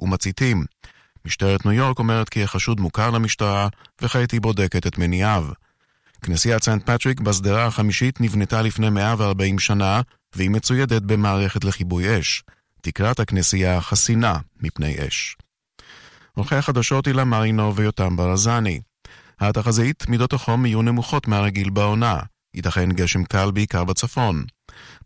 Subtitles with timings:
[0.00, 0.64] ומציתים.
[1.24, 3.68] משטרת ניו יורק אומרת כי החשוד מוכר למשטרה,
[4.02, 5.44] וכעת היא בודקת את מניעיו.
[6.22, 10.00] כנסיית סנט פטריק בשדרה החמישית נבנתה לפני 140 שנה,
[10.34, 12.42] והיא מצוידת במערכת לכיבוי אש.
[12.80, 15.36] תקרת הכנסייה חסינה מפני אש.
[16.34, 18.80] עורכי החדשות הילה מרינו ויותם ברזני.
[19.40, 22.18] התחזית, מידות החום יהיו נמוכות מהרגיל בעונה.
[22.54, 24.44] ייתכן גשם קל בעיקר בצפון.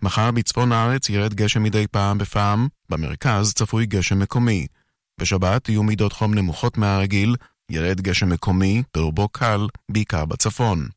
[0.02, 4.66] מחר בצפון הארץ ירד גשם מדי פעם בפעם, במרכז צפוי גשם מקומי.
[5.21, 7.37] בשבת יהיו מידות חום נמוכות מהרגיל,
[7.70, 10.88] ירד גשם מקומי, ברובו קל, בעיקר בצפון.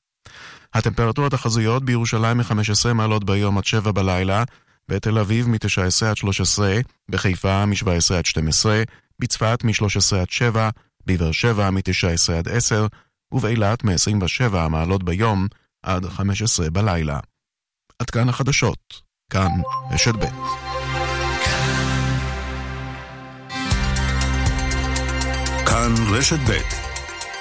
[0.74, 4.44] הטמפרטורות החזויות בירושלים מ-15 מעלות ביום עד 7 בלילה,
[4.90, 8.84] בתל אביב מ-19 עד 13, בחיפה מ-17 עד 12,
[9.20, 10.70] בצפת מ-13 עד 7,
[11.06, 12.88] בבאר שבע מ-19 עד 10,
[13.32, 15.48] ובאילת מ-27 מעלות ביום
[15.84, 17.20] עד 15 בלילה.
[18.00, 19.02] עד כאן החדשות.
[19.30, 19.52] כאן
[19.92, 20.73] רשת ב'.
[25.74, 26.60] כאן רשת ב'.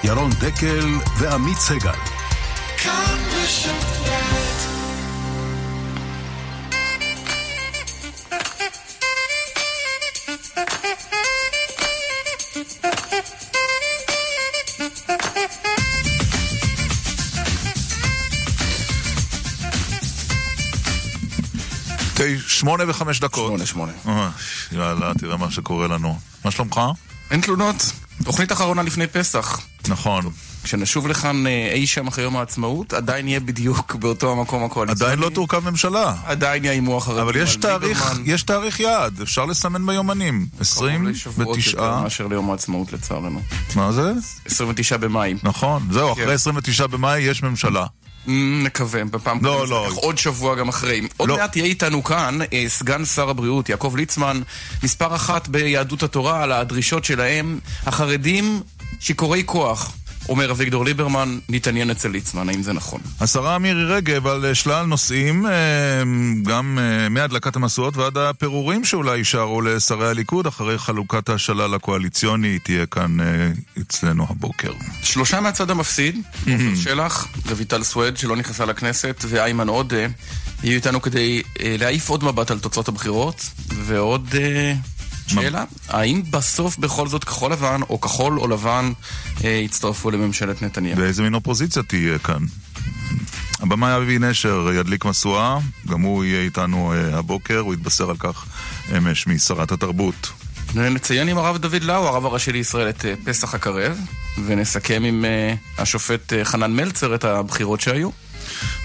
[0.03, 0.85] ירון דקל
[1.17, 1.91] ועמית סגל.
[2.77, 3.73] כאן רשת
[22.47, 23.47] שמונה וחמש דקות.
[23.47, 23.91] שמונה, שמונה.
[24.07, 24.29] אה,
[24.71, 26.19] יאללה, תראה מה שקורה לנו.
[26.45, 26.81] מה שלומך?
[27.31, 27.91] אין תלונות.
[28.23, 29.59] תוכנית אחרונה לפני פסח.
[29.87, 30.29] נכון.
[30.63, 35.05] כשנשוב לכאן אה, אי שם אחרי יום העצמאות, עדיין יהיה בדיוק באותו המקום הקואליציוני.
[35.11, 36.15] עדיין לא תורכב ממשלה.
[36.25, 37.21] עדיין יאיימו אחרי...
[37.21, 40.47] אבל יש תאריך, יש תאריך יעד, אפשר לסמן ביומנים.
[40.59, 42.01] 29...
[42.03, 43.41] מאשר ליום העצמאות לצערנו.
[43.75, 44.13] מה זה?
[44.45, 45.33] 29 במאי.
[45.43, 47.85] נכון, זהו, אחרי 29 במאי יש ממשלה.
[48.27, 49.87] נקווה, בפעם לא, לא.
[49.95, 51.01] עוד שבוע גם אחרי.
[51.17, 51.37] עוד לא.
[51.37, 54.41] מעט יהיה איתנו כאן אה, סגן שר הבריאות יעקב ליצמן,
[54.83, 58.61] מספר אחת ביהדות התורה על הדרישות שלהם, החרדים
[58.99, 59.93] שיכורי כוח.
[60.29, 63.01] אומר אביגדור ליברמן, נתעניין אצל ליצמן, האם זה נכון?
[63.19, 65.51] השרה מירי רגב על אה, שלל נושאים, אה,
[66.43, 66.79] גם
[67.09, 73.17] מהדלקת המשואות ועד הפירורים שאולי יישארו לשרי הליכוד אחרי חלוקת השלל הקואליציוני, תהיה כאן
[73.81, 74.71] אצלנו הבוקר.
[75.03, 80.05] שלושה מהצד המפסיד, עופר שלח, רויטל סואד שלא נכנסה לכנסת, ואיימן עודה,
[80.63, 84.35] יהיו איתנו כדי להעיף עוד מבט על תוצאות הבחירות, ועוד...
[85.27, 88.91] שאלה, האם בסוף בכל זאת כחול לבן או כחול או לבן
[89.43, 90.97] אה, יצטרפו לממשלת נתניהו?
[90.97, 92.43] ואיזה מין אופוזיציה תהיה כאן?
[93.59, 98.45] הבמאי אבי נשר ידליק משואה, גם הוא יהיה איתנו אה, הבוקר, הוא יתבשר על כך
[98.97, 100.31] אמש משרת התרבות.
[100.75, 103.97] נציין עם הרב דוד לאו, הרב הראשי לישראל, את אה, פסח הקרב,
[104.45, 108.09] ונסכם עם אה, השופט אה, חנן מלצר את הבחירות שהיו.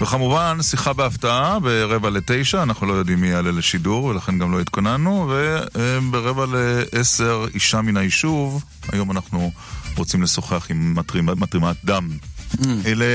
[0.01, 5.33] וכמובן, שיחה בהפתעה ברבע לתשע, אנחנו לא יודעים מי יעלה לשידור, ולכן גם לא התכוננו,
[5.75, 9.51] וברבע לעשר, אישה מן היישוב, היום אנחנו
[9.97, 10.95] רוצים לשוחח עם
[11.35, 12.09] מתרימת דם.
[12.53, 12.65] Mm.
[12.85, 13.05] אלה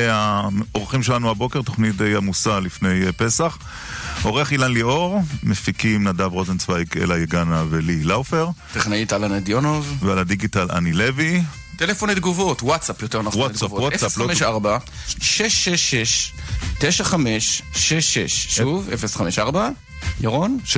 [0.75, 3.59] האורחים שלנו הבוקר, תוכנית די עמוסה לפני פסח.
[4.22, 8.49] עורך אילן ליאור, מפיקים נדב רוזנצוויג, אלה יגנה ולי לאופר.
[8.72, 9.97] טכנאית אלן אדיונוב.
[10.00, 11.43] ועל הדיגיטל אני לוי.
[11.77, 13.41] טלפון לתגובות, וואטסאפ יותר נכון.
[13.41, 14.12] וואטסאפ, וואטסאפ.
[14.12, 14.79] 054
[15.21, 16.33] 666
[16.79, 19.69] 9566 שוב, 054
[20.21, 20.59] ירון?
[20.65, 20.69] 666-9566,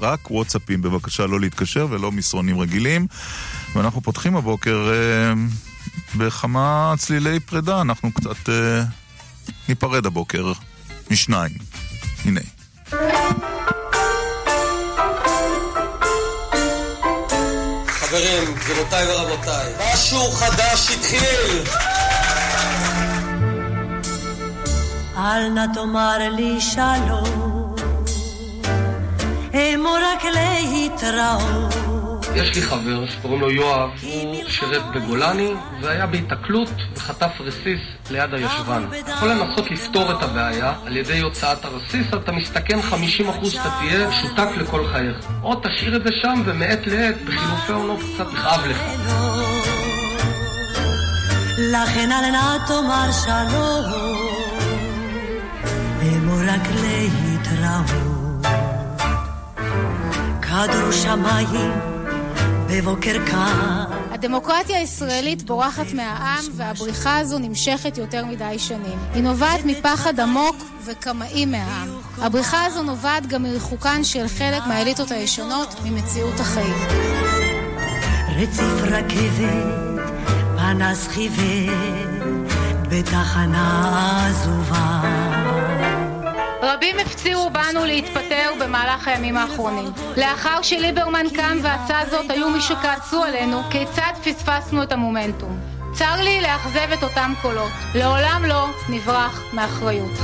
[0.00, 3.06] רק וואטסאפים בבקשה לא להתקשר ולא מסרונים רגילים.
[3.74, 5.32] ואנחנו פותחים הבוקר אה,
[6.16, 8.82] בכמה צלילי פרידה, אנחנו קצת אה,
[9.68, 10.52] ניפרד הבוקר
[11.10, 11.52] משניים.
[12.24, 12.40] הנה.
[18.14, 21.64] חברים, גבירותיי ורבותיי, משהו חדש התחיל!
[25.16, 27.74] אל נא תאמר לי שלום,
[29.54, 31.83] אמור רק להתראות.
[32.36, 37.80] יש לי חבר שקוראים לו יואב, הוא שירת בגולני והיה בהיתקלות וחטף רסיס
[38.10, 38.86] ליד הישבן.
[39.08, 44.48] יכול לנסות לפתור את הבעיה על ידי הוצאת הרסיס, אתה מסתכן 50% שאתה תהיה שותק
[44.56, 45.16] לכל חייך.
[45.42, 48.82] או תשאיר את זה שם ומעת לעת בחילופי עונות קצת יכאב לך.
[51.58, 53.84] לכן אל נא תאמר שלום,
[56.02, 58.14] אמור רק להתראות.
[60.42, 61.93] כדור שמיים.
[64.10, 68.98] הדמוקרטיה הישראלית בורחת מהעם והבריחה הזו נמשכת יותר מדי שנים.
[69.14, 71.88] היא נובעת מפחד עמוק וקמאי מהעם.
[72.18, 76.74] הבריחה הזו נובעת גם מריחוקן של חלק מהאליטות הישנות ממציאות החיים.
[78.36, 80.12] רציף רכבת,
[80.56, 81.74] פנס חיוור,
[82.88, 85.00] בתחנה עזובה.
[86.64, 89.92] רבים הפצירו בנו להתפטר במהלך הימים האחרונים.
[90.16, 95.60] לאחר שליברמן קם ועשה זאת, היו מי שכעסו עלינו כיצד פספסנו את המומנטום.
[95.94, 97.72] צר לי לאכזב את אותם קולות.
[97.94, 100.18] לעולם לא נברח מאחריות.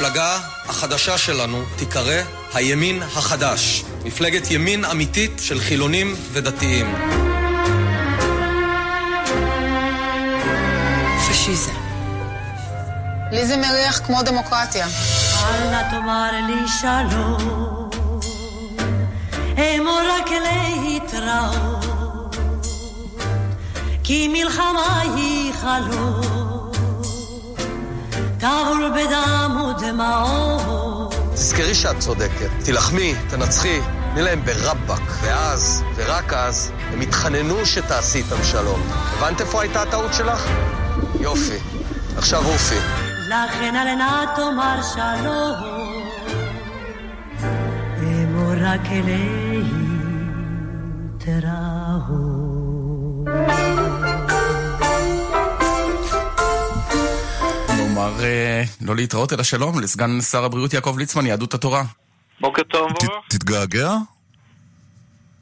[0.00, 0.38] המפלגה
[0.68, 2.22] החדשה שלנו תיקרא
[2.54, 3.84] הימין החדש.
[4.04, 6.94] מפלגת ימין אמיתית של חילונים ודתיים.
[11.30, 11.72] פשיזם.
[13.32, 14.86] לי זה מריח כמו דמוקרטיה.
[15.42, 17.90] אל נא תאמר לי שלום,
[19.58, 21.84] אמור רק להתראות,
[24.04, 26.39] כי מלחמה היא חלום,
[28.40, 31.14] טהור בדם ודמעות.
[31.34, 33.80] תזכרי שאת צודקת, תילחמי, תנצחי,
[34.12, 35.02] תני להם ברבאק.
[35.22, 38.80] ואז, ורק אז, הם יתחננו שתעשי איתם שלום.
[38.90, 40.46] הבנת איפה הייתה הטעות שלך?
[41.20, 41.58] יופי.
[42.16, 42.78] עכשיו אופי.
[43.28, 45.54] לכן אל נא תאמר שלום,
[48.02, 48.80] אמור רק
[58.00, 58.24] נאמר
[58.80, 61.82] לא להתראות אלא שלום לסגן שר הבריאות יעקב ליצמן, יהדות התורה.
[62.40, 62.90] בוקר טוב.
[63.28, 63.92] תתגעגע?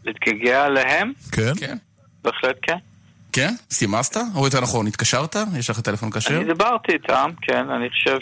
[0.04, 1.12] להתגעגע עליהם?
[1.32, 1.52] כן?
[1.60, 1.76] כן.
[2.22, 2.76] בהחלט כן.
[3.32, 3.54] כן?
[3.70, 4.16] סימסת?
[4.34, 5.36] או יותר נכון, התקשרת?
[5.58, 6.36] יש לך טלפון כשר?
[6.36, 8.18] אני דיברתי איתם, כן, אני חושב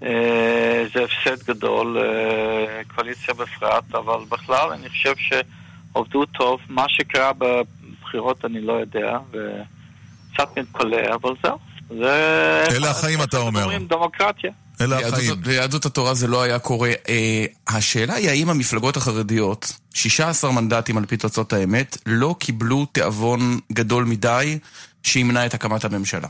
[0.00, 6.60] שזה הפסד גדול, אה, קואליציה בפרט, אבל בכלל אני חושב שעובדו טוב.
[6.68, 11.67] מה שקרה בבחירות אני לא יודע, וקצת מתפלא, אבל זהו.
[11.88, 12.64] זה...
[12.70, 13.62] אלה החיים, אתה אומר.
[13.62, 14.50] אומרים דמוקרטיה.
[14.80, 15.34] אלה החיים.
[15.46, 16.90] ליהדות התורה זה לא היה קורה.
[17.08, 23.40] אה, השאלה היא האם המפלגות החרדיות, 16 מנדטים על פי תוצאות האמת, לא קיבלו תיאבון
[23.72, 24.58] גדול מדי
[25.02, 26.28] שימנע את הקמת הממשלה.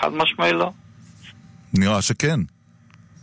[0.00, 0.70] חד משמעי לא.
[1.74, 2.40] נראה שכן.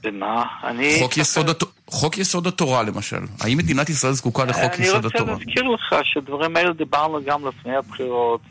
[0.04, 0.44] ומה?
[0.63, 0.98] אני...
[1.00, 1.63] חוק יסוד, הת...
[1.88, 3.19] חוק יסוד התורה למשל.
[3.39, 5.33] האם מדינת ישראל זקוקה לחוק אני יסוד רוצה התורה?
[5.33, 8.42] להזכיר לך שדברים האלה דיברנו גם לפני הבחירות.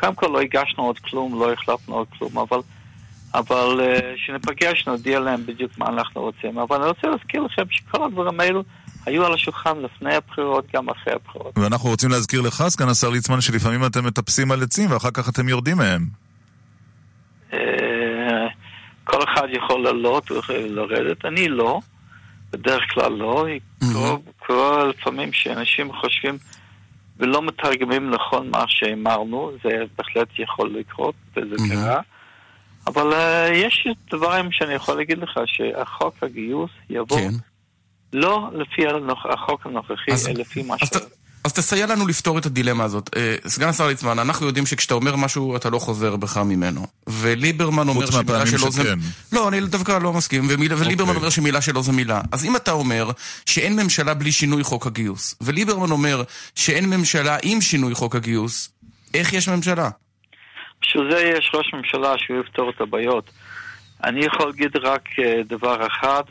[0.00, 2.58] קודם כל לא הגשנו עוד כלום, לא החלטנו עוד כלום, אבל,
[3.34, 6.58] אבל אה, שניפגש נודיע להם בדיוק מה אנחנו רוצים.
[6.58, 8.62] אבל אני רוצה להזכיר לכם שכל הדברים האלו
[9.06, 11.58] היו על השולחן לפני הבחירות, גם אחרי הבחירות.
[11.58, 15.48] ואנחנו רוצים להזכיר לך, סגן השר ליצמן, שלפעמים אתם מטפסים על עצים ואחר כך אתם
[15.48, 16.06] יורדים מהם.
[17.52, 17.58] אה,
[19.04, 21.80] כל אחד יכול לעלות ולרדת, אני לא,
[22.52, 23.46] בדרך כלל לא.
[23.92, 24.16] קורה-
[24.46, 26.38] קורה לפעמים שאנשים חושבים
[27.18, 32.00] ולא מתרגמים נכון מה שאמרנו, זה בהחלט יכול לקרות, וזה קרה.
[32.86, 37.30] אבל אה, יש דברים שאני יכול להגיד לך, שהחוק הגיוס יבוא כן.
[38.12, 38.82] לא לפי
[39.24, 40.82] החוק הנוכחי, אז- אלא לפי מה ש...
[41.46, 43.10] אז תסייע לנו לפתור את הדילמה הזאת.
[43.16, 46.86] אה, סגן השר ליצמן, אנחנו יודעים שכשאתה אומר משהו, אתה לא חוזר בך ממנו.
[47.06, 48.82] וליברמן אומר שמילה שלו זה...
[48.82, 48.98] שכן.
[49.32, 50.74] לא, אני דווקא לא מסכים, ומיל...
[50.74, 51.16] וליברמן אוקיי.
[51.16, 52.20] אומר שמילה שלו זה מילה.
[52.32, 53.10] אז אם אתה אומר
[53.46, 56.22] שאין ממשלה בלי שינוי חוק הגיוס, וליברמן אומר
[56.54, 58.70] שאין ממשלה עם שינוי חוק הגיוס,
[59.14, 59.88] איך יש ממשלה?
[60.82, 63.30] בשביל זה יש ראש ממשלה שהוא יפתור את הבעיות.
[64.04, 66.22] אני יכול להגיד רק אה, דבר אחד,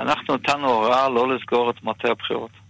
[0.00, 2.63] אנחנו נתנו הוראה לא לסגור את מטה הבחירות.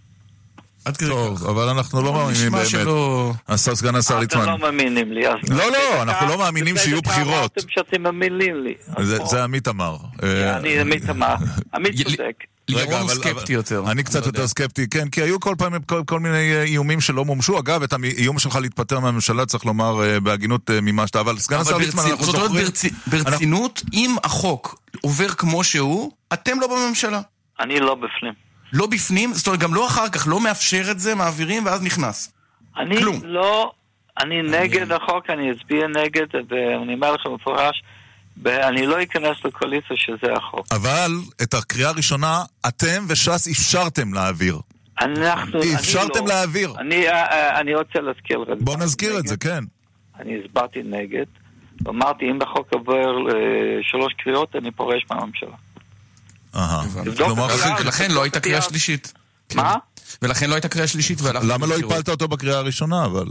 [0.85, 1.45] עד כדי טוב, כך.
[1.45, 2.69] אבל אנחנו לא מאמינים נשמע באמת.
[2.69, 3.33] שלא...
[3.47, 4.45] השר סגן השר אתם ליצמן.
[4.45, 5.35] לא מאמינים לי, אז...
[5.49, 7.33] לא, לא, אנחנו לא מאמינים שיהיו בחירות.
[7.39, 8.73] אמרתם שאתם מאמינים לי.
[9.25, 9.97] זה- עמית אמר.
[10.23, 11.35] אה, אני עמית אמר.
[11.73, 12.33] עמית י- צודק.
[12.71, 13.83] רגע, לירון סקפטי אבל- יותר.
[13.91, 14.39] אני קצת לא יודע.
[14.39, 17.59] יותר סקפטי, כן, כי היו כל פעם כל, כל מיני אה, איומים שלא מומשו.
[17.59, 21.77] אגב, את האיום שלך להתפטר מהממשלה, צריך לומר אה, בהגינות אה, מימשת, אבל סגן השר
[21.77, 22.65] ליצמן, ברצינות- אנחנו זאת אומרת, זוכרים...
[22.65, 27.21] ברצי- ברצינות, אם החוק עובר כמו שהוא, אתם לא בממשלה.
[27.59, 28.44] אני לא בפנים.
[28.75, 32.33] לא בפנים, זאת אומרת, גם לא אחר כך, לא מאפשר את זה, מעבירים ואז נכנס.
[32.77, 33.21] אני כלום.
[33.23, 33.71] לא...
[34.19, 37.81] אני נגד החוק, אני אצביע נגד, ואני אומר לכם במפורש,
[38.45, 40.67] אני לא אכנס לקואליציה שזה החוק.
[40.71, 41.11] אבל
[41.43, 44.59] את הקריאה הראשונה, אתם וש"ס אפשרתם להעביר.
[45.01, 45.61] אנחנו...
[45.61, 46.27] אני אפשרתם לא.
[46.27, 46.73] להעביר.
[46.79, 48.49] אני, אה, אה, אני רוצה להזכיר לך.
[48.59, 49.63] בוא נזכיר את זה, כן.
[50.19, 51.25] אני הסברתי נגד,
[51.81, 53.33] ואמרתי, אם החוק עובר אה,
[53.81, 55.55] שלוש קריאות, אני פורש מהממשלה.
[56.55, 56.79] אהה.
[56.79, 58.61] אה, ולכן לא הייתה קריאה.
[58.61, 59.13] שלישית.
[59.55, 59.75] מה?
[60.21, 61.75] ולכן לא הייתה קריאה שלישית והלכנו למה לא.
[61.75, 63.25] הפלת אותו בקריאה הראשונה, אבל?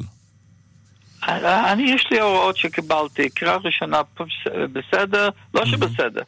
[1.28, 4.00] אה, אני, יש לי הוראות שקיבלתי, קריאה ראשונה
[4.72, 6.22] בסדר, לא שבסדר.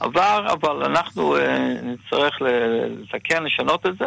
[0.00, 4.04] עבר, אבל אנחנו אה, נצטרך לתקן, לשנות את זה.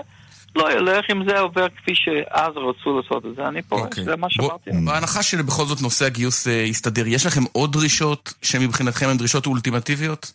[0.56, 4.04] לא ילך אם זה עובר כפי שאז רצו לעשות את זה, אני פורש, אוקיי.
[4.04, 4.70] זה מה שאמרתי.
[4.86, 10.32] בהנחה שבכל זאת נושא הגיוס אה, יסתדר, יש לכם עוד דרישות שמבחינתכם הן דרישות אולטימטיביות?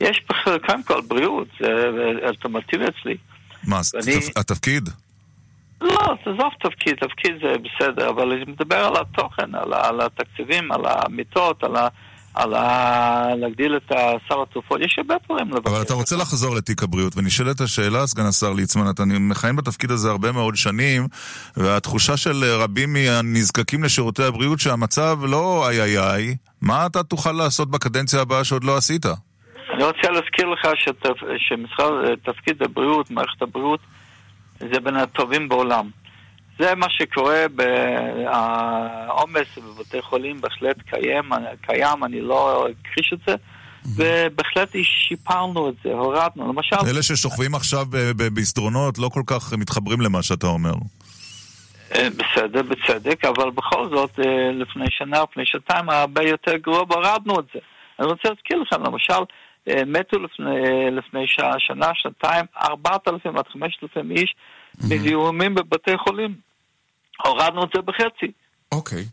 [0.00, 1.68] יש בכלל, קודם כל בריאות, זה
[2.26, 3.16] אלטרנטיבי אצלי.
[3.64, 4.88] מה, ואני- תפ- התפקיד?
[5.80, 10.80] לא, תעזוב תפקיד, תפקיד זה בסדר, אבל אני מדבר על התוכן, על, על התקציבים, על
[10.86, 11.88] המיטות, על ה...
[12.34, 13.34] על ה...
[13.40, 13.92] להגדיל את
[14.28, 15.72] סל התרופות, יש הרבה דברים לבקש.
[15.72, 20.10] אבל אתה רוצה לחזור לתיק הבריאות, ונשאלת השאלה, סגן השר ליצמן, אתה מכהן בתפקיד הזה
[20.10, 21.06] הרבה מאוד שנים,
[21.56, 27.70] והתחושה של רבים מהנזקקים לשירותי הבריאות שהמצב לא איי איי איי, מה אתה תוכל לעשות
[27.70, 29.06] בקדנציה הבאה שעוד לא עשית?
[29.80, 31.20] אני רוצה להזכיר לך שתפ...
[31.38, 33.80] שמשרד, תפקיד הבריאות, מערכת הבריאות,
[34.58, 35.90] זה בין הטובים בעולם.
[36.58, 37.46] זה מה שקורה,
[38.26, 41.24] העומס בבתי חולים בהחלט קיים,
[41.60, 43.34] קיים אני לא אכחיש את זה,
[43.96, 46.76] ובהחלט שיפרנו את זה, הורדנו, למשל...
[46.90, 50.74] אלה ששוכבים עכשיו במסדרונות לא כל כך מתחברים למה שאתה אומר.
[51.94, 57.40] אה, בסדר, בצדק, אבל בכל זאת, אה, לפני שנה, לפני שנתיים, הרבה יותר גרוע, והורדנו
[57.40, 57.60] את זה.
[57.98, 59.24] אני רוצה להזכיר לכם, למשל, אה,
[59.66, 64.34] מתו לפני, לפני שעה, שנה, שנתיים, 4,000 עד 5,000 איש
[64.84, 66.34] מזיהומים בבתי חולים.
[67.24, 68.32] הורדנו את זה בחצי.
[68.72, 69.04] אוקיי.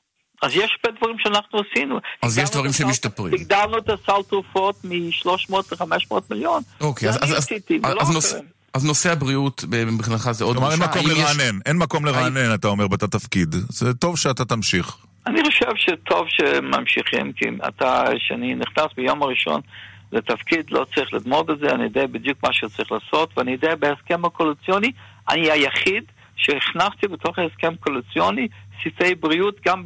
[0.41, 1.99] אז יש הרבה דברים שאנחנו עשינו.
[2.21, 3.33] אז יש דברים שמשתפרים.
[3.33, 6.63] הגדלנו את הסל תרופות מ-300 ל-500 מיליון.
[6.81, 8.35] אוקיי, אז, אז, עשיתי, אז, אז, נוס,
[8.73, 11.61] אז נושא הבריאות מבחינתך זה עוד כלומר, אין מקום לרענן, יש...
[11.65, 13.55] אין מקום לרענן, אתה אומר, בתת תפקיד.
[13.69, 14.97] זה טוב שאתה תמשיך.
[15.27, 19.61] אני חושב שטוב שממשיכים, כי אתה, כשאני נכנס ביום הראשון
[20.11, 24.25] לתפקיד, לא צריך ללמוד את זה, אני יודע בדיוק מה שצריך לעשות, ואני יודע בהסכם
[24.25, 24.91] הקואליציוני,
[25.29, 26.03] אני היחיד
[26.35, 28.47] שהכנסתי בתוך ההסכם קואליציוני
[28.83, 29.83] סעיפי בריאות גם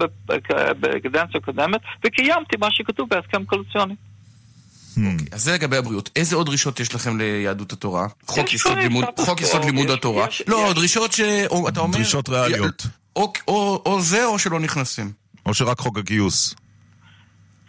[0.80, 3.94] בקדנציה הקודמת, וקיימתי מה שכתוב בהסכם קואליציוני.
[3.94, 5.00] Hmm.
[5.14, 6.10] אוקיי, אז זה לגבי הבריאות.
[6.16, 8.08] איזה עוד דרישות יש לכם ליהדות התורה?
[8.28, 10.28] חוק יסוד לימוד, חוק יסוד לימוד התורה.
[10.48, 11.98] לא, דרישות שאתה אומר...
[11.98, 12.88] דרישות ריאליות.
[13.16, 15.12] או זה או שלא נכנסים.
[15.46, 16.56] או שרק חוק הגיוס.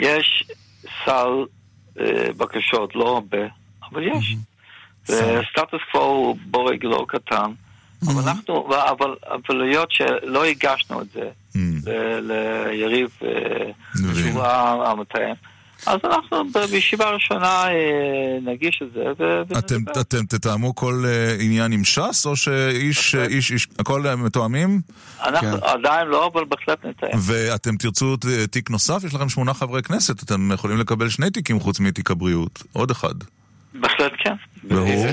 [0.01, 0.45] יש
[1.05, 1.45] סל
[2.37, 3.47] בקשות, לא הרבה,
[3.93, 4.37] אבל יש.
[5.51, 7.51] סטטוס קוו הוא בורג לא קטן.
[8.07, 11.31] אבל אנחנו, אבל, אבל היות שלא הגשנו את זה
[12.21, 15.35] ליריב אה, המתאם,
[15.87, 19.43] אז אנחנו בישיבה הראשונה אה, נגיש את זה.
[19.59, 24.81] אתם, אתם תתאמו כל אה, עניין עם ש"ס, או שאיש, איש, איש, הכל מתואמים?
[25.25, 25.67] אנחנו כן.
[25.67, 27.19] עדיין לא, אבל בהחלט נתאם.
[27.19, 28.17] ואתם תרצו
[28.51, 29.05] תיק נוסף?
[29.05, 32.63] יש לכם שמונה חברי כנסת, אתם יכולים לקבל שני תיקים חוץ מתיק הבריאות.
[32.73, 33.15] עוד אחד.
[33.75, 34.35] בהחלט כן.
[34.65, 35.07] ברור.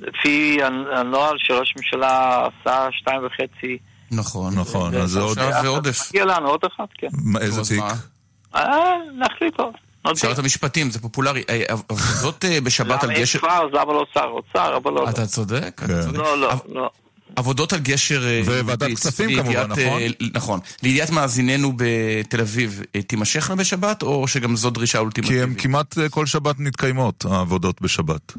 [0.00, 0.58] לפי
[0.96, 3.78] הנוהל שראש הממשלה עשה שתיים וחצי.
[4.10, 4.54] נכון.
[4.54, 5.38] נכון, אז זה עוד...
[5.64, 6.08] ועודף.
[6.10, 7.08] מגיע לנו עוד אחד, כן.
[7.40, 8.13] איזה תיק?
[8.54, 9.72] אה, נחליט עוד.
[10.16, 11.42] שרת המשפטים, זה פופולרי.
[11.68, 13.38] עבודות אה, בשבת על גשר...
[13.72, 15.10] למה לא שר אוצר, אבל לא.
[15.10, 16.02] אתה צודק, אתה כן.
[16.02, 16.18] צודק.
[16.18, 16.90] לא, לא, לא.
[17.36, 18.26] עבודות על גשר...
[18.26, 20.00] אה, וועדת כספים כמובן, נכון?
[20.34, 20.60] נכון.
[20.82, 25.38] לידיעת מאזיננו בתל אביב, תימשכנה בשבת, או שגם זו דרישה אולטימטיבית?
[25.38, 28.32] כי הן כמעט כל שבת מתקיימות, העבודות בשבת.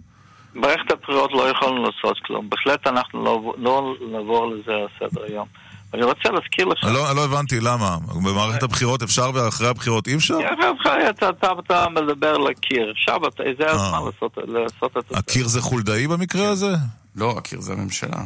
[0.55, 2.49] במערכת הבחירות לא יכולנו לעשות כלום.
[2.49, 5.47] בהחלט אנחנו לא, לא נעבור לזה על סדר היום.
[5.95, 6.83] אני רוצה להזכיר לך...
[6.83, 7.97] לא, לא הבנתי, למה?
[8.23, 10.37] במערכת הבחירות אפשר ואחרי הבחירות אי אפשר?
[10.81, 12.91] אחרי אתה, אתה, אתה מדבר לקיר.
[12.91, 13.19] עכשיו
[13.59, 15.17] זה הזמן לעשות, לעשות את זה.
[15.17, 16.75] הקיר זה חולדאי במקרה הזה?
[17.15, 18.23] לא, הקיר זה הממשלה.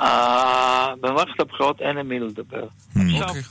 [0.00, 2.62] אה, במערכת הבחירות אין עם מי לדבר.
[2.96, 3.00] Hmm.
[3.20, 3.42] אוקיי.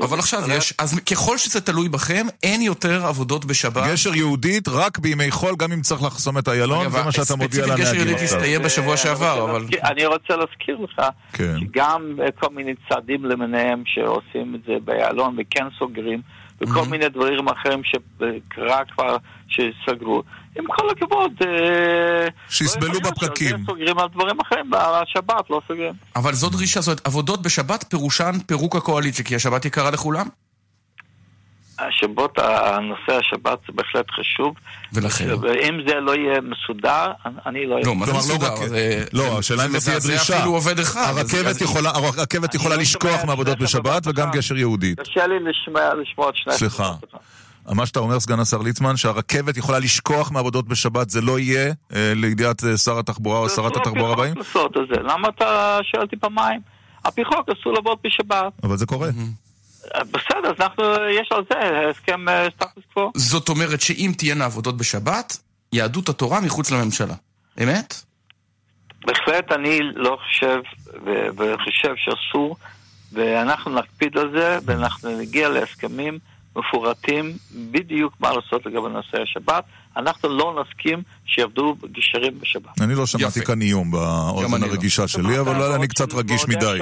[0.00, 3.82] אבל עכשיו יש, אז ככל שזה תלוי בכם, אין יותר עבודות בשבת.
[3.86, 7.66] גשר יהודית רק בימי חול, גם אם צריך לחסום את איילון, זה מה שאתה מודיע
[7.66, 7.84] לנהגים.
[7.84, 9.64] ספציפית גשר יהודית הסתיים בשבוע שעבר, אבל...
[9.84, 11.02] אני רוצה להזכיר לך,
[11.32, 11.54] כן.
[11.60, 16.20] שגם כל מיני צעדים למיניהם שעושים את זה באיילון וכן סוגרים,
[16.60, 19.16] וכל מיני דברים אחרים שקרה כבר,
[19.48, 20.22] שסגרו.
[20.58, 21.32] עם כל הכבוד...
[21.42, 23.56] אה, שיסבלו לא בפקקים.
[23.66, 25.92] סוגרים על דברים אחרים, בשבת לא סוגרים.
[26.16, 30.26] אבל זו דרישה, זאת עבודות בשבת פירושן פירוק הקואליציה, כי השבת יקרה לכולם?
[31.78, 34.54] השבות, הנושא השבת זה בהחלט חשוב.
[34.92, 35.34] ולכן?
[35.42, 37.06] ואם זה לא יהיה מסודר,
[37.46, 37.80] אני לא...
[37.84, 38.54] לא, מה זה מסודר?
[39.12, 40.24] לא, השאלה אם זה תהיה דרישה.
[40.24, 41.12] זה אפילו עובד אחד.
[42.18, 45.00] הרכבת יכולה לשכוח מעבודות בשבת וגם גשר יהודית.
[45.00, 45.34] קשה לי
[46.02, 46.52] לשמוע את שני...
[46.52, 46.92] סליחה.
[47.74, 52.12] מה שאתה אומר, סגן השר ליצמן, שהרכבת יכולה לשכוח מעבודות בשבת, זה לא יהיה אה,
[52.16, 54.34] לידיעת אה, שר התחבורה או שרת התחבורה הבאים?
[54.90, 56.60] למה אתה שואל אותי פעמיים?
[57.04, 58.52] על פי חוק אסור לעבוד בשבת.
[58.62, 59.08] אבל זה קורה.
[59.94, 60.84] אה, בסדר, אז אנחנו,
[61.20, 62.24] יש על זה הסכם
[62.54, 63.10] סטטוס קוו.
[63.16, 65.36] זאת אומרת שאם תהיינה עבודות בשבת,
[65.72, 67.14] יהדות התורה מחוץ לממשלה.
[67.62, 67.94] אמת?
[69.04, 70.60] בהחלט אני לא חושב,
[71.36, 72.56] וחושב שאסור,
[73.12, 76.18] ואנחנו נקפיד על זה, ואנחנו נגיע להסכמים.
[76.56, 79.64] מפורטים בדיוק מה לעשות לגבי נושא השבת.
[79.96, 82.80] אנחנו לא נסכים שיעבדו גשרים בשבת.
[82.80, 86.78] אני לא שמעתי כאן איום באוזן הרגישה שלי, אבל אני קצת רגיש מדי.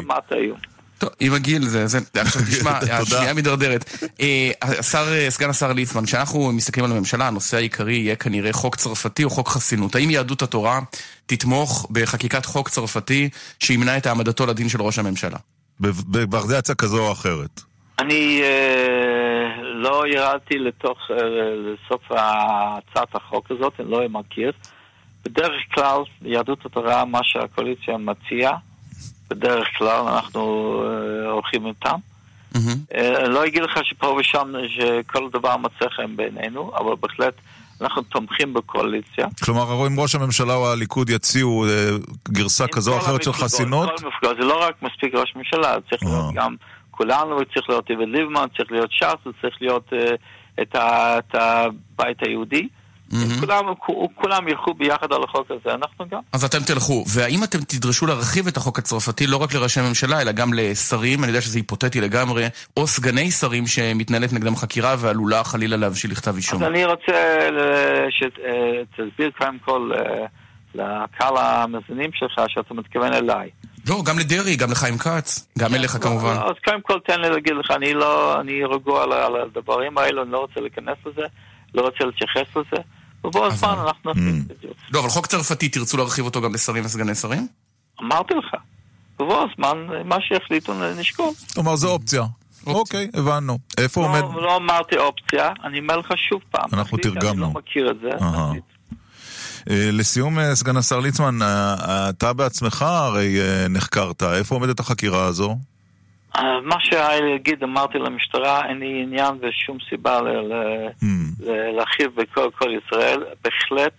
[0.98, 4.04] טוב, עם הגיל זה, זה, עכשיו תשמע, השנייה מידרדרת.
[4.20, 9.24] אה, השר, סגן השר ליצמן, כשאנחנו מסתכלים על הממשלה, הנושא העיקרי יהיה כנראה חוק צרפתי
[9.24, 9.94] או חוק חסינות.
[9.94, 10.80] האם יהדות התורה
[11.26, 15.38] תתמוך בחקיקת חוק צרפתי שימנע את העמדתו לדין של ראש הממשלה?
[15.80, 17.62] בוורדציה כזו או אחרת.
[17.98, 21.16] אני אה, לא ירדתי לתוך, אה,
[21.56, 24.52] לסוף הצעת החוק הזאת, אני לא מכיר.
[25.24, 28.56] בדרך כלל, יהדות התורה, מה שהקואליציה מציעה,
[29.30, 31.96] בדרך כלל אנחנו אה, הולכים איתם.
[32.94, 37.34] אה, אני לא אגיד לך שפה ושם שכל דבר מצא חן בעינינו, אבל בהחלט
[37.80, 39.26] אנחנו תומכים בקואליציה.
[39.44, 41.90] כלומר, אם ראש הממשלה או הליכוד יציעו אה,
[42.28, 43.88] גרסה כזו או אחרת של חסינות?
[44.22, 46.56] זה לא רק מספיק ראש ממשלה, צריך להיות גם
[46.98, 49.92] כולנו, צריך להיות איווט ליבמן, צריך להיות ש"ס, צריך להיות
[50.62, 52.68] את הבית היהודי.
[53.10, 53.40] Mm-hmm.
[53.40, 53.64] כולם,
[54.14, 56.20] כולם ילכו ביחד על החוק הזה, אנחנו גם.
[56.32, 57.04] אז אתם תלכו.
[57.14, 61.28] והאם אתם תדרשו להרחיב את החוק הצרפתי לא רק לראשי ממשלה, אלא גם לשרים, אני
[61.28, 66.62] יודע שזה היפותטי לגמרי, או סגני שרים שמתנהלת נגדם חקירה ועלולה חלילה להבשיל לכתב אישום?
[66.62, 67.48] אז אני רוצה
[68.10, 70.26] שתסביר קודם כל אה,
[70.74, 73.50] לקהל המאזינים שלך שאתה מתכוון אליי.
[73.88, 76.36] לא, גם לדרעי, גם לחיים כץ, גם אליך כמובן.
[76.36, 80.30] אז קודם כל תן לי להגיד לך, אני לא, אני רגוע על הדברים האלו, אני
[80.30, 81.22] לא רוצה להיכנס לזה,
[81.74, 82.82] לא רוצה להתייחס לזה.
[83.24, 84.68] ובוא הזמן אנחנו נעשה את זה.
[84.92, 87.46] לא, אבל חוק צרפתי, תרצו להרחיב אותו גם לשרים וסגני שרים?
[88.00, 88.56] אמרתי לך.
[89.18, 91.30] בבוא הזמן, מה שיחליטו נשקול.
[91.54, 92.22] כלומר, זו אופציה.
[92.66, 93.58] אוקיי, הבנו.
[93.78, 94.42] איפה לא, עומד...
[94.42, 96.68] לא אמרתי אופציה, אני אומר לך שוב פעם.
[96.72, 97.30] אנחנו תרגמנו.
[97.30, 98.10] אני לא מכיר את זה.
[99.70, 103.38] אה, לסיום, אה, סגן השר ליצמן, אה, אתה בעצמך הרי
[103.70, 105.56] נחקרת, איפה עומדת החקירה הזו?
[106.62, 111.04] מה שהיה לי להגיד, אמרתי למשטרה, אין לי עניין ושום סיבה hmm.
[111.76, 113.24] להרחיב בכל כל ישראל.
[113.44, 113.92] בהחלט,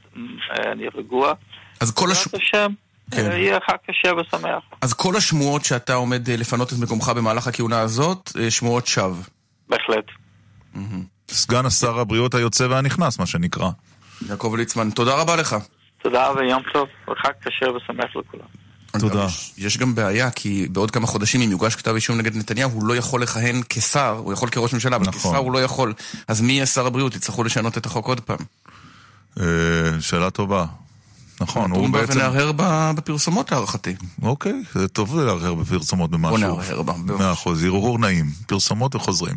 [0.71, 1.33] אני רגוע.
[1.79, 2.27] אז כל הש...
[2.33, 2.71] השם,
[3.11, 3.31] כן.
[3.31, 4.63] יהיה חג קשה ושמח.
[4.81, 9.23] אז כל השמועות שאתה עומד לפנות את מקומך במהלך הכהונה הזאת, שמועות שווא.
[9.69, 10.05] בהחלט.
[11.31, 13.69] סגן השר הבריאות היוצא והנכנס, מה שנקרא.
[14.29, 15.55] יעקב ליצמן, תודה רבה לך.
[16.03, 18.45] תודה ויום טוב, וחג קשה ושמח לכולם.
[18.99, 19.25] תודה.
[19.25, 22.85] יש, יש גם בעיה, כי בעוד כמה חודשים אם יוגש כתב אישום נגד נתניהו, הוא
[22.85, 25.31] לא יכול לכהן כשר, הוא יכול כראש ממשלה, אבל נכון.
[25.31, 25.93] כשר הוא לא יכול.
[26.27, 27.15] אז מי יהיה שר הבריאות?
[27.15, 28.37] יצטרכו לשנות את החוק עוד פעם.
[29.39, 29.45] אה,
[29.99, 30.65] שאלה טובה.
[31.41, 32.13] נכון, הוא בעצם...
[32.15, 32.51] ונהרהר
[32.95, 33.95] בפרסומות להערכתי.
[34.21, 36.29] אוקיי, זה טוב להרהר בפרסומות במשהו.
[36.29, 36.93] בוא נהרהר בה.
[36.93, 38.25] מאה אחוז, הרהור נעים.
[38.47, 39.35] פרסומות וחוזרים.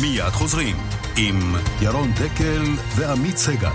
[0.00, 0.76] מיד חוזרים
[1.16, 2.62] עם ירון דקל
[2.96, 3.68] ועמית סגל.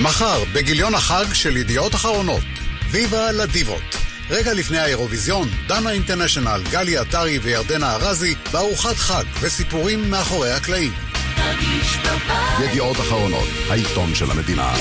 [0.00, 2.44] מחר, בגיליון החג של ידיעות אחרונות,
[2.90, 3.96] ויבה לדיבות.
[4.30, 10.92] רגע לפני האירוויזיון, דנה אינטרנשיונל, גלי עטרי וירדנה ארזי בארוחת חג וסיפורים מאחורי הקלעים.
[12.64, 14.72] ידיעות אחרונות, העיתון של המדינה.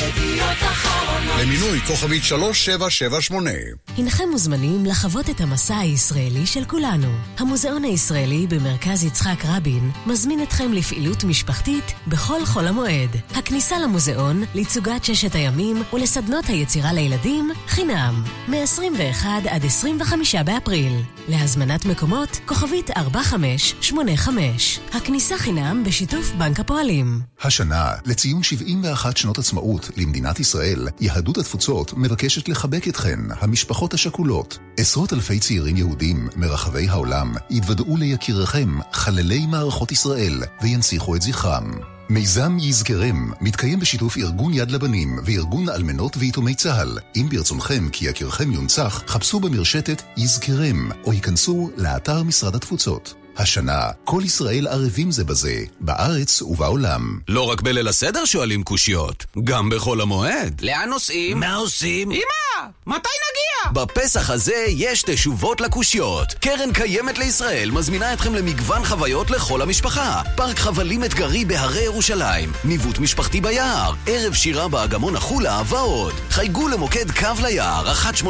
[1.42, 3.50] למינוי כוכבית 3778.
[3.98, 7.08] הנכם מוזמנים לחוות את המסע הישראלי של כולנו.
[7.38, 13.10] המוזיאון הישראלי במרכז יצחק רבין מזמין אתכם לפעילות משפחתית בכל חול המועד.
[13.36, 18.24] הכניסה למוזיאון, לתצוגת ששת הימים ולסדנות היצירה לילדים, חינם.
[18.48, 20.94] מ-21 עד 25 באפריל.
[21.28, 24.80] להזמנת מקומות, כוכבית 4585.
[24.94, 27.22] הכניסה חינם בשיתוף בנק הפועלים.
[27.42, 34.58] השנה, לציון 71 שנות עצמאות למדינת ישראל, יהדות התפוצות מבקשת לחבק אתכן, המשפחות השכולות.
[34.78, 41.72] עשרות אלפי צעירים יהודים מרחבי העולם יתוודעו ליקיריכם, חללי מערכות ישראל, וינציחו את זכרם.
[42.10, 46.98] מיזם יזכרם מתקיים בשיתוף ארגון יד לבנים וארגון אלמנות ויתומי צה"ל.
[47.16, 53.23] אם ברצונכם כי יקירכם יונצח, חפשו במרשתת יזכרם, או ייכנסו לאתר משרד התפוצות.
[53.38, 57.20] השנה, כל ישראל ערבים זה בזה, בארץ ובעולם.
[57.28, 60.62] לא רק בליל הסדר שואלים קושיות, גם בחול המועד.
[60.62, 61.40] לאן נוסעים?
[61.40, 62.12] מה עושים?
[62.12, 62.68] אמא!
[62.88, 63.84] מתי נגיע?
[63.84, 66.34] בפסח הזה יש תשובות לקושיות.
[66.34, 70.22] קרן קיימת לישראל מזמינה אתכם למגוון חוויות לכל המשפחה.
[70.36, 76.14] פארק חבלים אתגרי בהרי ירושלים, ניווט משפחתי ביער, ערב שירה באגמון החולה ועוד.
[76.30, 78.28] חייגו למוקד קו ליער, 1-800-350-550,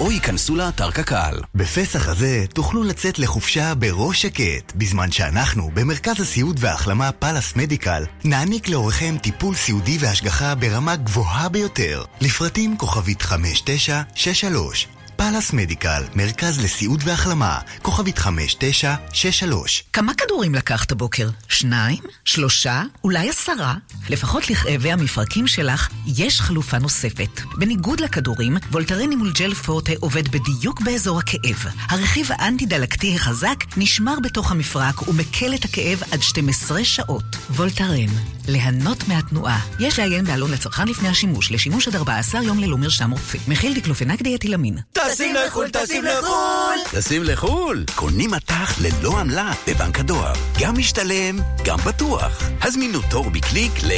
[0.00, 1.40] או ייכנסו לאתר קק"ל.
[1.54, 8.68] בפסח הזה תוכלו לצאת לחופשה בראש שקט, בזמן שאנחנו, במרכז הסיעוד וההחלמה פאלאס מדיקל, נעניק
[8.68, 12.04] להוריכם טיפול סיעודי והשגחה ברמה גבוהה ביותר.
[12.20, 19.84] לפרטים כוכבית 5963 פאלאס מדיקל, מרכז לסיעוד והחלמה, כוכבית 5963.
[19.92, 21.28] כמה כדורים לקחת הבוקר?
[21.48, 21.98] שניים?
[22.24, 22.82] שלושה?
[23.04, 23.74] אולי עשרה?
[24.10, 27.40] לפחות לכאבי המפרקים שלך יש חלופה נוספת.
[27.58, 31.64] בניגוד לכדורים, וולטרן אימולג'ל פורטה עובד בדיוק באזור הכאב.
[31.88, 37.36] הרכיב האנטי-דלקתי החזק נשמר בתוך המפרק ומקל את הכאב עד 12 שעות.
[37.50, 38.06] וולטרן,
[38.48, 39.60] ליהנות מהתנועה.
[39.80, 43.38] יש לעיין בעלון לצרכן לפני השימוש, לשימוש עד 14 יום ללא מרשם רופא.
[43.48, 44.78] מכיל דיקלופנק דיאטילמין.
[45.10, 46.78] טסים לחו"ל, טסים לחו"ל!
[46.90, 47.84] טסים לחו"ל!
[47.94, 50.32] קונים מטח ללא עמלה בבנק הדואר.
[50.60, 52.42] גם משתלם, גם בטוח.
[52.62, 53.90] הזמינו תור בקליק ל...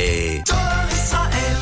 [0.47, 1.57] דואר ישראל.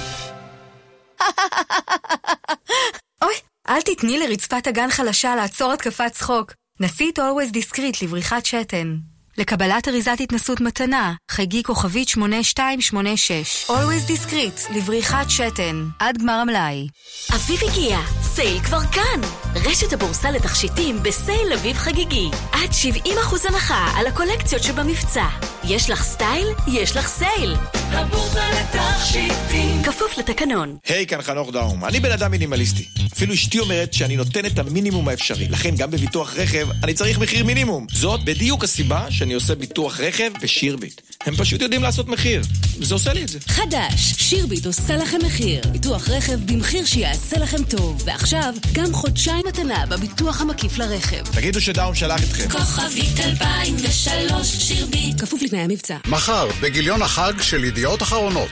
[3.22, 3.34] אוי,
[3.68, 6.52] אל תתני לרצפת אגן חלשה לעצור התקפת צחוק.
[6.80, 8.96] נסי את Always Discreet לבריחת שתן.
[9.38, 13.66] לקבלת אריזת התנסות מתנה, חייגי כוכבית 8286.
[13.68, 15.84] Always Discreet לבריחת שתן.
[15.98, 16.88] עד גמר המלאי.
[17.34, 19.20] אביב הגיע, סייל כבר כאן.
[19.54, 22.28] רשת הבורסה לתכשיטים בסייל אביב חגיגי.
[22.52, 22.70] עד
[23.04, 23.08] 70%
[23.48, 25.26] הנחה על הקולקציות שבמבצע.
[25.64, 26.46] יש לך סטייל?
[26.72, 27.56] יש לך סייל.
[27.74, 29.82] הבורסה לתכשיטים.
[29.82, 30.76] כפוף לתקנון.
[30.88, 31.84] היי, היי, כאן חנוך דאום.
[31.84, 32.84] אני בן אדם מינימליסטי.
[33.12, 35.48] אפילו אשתי אומרת שאני נותן את המינימום האפשרי.
[35.48, 37.86] לכן גם בביטוח רכב אני צריך מחיר מינימום.
[37.92, 41.00] זאת בדיוק הסיבה שאני עושה ביטוח רכב בשירביט.
[41.20, 42.42] הם פשוט יודעים לעשות מחיר.
[42.80, 43.38] זה עושה לי את זה.
[43.48, 45.60] חדש, שירביט עושה לכם מחיר.
[45.72, 48.02] ביטוח רכב במחיר שיעשה לכם טוב.
[48.06, 51.22] ועכשיו, גם חודשיים מתנה בביטוח המקיף לרכב.
[51.32, 52.50] תגידו שדאום שלח אתכם.
[52.50, 55.20] כוכבית 2003 שירביט.
[55.20, 55.96] כפוף לתנאי המבצע.
[56.06, 58.50] מחר, בגיליון החג של ידיעות אחרונות.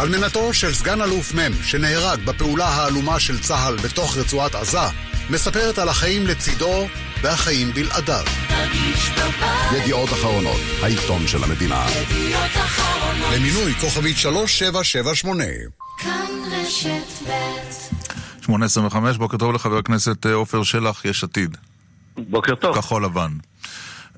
[0.00, 4.78] אלמנתו של סגן אלוף מ' שנהרג בפעולה האלומה של צה"ל בתוך רצועת עזה,
[5.30, 6.86] מספרת על החיים לצידו
[7.22, 8.24] והחיים בלעדיו.
[9.76, 11.86] ידיעות אחרונות, העיתון של המדינה.
[11.90, 13.34] ידיעות אחרונות.
[13.34, 15.44] למינוי כוכבית 3778.
[15.98, 21.56] כאן רשת ב' 8.25, בוקר טוב לחבר הכנסת אה, עופר שלח, יש עתיד.
[22.16, 22.76] בוקר טוב.
[22.76, 23.32] כחול לבן.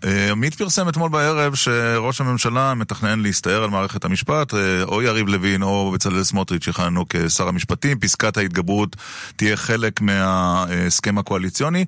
[0.04, 5.28] אה, עמית פרסם אתמול בערב שראש הממשלה מתכנן להסתער על מערכת המשפט, אה, או יריב
[5.28, 8.96] לוין או בצלאל סמוטריץ' יכהנו כשר המשפטים, פסקת ההתגברות
[9.36, 11.84] תהיה חלק מההסכם הקואליציוני.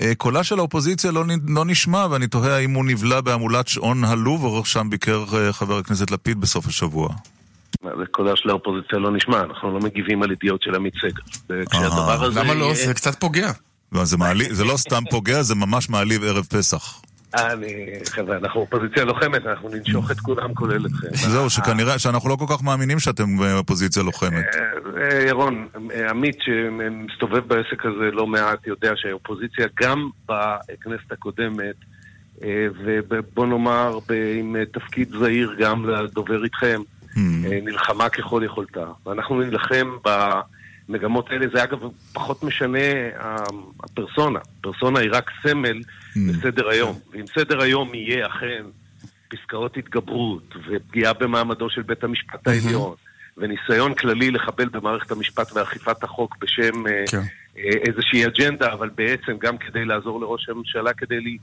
[0.00, 4.64] אה, קולה של האופוזיציה לא, לא נשמע, ואני תוהה האם הוא נבלע בהמולת שעון הלובר,
[4.64, 7.08] שם ביקר חבר הכנסת לפיד בסוף השבוע.
[8.10, 11.48] קולה של האופוזיציה לא נשמע, אנחנו לא מגיבים על ידיעות של עמית סגל.
[12.40, 12.74] למה לא?
[12.74, 13.52] זה קצת פוגע.
[14.50, 17.01] זה לא סתם פוגע, זה ממש מעליב ערב פסח.
[17.34, 21.06] אני, חבר'ה, אנחנו אופוזיציה לוחמת, אנחנו ננשוך את כולם כולל אתכם.
[21.12, 23.24] זהו, שכנראה, שאנחנו לא כל כך מאמינים שאתם
[23.58, 24.44] אופוזיציה לוחמת.
[25.28, 25.68] ירון,
[26.10, 31.74] עמית שמסתובב בעסק הזה לא מעט, יודע שהאופוזיציה גם בכנסת הקודמת,
[33.10, 33.98] ובוא נאמר,
[34.38, 36.80] עם תפקיד זהיר גם לדובר איתכם,
[37.62, 38.86] נלחמה ככל יכולתה.
[39.06, 39.90] ואנחנו נלחם
[40.88, 41.78] במגמות האלה, זה אגב
[42.12, 42.78] פחות משנה
[43.80, 44.40] הפרסונה.
[44.60, 45.80] פרסונה היא רק סמל.
[46.16, 46.98] בסדר היום.
[47.12, 48.64] ואם סדר היום יהיה אכן
[49.28, 52.94] פסקאות התגברות ופגיעה במעמדו של בית המשפט העליון
[53.36, 56.72] וניסיון כללי לחבל במערכת המשפט ואכיפת החוק בשם
[57.10, 57.22] כן.
[57.56, 61.38] איזושהי אג'נדה, אבל בעצם גם כדי לעזור לראש הממשלה כדי לי...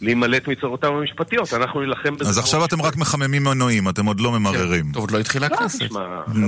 [0.00, 2.28] להימלט מצרותיו המשפטיות, אנחנו נילחם בזה.
[2.30, 4.84] אז עכשיו אתם רק מחממים מנועים, אתם עוד לא ממררים.
[4.92, 5.80] טוב, עוד לא התחילה הכנסת.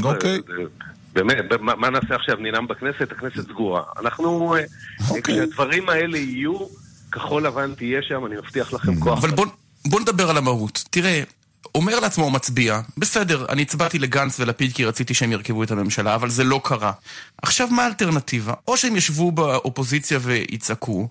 [0.05, 0.41] אוקיי.
[1.12, 2.37] באמת, מה נעשה עכשיו?
[2.37, 3.12] ננאם בכנסת?
[3.12, 3.83] הכנסת סגורה.
[4.01, 4.55] אנחנו,
[5.25, 6.86] כשהדברים האלה יהיו...
[7.16, 9.18] כחול לבן תהיה שם, אני מבטיח לכם כוח.
[9.18, 9.46] אבל בוא,
[9.87, 10.85] בוא נדבר על המהות.
[10.90, 11.22] תראה,
[11.74, 16.31] אומר לעצמו מצביע, בסדר, אני הצבעתי לגנץ ולפיד כי רציתי שהם ירכבו את הממשלה, אבל
[16.31, 16.92] זה לא קרה.
[17.42, 18.55] עכשיו מה האלטרנטיבה?
[18.68, 21.09] או שהם ישבו באופוזיציה ויצעקו,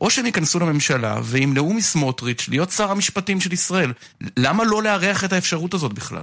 [0.00, 3.92] או שהם ייכנסו לממשלה וימנעו מסמוטריץ' להיות שר המשפטים של ישראל.
[4.36, 6.22] למה לא לארח את האפשרות הזאת בכלל?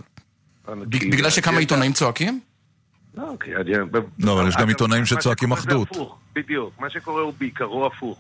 [0.88, 2.40] בגלל שכמה עיתונאים צועקים?
[3.16, 3.34] לא,
[4.20, 5.90] לא, אבל יש גם עיתונאים שצועקים אחדות.
[6.36, 8.20] בדיוק, מה שקורה הוא בעיקרו הפוך.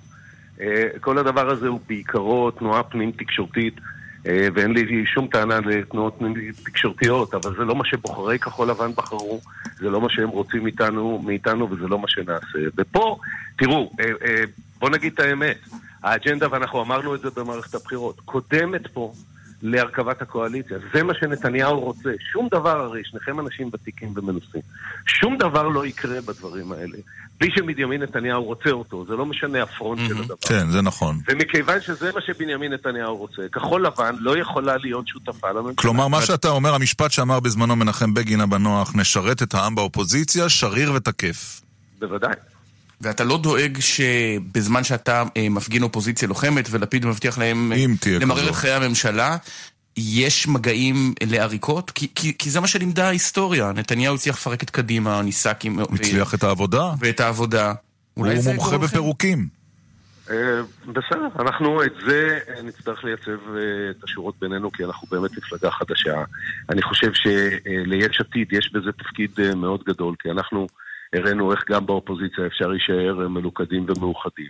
[1.02, 3.76] כל הדבר הזה הוא בעיקרו תנועה פנים תקשורתית,
[4.26, 6.34] ואין לי שום טענה לתנועות פנים
[6.66, 9.42] תקשורתיות, אבל זה לא מה שבוחרי כחול לבן בחרו,
[9.76, 12.60] זה לא מה שהם רוצים מאיתנו, מאיתנו וזה לא מה שנעשה.
[12.78, 13.18] ופה,
[13.58, 13.92] תראו,
[14.80, 15.58] בואו נגיד את האמת,
[16.04, 19.13] האג'נדה, ואנחנו אמרנו את זה במערכת הבחירות, קודמת פה
[19.63, 20.78] להרכבת הקואליציה.
[20.93, 22.10] זה מה שנתניהו רוצה.
[22.32, 24.62] שום דבר, הרי שניכם אנשים ותיקים ומנוסים.
[25.06, 26.97] שום דבר לא יקרה בדברים האלה.
[27.39, 30.36] בלי שבנימין נתניהו רוצה אותו, זה לא משנה הפרונט של הדבר.
[30.47, 31.19] כן, זה נכון.
[31.28, 35.76] ומכיוון שזה מה שבנימין נתניהו רוצה, כחול לבן לא יכולה להיות שותפה לממשלה.
[35.76, 40.93] כלומר, מה שאתה אומר, המשפט שאמר בזמנו מנחם בגין המנוח, נשרת את העם באופוזיציה, שריר
[40.93, 41.62] ותקף.
[41.99, 42.34] בוודאי.
[43.04, 47.72] ואתה לא דואג שבזמן שאתה אה, מפגין אופוזיציה לוחמת ולפיד מבטיח להם
[48.22, 49.38] למרר את חיי הממשלה,
[49.98, 51.92] יש מגעים לעריקות?
[51.92, 53.72] כי, כי, כי זה מה שלימדה ההיסטוריה.
[53.76, 55.52] נתניהו הצליח לפרק את קדימה, ניסה...
[55.94, 56.36] הצליח ו...
[56.36, 56.94] את העבודה.
[57.00, 57.74] ואת העבודה.
[58.13, 59.48] הוא מומחה בפירוקים.
[60.86, 63.38] בסדר, אנחנו את זה נצטרך לייצב
[63.92, 66.24] את השורות בינינו, כי אנחנו באמת מפלגה חדשה.
[66.70, 70.68] אני חושב שליש עתיד יש בזה תפקיד מאוד גדול, כי אנחנו
[71.13, 74.49] הראינו איך גם באופוזיציה אפשר להישאר מלוכדים ומאוחדים.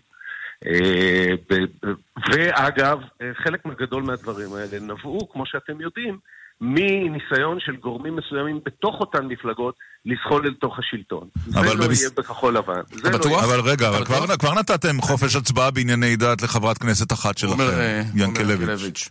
[2.32, 2.98] ואגב,
[3.44, 6.18] חלק גדול מהדברים האלה נבעו, כמו שאתם יודעים,
[6.62, 11.28] מניסיון של גורמים מסוימים בתוך אותן מפלגות לזחול אל תוך השלטון.
[11.56, 12.82] אבל זה לא במס- יהיה בכחול לבן.
[12.92, 13.32] זה לא בטוח?
[13.32, 13.44] יהיה.
[13.46, 18.02] אבל רגע, אבל כבר- כבר נתתם חופש הצבעה בענייני דת לחברת כנסת אחת שלכם, אה,
[18.16, 18.60] ינקלביץ'.
[18.60, 19.10] ינקלביץ'.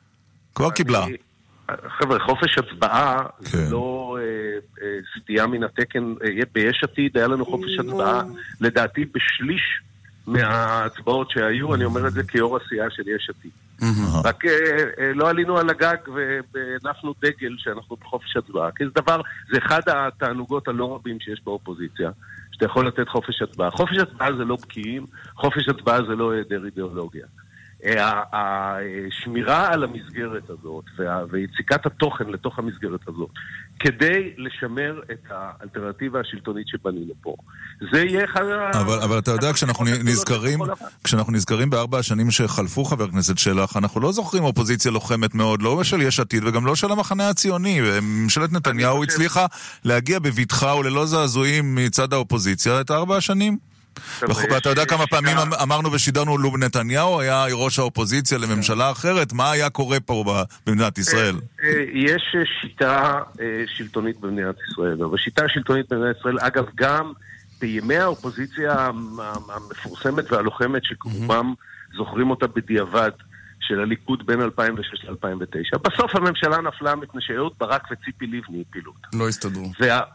[0.55, 1.07] כבר קיבלה.
[1.99, 3.45] חבר'ה, חופש הצבעה כן.
[3.45, 4.25] זה לא אה,
[4.83, 6.15] אה, סטייה מן התקן.
[6.25, 8.23] אה, ביש עתיד היה לנו חופש הצבעה,
[8.61, 9.81] לדעתי בשליש
[10.27, 13.51] מההצבעות שהיו, אני אומר את זה כיו"ר הסיעה של יש עתיד.
[14.25, 14.51] רק אה,
[14.99, 15.97] אה, לא עלינו על הגג
[16.53, 18.71] והנפנו דגל שאנחנו בחופש הצבעה.
[18.77, 19.21] כי זה דבר,
[19.53, 22.11] זה אחד התענוגות הלא רבים שיש באופוזיציה,
[22.53, 23.71] שאתה יכול לתת חופש הצבעה.
[23.71, 27.27] חופש הצבעה זה לא בקיאים, חופש הצבעה זה לא היעדר אידיאולוגיה.
[27.85, 30.85] אה, השמירה על המסגרת הזאת
[31.31, 33.31] ויציקת התוכן לתוך המסגרת הזאת
[33.81, 37.35] כדי לשמר את האלטרנטיבה השלטונית שבנינו פה.
[37.93, 38.81] זה יהיה אחד ה...
[38.81, 40.59] אבל, אבל אתה יודע, כשאנחנו נזכרים,
[41.05, 45.85] כשאנחנו נזכרים בארבע השנים שחלפו, חבר הכנסת שלח, אנחנו לא זוכרים אופוזיציה לוחמת מאוד, לא
[45.85, 47.81] של יש עתיד וגם לא של המחנה הציוני.
[48.03, 49.47] ממשלת נתניהו הצליחה
[49.85, 53.72] להגיע בבטחה וללא זעזועים מצד האופוזיציה את ארבע השנים.
[54.51, 59.51] ואתה יודע כמה פעמים אמ- אמרנו ושידרנו, לו נתניהו היה ראש האופוזיציה לממשלה אחרת, מה
[59.51, 60.25] היה קורה פה
[60.67, 61.35] במדינת ישראל?
[61.65, 63.03] אה, יש אה, שיטה
[63.41, 67.13] אה, שלטונית במדינת ישראל, אבל שיטה שלטונית במדינת ישראל, אגב, גם
[67.61, 69.21] בימי האופוזיציה המ-
[69.55, 71.47] המפורסמת והלוחמת, שכמובן
[71.97, 73.11] זוכרים אותה בדיעבד,
[73.63, 75.79] של הליכוד בין 2006 ל-2009.
[75.79, 79.17] בסוף הממשלה נפלה מפני שאהוד ברק וציפי לבני הפילו אותה.
[79.17, 79.71] לא הסתדרו.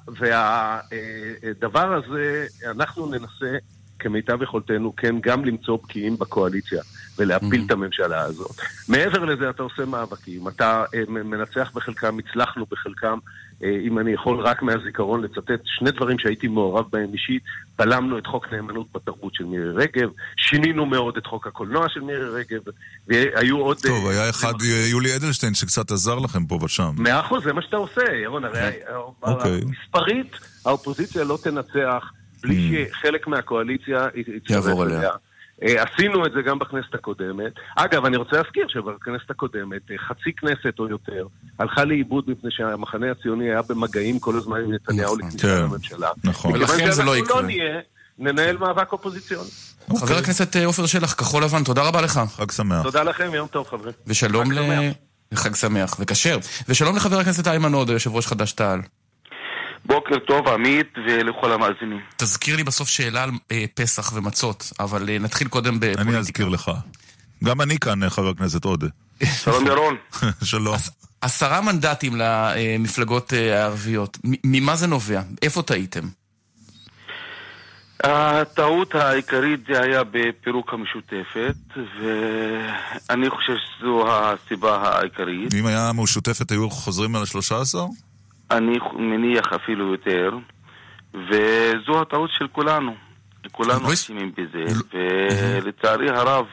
[0.08, 3.58] והדבר הזה, אנחנו ננסה
[4.00, 6.82] כמיטב יכולתנו, כן, גם למצוא בקיאים בקואליציה
[7.18, 8.56] ולהפיל את הממשלה הזאת.
[8.88, 13.20] מעבר לזה אתה עושה מאבקים, אתה אה, מנצח בחלקם, הצלחנו בחלקם, אה,
[13.62, 17.43] אם אני יכול רק מהזיכרון לצטט שני דברים שהייתי מעורב בהם אישית,
[17.80, 22.30] בלמנו את חוק נאמנות בתרבות של מירי רגב, שינינו מאוד את חוק הקולנוע של מירי
[22.30, 22.62] רגב,
[23.08, 23.78] והיו עוד...
[23.86, 24.54] אה, טוב, היה אחד,
[24.91, 26.91] יולי אדלשטיין, שקצת עזר לכם פה ושם.
[26.98, 28.72] מאה אחוז, זה מה שאתה עושה, ירון, הרי
[29.24, 29.62] אוקיי.
[29.65, 32.12] מספרית האופוזיציה לא תנצח
[32.43, 34.08] בלי שחלק מהקואליציה
[34.50, 35.12] יעבור אליה.
[35.63, 37.54] אה, עשינו את זה גם בכנסת הקודמת.
[37.76, 41.28] אגב, אני רוצה להזכיר שבכנסת הקודמת אה, חצי כנסת או יותר
[41.60, 46.10] הלכה לאיבוד מפני שהמחנה הציוני היה במגעים כל הזמן עם נתניהו לכניסה כן, לממשלה.
[46.24, 46.52] נכון.
[46.52, 47.41] מכיוון ולכן זה לא שאנחנו יקרה.
[47.41, 47.80] לא נהיה,
[48.20, 49.50] ננהל מאבק אופוזיציוני.
[49.98, 52.22] חבר הכנסת אה, עופר שלח, כחול לבן, תודה רבה לך.
[52.36, 52.84] חג שמח.
[52.84, 53.93] תודה לכם, יום טוב חברים.
[54.08, 54.60] ושלום ל...
[55.34, 56.38] חג שמח וכשר.
[56.70, 58.80] ושלום לחבר הכנסת איימן עודה, יושב ראש חד"ש-תע"ל.
[59.88, 62.00] בוקר טוב, עמית, ולכל המאזינים.
[62.17, 66.02] תזכיר לי בסוף שאלה על אה, פסח ומצות, אבל אה, נתחיל קודם בפוליטיקה.
[66.02, 66.71] אני אזכיר לך.
[67.43, 68.88] גם אני כאן, אה, חבר הכנסת עודה.
[69.23, 69.95] שלום ירון.
[70.43, 70.76] שלום.
[71.21, 74.17] עשרה מנדטים למפלגות אה, הערביות.
[74.43, 75.21] ממה זה נובע?
[75.41, 76.08] איפה טעיתם?
[78.04, 81.56] הטעות העיקרית זה היה בפירוק המשותפת,
[82.00, 85.54] ואני חושב שזו הסיבה העיקרית.
[85.54, 87.86] אם היה משותפת היו חוזרים על השלושה עשר?
[88.52, 90.30] אני מניח אפילו יותר,
[91.14, 92.96] וזו הטעות של כולנו.
[93.52, 96.46] כולנו אשמים בזה, ולצערי הרב,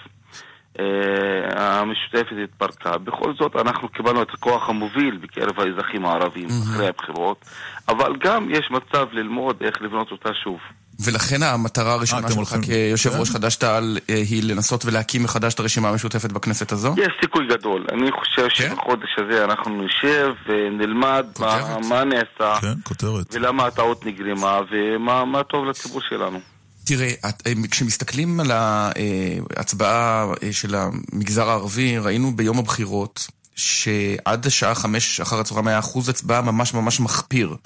[0.81, 2.99] אה, המשותפת התפרקה.
[2.99, 7.45] בכל זאת, אנחנו קיבלנו את הכוח המוביל בקרב האזרחים הערבים אחרי הבחירות,
[7.89, 10.59] אבל גם יש מצב ללמוד איך לבנות אותה שוב.
[11.01, 13.19] ולכן המטרה הראשונה אתם שלך הולכים- כיושב כן?
[13.21, 16.95] ראש חד"ש-תע"ל אה, היא לנסות ולהקים מחדש את הרשימה המשותפת בכנסת הזו?
[16.97, 17.87] יש סיכוי גדול.
[17.93, 23.27] אני חושב שבחודש הזה אנחנו נשב ונלמד מה, מה נעשה, כן, כותרת.
[23.35, 26.41] ולמה הטעות נגרמה, ומה מה טוב לציבור שלנו.
[26.85, 27.31] תראה, אה,
[27.71, 33.27] כשמסתכלים על ההצבעה אה, של המגזר הערבי, ראינו ביום הבחירות
[33.57, 37.57] שעד השעה חמש אחר הצהריים היה אחוז הצבעה ממש ממש מחפיר.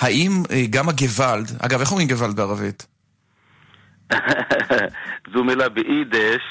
[0.00, 2.86] האם אה, גם הגוואלד, אגב, איך אומרים גוואלד בערבית?
[5.34, 6.42] זו מילה ביידיש,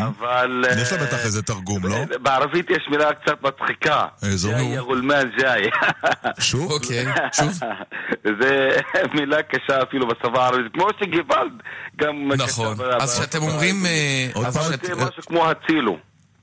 [0.00, 0.64] אבל...
[0.82, 1.96] יש לה בטח איזה תרגום, לא?
[2.22, 4.06] בערבית יש מילה קצת מצחיקה.
[4.22, 5.62] איזו ג'אי גולמן ג'אי.
[6.40, 6.70] שוב?
[6.72, 7.48] אוקיי, שוב.
[8.40, 8.76] זה
[9.14, 11.52] מילה קשה אפילו בשפה הערבית, כמו שגוואלד
[11.96, 12.32] גם...
[12.36, 12.76] נכון.
[13.00, 13.86] אז כשאתם אומרים...
[13.86, 15.98] אה, שאת- זה משהו כמו הצילו.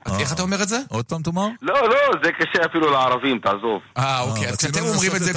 [0.06, 0.76] איך אתה אומר את זה?
[0.88, 1.48] עוד פעם תאמר?
[1.62, 3.82] לא, לא, זה קשה אפילו לערבים, תעזוב.
[3.98, 5.32] אה, אוקיי, אז כשאתם אומרים את זה...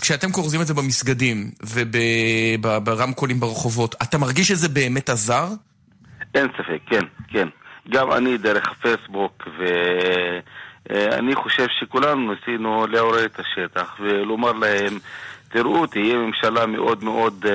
[0.00, 5.46] כשאתם כורזים את זה במסגדים וברמקולים ברחובות, אתה מרגיש שזה באמת עזר?
[6.34, 7.48] אין ספק, כן, כן.
[7.90, 9.48] גם אני דרך הפייסבוק,
[10.88, 14.98] ואני חושב שכולנו ניסינו לעורר את השטח ולומר להם,
[15.48, 17.50] תראו, תהיה ממשלה מאוד מאוד אה,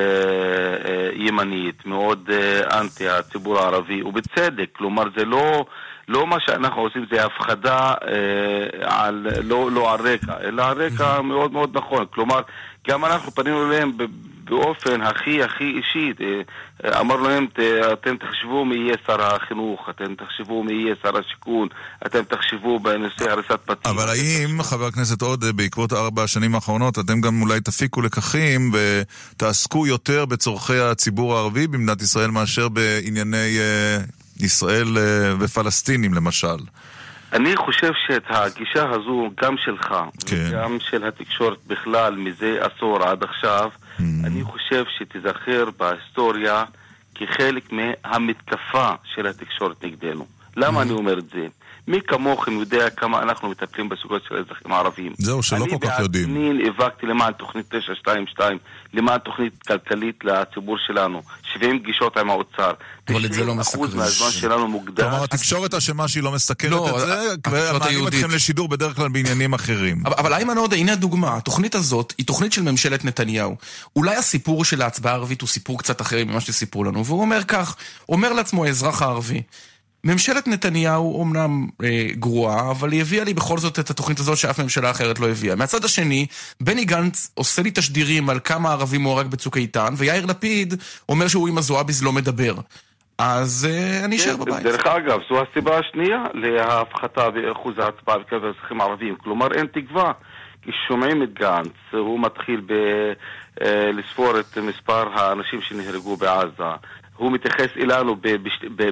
[0.92, 5.66] אה, ימנית, מאוד אה, אנטי הציבור הערבי, ובצדק, כלומר זה לא...
[6.12, 11.22] לא מה שאנחנו עושים זה הפחדה אה, על, לא, לא על רקע, אלא על רקע
[11.22, 12.06] מאוד מאוד נכון.
[12.14, 12.42] כלומר,
[12.88, 13.92] גם אנחנו פנינו אליהם
[14.44, 16.14] באופן הכי הכי אישי.
[16.22, 17.60] אה, אמר להם, ת-
[17.94, 21.68] אתם תחשבו מי יהיה שר החינוך, אתם תחשבו מי יהיה שר השיכון,
[22.06, 23.92] אתם תחשבו בנושא הריסת בתים.
[23.96, 29.88] אבל האם, חבר הכנסת עודה, בעקבות ארבע השנים האחרונות, אתם גם אולי תפיקו לקחים ותעסקו
[29.88, 33.98] יותר בצורכי הציבור הערבי במדינת ישראל מאשר בענייני אה,
[34.42, 36.58] ישראל אה, ופלסטינים, למשל?
[37.34, 40.36] אני חושב שאת הגישה הזו, גם שלך, כן.
[40.50, 44.04] וגם של התקשורת בכלל, מזה עשור עד עכשיו, Mm.
[44.26, 46.64] אני חושב שתיזכר בהיסטוריה
[47.16, 50.26] כחלק מהמתקפה של התקשורת נגדנו.
[50.58, 51.48] למה אני אומר את זה?
[51.92, 55.14] מי כמוכם יודע כמה אנחנו מטפלים בסוגיות של האזרחים הערבים.
[55.18, 56.26] זהו, שלא כל כך יודעים.
[56.26, 58.58] אני בעצמי נאבקתי למען תוכנית 922,
[58.94, 61.22] למען תוכנית כלכלית לציבור שלנו,
[61.54, 62.72] 70 פגישות עם האוצר.
[63.10, 63.98] אבל את זה לא 90% מסקרים.
[63.98, 65.04] מהזמן שלנו מוקדש.
[65.04, 68.08] כלומר, התקשורת אשמה שהיא לא מסקרת לא, את זה, ומעלים.
[68.08, 70.04] אתכם לשידור בדרך כלל בעניינים אחרים.
[70.06, 71.38] אבל, אבל איימן עודה, הנה הדוגמה.
[71.38, 73.56] התוכנית הזאת היא תוכנית של ממשלת נתניהו.
[73.96, 77.76] אולי הסיפור של ההצבעה הערבית הוא סיפור קצת אחר ממה שסיפרו לנו, והוא אומר כך,
[78.10, 79.42] אומר לעצמו האזרח הערבי,
[80.04, 84.60] ממשלת נתניהו אומנם אה, גרועה, אבל היא הביאה לי בכל זאת את התוכנית הזאת שאף
[84.60, 85.56] ממשלה אחרת לא הביאה.
[85.56, 86.26] מהצד השני,
[86.62, 90.74] בני גנץ עושה לי תשדירים על כמה ערבים הוא הרג בצוק איתן, ויאיר לפיד
[91.10, 92.54] אומר שהוא עם הזועביז לא מדבר.
[93.18, 94.64] אז אה, אני אשאר כן, בבית.
[94.64, 99.16] דרך אגב, זו הסיבה השנייה להפחתה באחוז ההצבעה בקרב האזרחים הערבים.
[99.16, 100.12] כלומר, אין תקווה.
[100.62, 102.74] כששומעים את גנץ, הוא מתחיל ב,
[103.62, 106.76] אה, לספור את מספר האנשים שנהרגו בעזה.
[107.22, 108.16] הוא מתייחס אלינו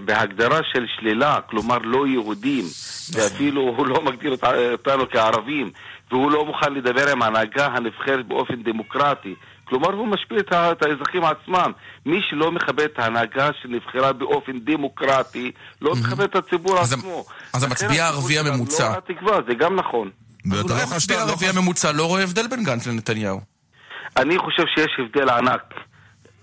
[0.05, 2.65] בהגדרה של שלילה, כלומר לא יהודים,
[3.13, 5.71] ואפילו הוא לא מגדיר אות- אותנו כערבים,
[6.11, 9.35] והוא לא מוכן לדבר עם ההנהגה הנבחרת באופן דמוקרטי.
[9.65, 11.71] כלומר, הוא משפיל את את האזרחים עצמם.
[12.05, 17.25] מי שלא מכבד את ההנהגה שנבחרה באופן דמוקרטי, לא מכבד את הציבור אז עצמו.
[17.53, 18.83] אז המצביע הערבי שלנו הממוצע.
[18.83, 20.09] לא ראה תקווה, זה גם נכון.
[20.51, 23.41] אולי המצביע הערבי הממוצע לא רואה הבדל בין גנץ לנתניהו.
[24.17, 25.73] אני חושב שיש הבדל ענק.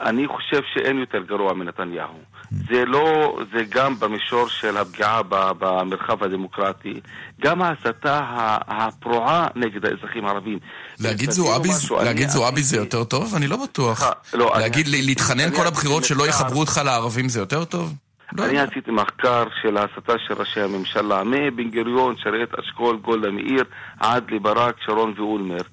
[0.00, 2.18] אני חושב שאין יותר גרוע מנתניהו.
[2.50, 5.20] זה לא, זה גם במישור של הפגיעה
[5.58, 7.00] במרחב הדמוקרטי,
[7.40, 8.20] גם ההסתה
[8.68, 10.58] הפרועה נגד האזרחים הערבים.
[11.00, 11.30] להגיד
[12.28, 13.34] זועביז זה יותר טוב?
[13.34, 14.02] אני לא בטוח.
[14.34, 17.94] לא, אני- להגיד, להתחנן כל הבחירות שלא יחברו אותך לערבים זה יותר טוב?
[18.38, 23.64] אני עשיתי מחקר של ההסתה של ראשי הממשלה, מבן גוריון, שרת אשכול, גולדה מאיר,
[24.00, 25.66] עד לברק, שרון ואולמרט.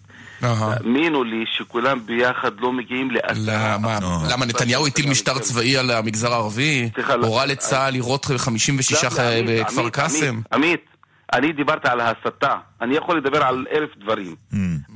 [0.78, 3.76] תאמינו לי שכולם ביחד לא מגיעים לעשרה.
[3.76, 4.00] למה,
[4.32, 6.90] למה נתניהו הטיל משטר צבאי על המגזר הערבי?
[7.22, 10.26] הורה לצה"ל לירות 56 גם לעמית, בכפר קאסם?
[10.26, 10.86] עמית, עמית,
[11.34, 12.56] אני דיברתי על ההסתה.
[12.82, 14.36] אני יכול לדבר על אלף דברים.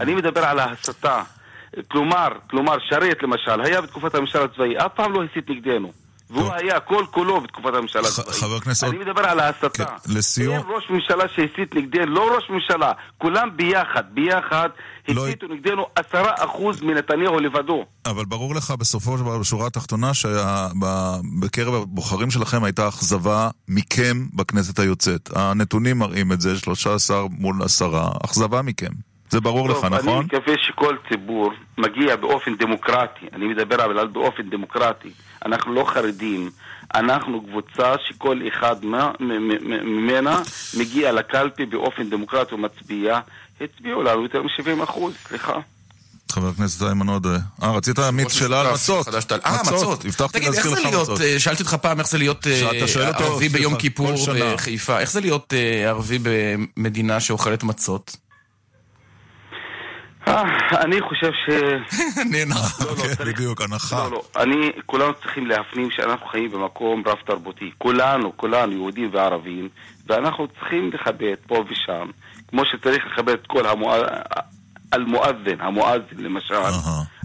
[0.01, 1.21] אני מדבר על ההסתה.
[1.87, 5.91] כלומר, כלומר, שרת למשל, היה בתקופת הממשל הצבאי, אף פעם לא הסית נגדנו.
[6.29, 8.33] והוא היה כל כולו בתקופת הממשל הצבאי.
[8.33, 9.83] חבר הכנסת אני מדבר על ההסתה.
[10.07, 10.55] לסיום...
[10.55, 14.69] אין ראש ממשלה שהסית נגדנו, לא ראש ממשלה, כולם ביחד, ביחד,
[15.07, 17.85] לא הסיתו נגדנו עשרה אחוז מנתניהו לבדו.
[18.05, 24.79] אבל ברור לך בסופו של דבר, בשורה התחתונה, שבקרב הבוחרים שלכם הייתה אכזבה מכם בכנסת
[24.79, 25.29] היוצאת.
[25.35, 27.91] הנתונים מראים את זה, 13 מול 10,
[28.25, 28.91] אכזבה מכם.
[29.29, 30.25] זה ברור לך, טוב, אני נכון?
[30.25, 35.09] מקווה שכל ציבור מגיע באופן דמוקרטי, אני מדבר אבל באופן דמוקרטי.
[35.45, 36.51] אנחנו לא חרדים,
[36.95, 38.75] אנחנו קבוצה שכל אחד
[39.83, 40.41] ממנה
[40.77, 43.19] מגיע לקלפי באופן דמוקרטי ומצביע.
[43.61, 45.59] הצביעו לנו יותר מ-70 אחוז, סליחה.
[46.31, 47.37] חבר הכנסת איימן עודה.
[47.63, 49.07] אה, רצית עמית שאלה על מצות.
[49.45, 50.05] אה, מצות.
[50.05, 51.21] הבטחתי תגיד, איך להזכיר זה לך להיות, מצות.
[51.21, 52.69] אה, שאלתי אותך פעם איך זה להיות אה,
[53.19, 54.13] ערבי ביום כיפור.
[54.53, 54.99] בחיפה.
[54.99, 56.19] איך זה להיות אה, ערבי
[56.77, 58.17] במדינה שאוכלת מצות?
[60.27, 60.43] אה,
[60.81, 61.49] אני חושב ש...
[62.31, 62.79] נאנח.
[63.25, 63.97] בדיוק, הנחה.
[63.97, 64.21] לא, לא.
[64.41, 67.71] אני, כולנו צריכים להפנים שאנחנו חיים במקום רב תרבותי.
[67.77, 69.69] כולנו, כולנו, יהודים וערבים,
[70.07, 72.09] ואנחנו צריכים לכבד פה ושם,
[72.47, 73.65] כמו שצריך לכבד את כל
[74.91, 76.55] המואזין, המואזין למשל,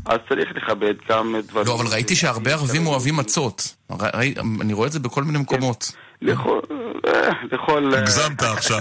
[0.06, 1.66] אז צריך לכבד גם דברים.
[1.66, 3.76] לא, אבל ראיתי שהרבה ערבים אוהבים מצות.
[4.60, 5.92] אני רואה את זה בכל מיני מקומות.
[6.22, 6.60] לכל...
[7.06, 7.94] אה, לכל...
[7.94, 8.80] הגזמת עכשיו.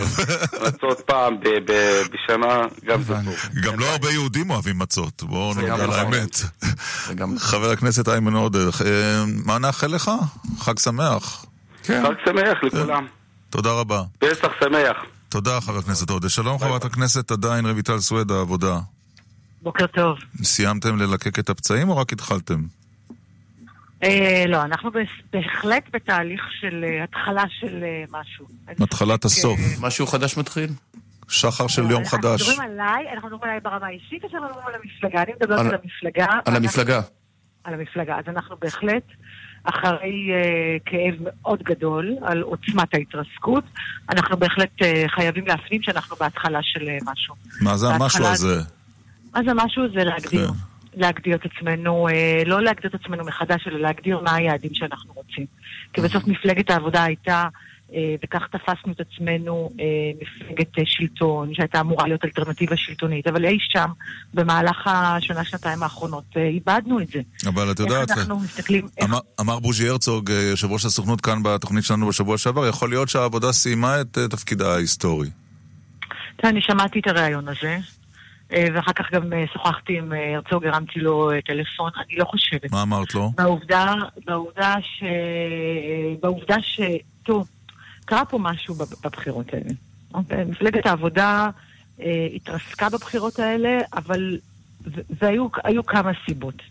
[0.67, 3.36] מצות פעם ב- ב- בשנה, גם זה טוב.
[3.63, 6.13] גם לא הרבה יהודים אוהבים מצות, בואו גם על נכון.
[6.13, 6.36] האמת.
[7.38, 10.12] חבר הכנסת איימן עודה, אה, מה נאחל לך?
[10.60, 11.45] חג שמח.
[11.88, 13.08] חג שמח לכולם.
[13.49, 14.04] תודה רבה.
[14.19, 14.97] פסח שמח.
[15.30, 16.30] תודה, חבר הכנסת עודה.
[16.30, 18.80] שלום, חברת הכנסת עדיין רויטל סויד, העבודה.
[19.62, 20.17] בוקר טוב.
[20.43, 22.62] סיימתם ללקק את הפצעים או רק התחלתם?
[24.04, 24.90] אה, לא, אנחנו
[25.34, 28.46] בהחלט בתהליך של אה, התחלה של אה, משהו.
[28.84, 29.60] התחלת הסוף.
[29.82, 30.70] משהו חדש מתחיל?
[31.30, 32.42] שחר של יום אנחנו חדש.
[32.50, 35.24] מדברים עליי, אנחנו מדברים עליי ברמה האישית, או שאנחנו מדברים על המפלגה?
[35.24, 36.28] אני מדברת על- המפלגה.
[36.46, 37.02] על המפלגה.
[37.64, 38.18] על המפלגה.
[38.18, 39.04] אז אנחנו בהחלט,
[39.64, 40.30] אחרי
[40.86, 43.64] כאב מאוד גדול על עוצמת ההתרסקות,
[44.10, 44.70] אנחנו בהחלט
[45.16, 47.36] חייבים להפנים שאנחנו בהתחלה של משהו.
[47.62, 48.60] מה זה המשהו הזה?
[49.34, 49.84] מה זה משהו?
[49.93, 50.52] זה להגדיר.
[50.96, 55.46] להגדיר את עצמנו, אה, לא להגדיר את עצמנו מחדש, אלא להגדיר מה היעדים שאנחנו רוצים.
[55.94, 57.48] כי בסוף מפלגת העבודה הייתה,
[57.94, 59.86] אה, וכך תפסנו את עצמנו, אה,
[60.22, 63.89] מפלגת שלטון, שהייתה אמורה להיות אלטרנטיבה שלטונית, אבל אי שם,
[64.34, 67.22] במהלך השנה-שנתיים האחרונות, איבדנו את זה.
[67.46, 68.88] אבל את יודעת, אנחנו מסתכלים...
[68.98, 69.10] איך...
[69.10, 73.52] אמר, אמר בוז'י הרצוג, יושב ראש הסוכנות כאן בתוכנית שלנו בשבוע שעבר, יכול להיות שהעבודה
[73.52, 75.30] סיימה את תפקידה ההיסטורי.
[76.44, 77.78] אני שמעתי את הריאיון הזה,
[78.52, 82.72] ואחר כך גם אה, שוחחתי עם אה, הרצוג, הרמתי לו אה, טלפון, אני לא חושבת.
[82.72, 83.32] מה אמרת לו?
[83.36, 83.93] בעובדה,
[84.26, 85.04] בעובדה ש...
[86.22, 86.82] בעובדה ש...
[87.24, 87.49] טוב,
[88.06, 89.72] קרה פה משהו בב- בבחירות האלה.
[90.14, 90.45] אוקיי?
[90.45, 91.49] מפלגת העבודה
[92.02, 94.38] אה, התרסקה בבחירות האלה, אבל...
[95.22, 96.62] והיו היו כמה סיבות.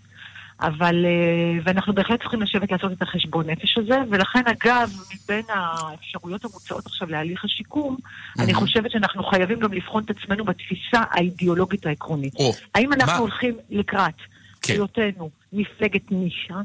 [0.61, 1.05] אבל...
[1.05, 6.87] אה, ואנחנו בהחלט צריכים לשבת לעשות את החשבון נפש הזה, ולכן אגב, מבין האפשרויות המוצעות
[6.87, 7.97] עכשיו להליך השיקום,
[8.39, 12.35] אני חושבת שאנחנו חייבים גם לבחון את עצמנו בתפיסה האידיאולוגית העקרונית.
[12.75, 13.19] האם אנחנו מה?
[13.19, 14.15] הולכים לקראת
[14.63, 14.73] כן.
[14.73, 16.61] היותנו מפלגת נישה?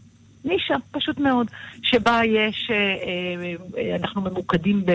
[0.46, 1.48] נישה, פשוט מאוד,
[1.84, 4.86] שבה יש, אה, אה, אה, אנחנו ממוקדים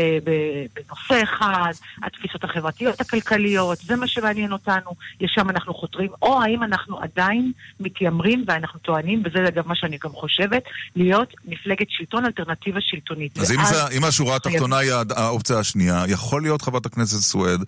[0.75, 1.73] בנושא אחד,
[2.03, 4.91] התפיסות החברתיות הכלכליות, זה מה שמעניין אותנו,
[5.21, 10.11] לשם אנחנו חותרים, או האם אנחנו עדיין מתיימרים, ואנחנו טוענים, וזה אגב מה שאני גם
[10.11, 10.63] חושבת,
[10.97, 13.39] להיות מפלגת שלטון, אלטרנטיבה שלטונית.
[13.39, 17.61] אז אם, זה, אם השורה התחתונה היא האופציה השנייה, יכול להיות, חברת הכנסת סואד,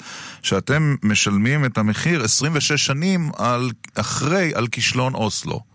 [0.42, 5.71] שאתם משלמים את המחיר 26 שנים על, אחרי, על כישלון אוסלו.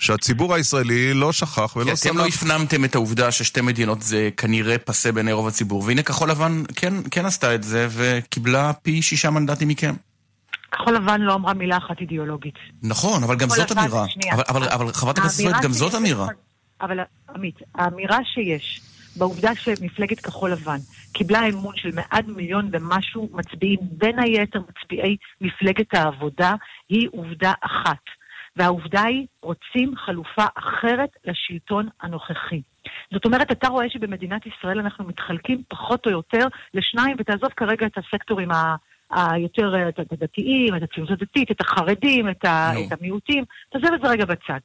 [0.00, 2.26] שהציבור הישראלי לא שכח ולא כי אתם לא.
[2.26, 6.94] הפנמתם את העובדה ששתי מדינות זה כנראה פסה בעיני רוב הציבור, והנה כחול לבן כן,
[7.10, 9.94] כן עשתה את זה וקיבלה פי שישה מנדטים מכם.
[10.72, 12.54] כחול לבן לא אמרה מילה אחת אידיאולוגית.
[12.82, 14.04] נכון, אבל גם זאת לבן- אמירה.
[14.32, 16.26] אבל, אבל, אבל חברת הכנסת האמירה גם זאת אמירה.
[16.80, 16.98] אבל
[17.34, 18.80] עמית, האמירה שיש
[19.16, 20.78] בעובדה שמפלגת כחול לבן
[21.12, 26.54] קיבלה אמון של מעל מיליון ומשהו מצביעים, בין היתר מצביעי מפלגת העבודה,
[26.88, 28.19] היא עובדה אחת.
[28.56, 32.62] והעובדה היא, רוצים חלופה אחרת לשלטון הנוכחי.
[33.12, 37.98] זאת אומרת, אתה רואה שבמדינת ישראל אנחנו מתחלקים פחות או יותר לשניים, ותעזוב כרגע את
[37.98, 38.76] הסקטורים ה...
[39.10, 42.80] היותר את הדתיים, את הציונות הדתית, את החרדים, את, ה, נו.
[42.80, 44.58] את המיעוטים, תעזוב את זה רגע בצד.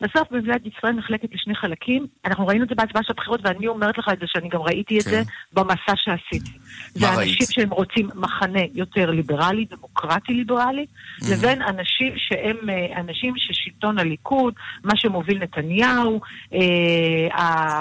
[0.00, 3.98] בסוף מדינת ישראל נחלקת לשני חלקים, אנחנו ראינו את זה בהצבעה של הבחירות, ואני אומרת
[3.98, 5.10] לך את זה שאני גם ראיתי את כן.
[5.10, 5.22] זה
[5.52, 6.50] במסע שעשיתי.
[6.94, 7.46] זה אנשים?
[7.50, 10.86] שהם רוצים מחנה יותר ליברלי, דמוקרטי ליברלי,
[11.30, 16.20] לבין אנשים שהם אה, אנשים ששלטון הליכוד, מה שמוביל נתניהו,
[16.52, 16.58] אה,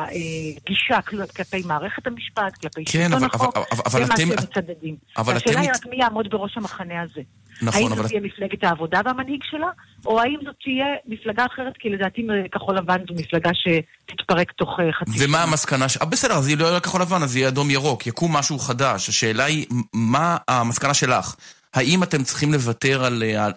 [0.05, 4.17] הגישה כל- כלפי מערכת המשפט, כלפי כן, שלטון אבל- החוק, אבל- אבל- אבל זה מה
[4.17, 4.95] שהם מצדדים.
[5.21, 7.21] אתם היא רק מי יעמוד בראש המחנה הזה.
[7.61, 9.67] נכון, האם אבל- זאת תהיה מפלגת העבודה והמנהיג שלה,
[10.05, 14.93] או האם זאת תהיה מפלגה אחרת, כי לדעתי כחול לבן זו מפלגה שתתפרק תוך אה,
[14.93, 15.97] חצי ומה המסקנה ש...
[15.97, 19.09] אה, בסדר, אז היא לא יהיה כחול לבן, אז יהיה אדום ירוק, יקום משהו חדש.
[19.09, 21.35] השאלה היא, מה המסקנה שלך?
[21.73, 23.47] האם אתם צריכים לוותר על אה,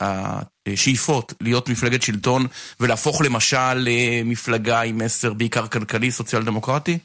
[0.00, 2.46] אה, השאיפות להיות מפלגת שלטון
[2.80, 6.98] ולהפוך למשל למפלגה עם מסר בעיקר כלכלי, סוציאל דמוקרטי?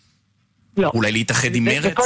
[0.78, 0.92] לא.
[0.94, 1.98] אולי להתאחד עם מרץ?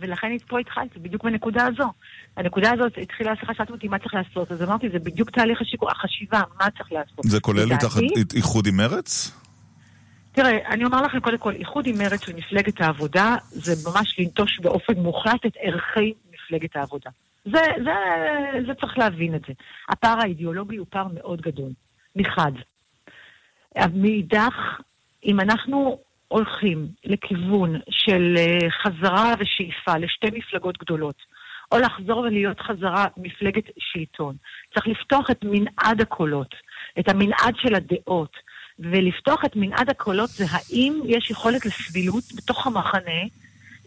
[0.00, 1.92] ולכן פה התחלתי, בדיוק בנקודה הזו.
[2.36, 5.90] הנקודה הזאת התחילה השיחה, שאלתם אותי מה צריך לעשות, אז אמרתי, זה בדיוק תהליך השיקו-
[5.90, 7.18] החשיבה, מה צריך לעשות.
[7.24, 7.68] זה כולל
[8.34, 9.32] איחוד עם מרץ?
[10.32, 14.94] תראה, אני אומר לכם קודם כל, איחוד עם מרצ ומפלגת העבודה, זה ממש לנטוש באופן
[14.94, 17.10] מוחלט את ערכי מפלגת העבודה.
[17.44, 17.92] זה, זה,
[18.66, 19.52] זה צריך להבין את זה.
[19.88, 21.70] הפער האידיאולוגי הוא פער מאוד גדול,
[22.16, 22.52] מחד.
[23.94, 24.54] מאידך,
[25.24, 31.16] אם אנחנו הולכים לכיוון של אה, חזרה ושאיפה לשתי מפלגות גדולות,
[31.72, 34.36] או לחזור ולהיות חזרה מפלגת שלטון,
[34.74, 36.54] צריך לפתוח את מנעד הקולות,
[36.98, 38.36] את המנעד של הדעות,
[38.78, 43.22] ולפתוח את מנעד הקולות זה האם יש יכולת לסבילות בתוך המחנה,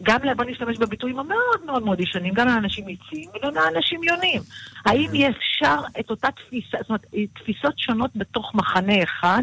[0.02, 4.42] גם, בוא נשתמש בביטויים המאוד מאוד מאוד ישנים, גם לאנשים יציאים וגם לאנשים יונים.
[4.86, 9.42] האם אפשר את אותה תפיסה, זאת אומרת, תפיסות שונות בתוך מחנה אחד,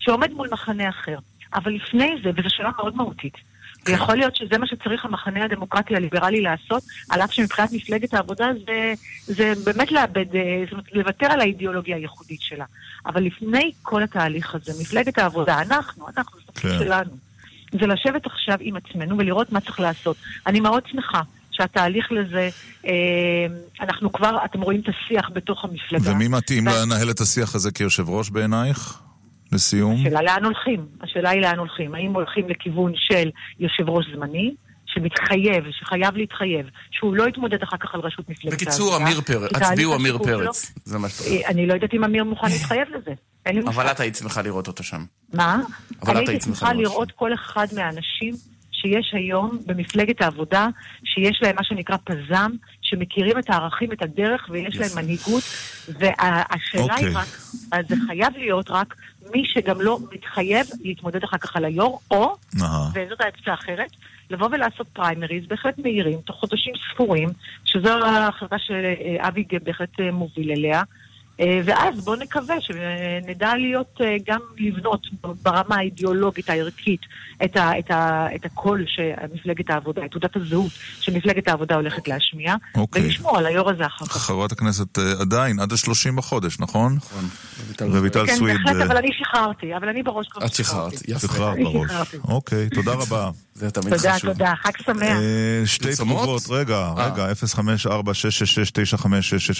[0.00, 1.18] שעומד מול מחנה אחר.
[1.54, 3.34] אבל לפני זה, וזו שאלה מאוד מהותית,
[3.88, 8.92] ויכול להיות שזה מה שצריך המחנה הדמוקרטי הליברלי לעשות, על אף שמבחינת מפלגת העבודה זה,
[9.26, 12.64] זה באמת לאבד, אה, זאת אומרת, לוותר על האידיאולוגיה הייחודית שלה.
[13.06, 16.78] אבל לפני כל התהליך הזה, מפלגת העבודה, אנחנו, אנחנו, זה כן.
[16.78, 17.10] שלנו,
[17.80, 20.16] זה לשבת עכשיו עם עצמנו ולראות מה צריך לעשות.
[20.46, 22.48] אני מאוד שמחה שהתהליך לזה,
[22.86, 22.92] אה,
[23.80, 26.12] אנחנו כבר, אתם רואים את השיח בתוך המפלגה.
[26.12, 28.98] ומי מתאים ו- לנהל את השיח הזה כיושב ראש בעינייך?
[29.52, 30.00] לסיום?
[30.00, 30.86] השאלה לאן הולכים.
[31.00, 31.94] השאלה היא לאן הולכים.
[31.94, 33.30] האם הולכים לכיוון של
[33.60, 34.54] יושב ראש זמני,
[34.86, 39.50] שמתחייב, שחייב להתחייב, שהוא לא יתמודד אחר כך על ראשות מפלגת בקיצור, העבודה, עמיר פרץ,
[39.62, 40.72] הצביעו עמיר שלו- פרץ.
[40.84, 43.10] זה מה שאתה אה, אני לא יודעת אם אמיר מוכן להתחייב לזה.
[43.46, 43.80] אין לי מושג.
[43.80, 45.04] אבל את היית שמחה לראות אותו שם.
[45.32, 45.60] מה?
[46.02, 48.34] אבל את היית שמחה לראות כל אחד מהאנשים
[48.72, 50.68] שיש היום במפלגת העבודה,
[51.04, 52.50] שיש להם מה שנקרא פז"ם,
[52.82, 55.42] שמכירים את הערכים, את הדרך, ויש להם מנהיגות,
[55.88, 57.08] והשאלה אוקיי.
[57.08, 57.26] היא רק,
[57.72, 58.94] אז זה חייב להיות רק
[59.32, 62.88] מי שגם לא מתחייב להתמודד אחר כך על היו"ר, או, אהה.
[62.94, 63.90] וזאת האופציה האחרת,
[64.30, 67.28] לבוא ולעשות פריימריז בהחלט מהירים, תוך חודשים ספורים,
[67.64, 70.82] שזו ההחלטה שאבי בהחלט אה, מוביל אליה.
[71.40, 75.00] אה, ואז בואו נקווה שנדע להיות, אה, גם לבנות
[75.42, 77.00] ברמה האידיאולוגית הערכית
[77.44, 80.70] את, ה, את, ה, את הקול שמפלגת העבודה, את תעודת הזהות
[81.00, 83.02] שמפלגת העבודה הולכת להשמיע, אוקיי.
[83.02, 84.16] ולשמור על היו"ר הזה אחר כך.
[84.16, 86.96] חברת הכנסת אה, עדיין, עד ה-30 בחודש, נכון?
[86.96, 87.28] נכון.
[87.80, 88.56] רויטל כן, סוויד.
[88.64, 91.12] בהחלט, אה, אבל אני שחררתי, אבל אני בראש כבר את שחררת, שחררתי.
[91.12, 91.26] יפה.
[91.26, 91.90] שחררת בראש.
[91.90, 92.16] שחררתי.
[92.24, 93.30] אוקיי, תודה רבה.
[93.54, 94.32] זה תמיד תודה, חשוב.
[94.32, 95.18] תודה, חג שמח.
[95.64, 97.36] שתי תגובות, רגע, רגע, 054-666-9566.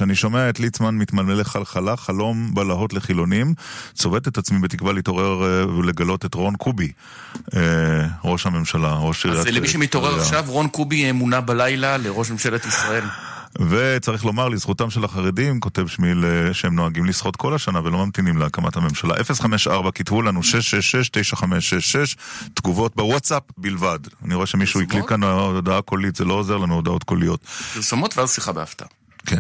[0.03, 3.55] אני שומע את ליצמן מתמלמל לחלחלה, חלום בלהות לחילונים,
[3.95, 6.93] צובט את עצמי בתקווה להתעורר אה, ולגלות את רון קובי,
[7.57, 7.61] אה,
[8.25, 9.47] ראש הממשלה, ראש עיריית...
[9.47, 10.23] אז למי שמתעורר טבריה.
[10.23, 13.05] עכשיו, רון קובי מונה בלילה לראש ממשלת ישראל.
[13.61, 18.39] וצריך לומר לזכותם של החרדים, כותב שמיל, אה, שהם נוהגים לשחות כל השנה ולא ממתינים
[18.39, 19.15] להקמת הממשלה.
[19.25, 20.45] 054, כתבו לנו 666-9566,
[22.55, 23.99] תגובות בוואטסאפ בלבד.
[24.25, 27.45] אני רואה שמישהו הקליט כאן הודעה קולית, זה לא עוזר לנו הודעות קוליות.
[27.45, 28.89] פרסומות ואז שיחה בהפתעה.
[29.27, 29.39] כן.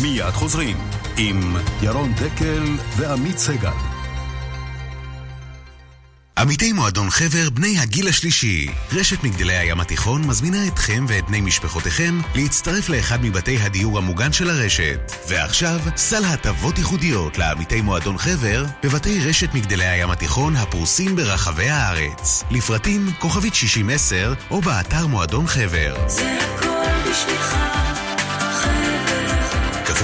[0.00, 0.76] מיד חוזרים
[1.16, 3.94] עם ירון דקל ועמית סגל.
[6.38, 8.68] עמיתי מועדון חבר בני הגיל השלישי.
[8.92, 14.50] רשת מגדלי הים התיכון מזמינה אתכם ואת בני משפחותיכם להצטרף לאחד מבתי הדיור המוגן של
[14.50, 15.12] הרשת.
[15.28, 22.44] ועכשיו, סל הטבות ייחודיות לעמיתי מועדון חבר בבתי רשת מגדלי הים התיכון הפרוסים ברחבי הארץ.
[22.50, 26.08] לפרטים כוכבית 6010 או באתר מועדון חבר.
[26.08, 27.73] זה הכל בשבילך,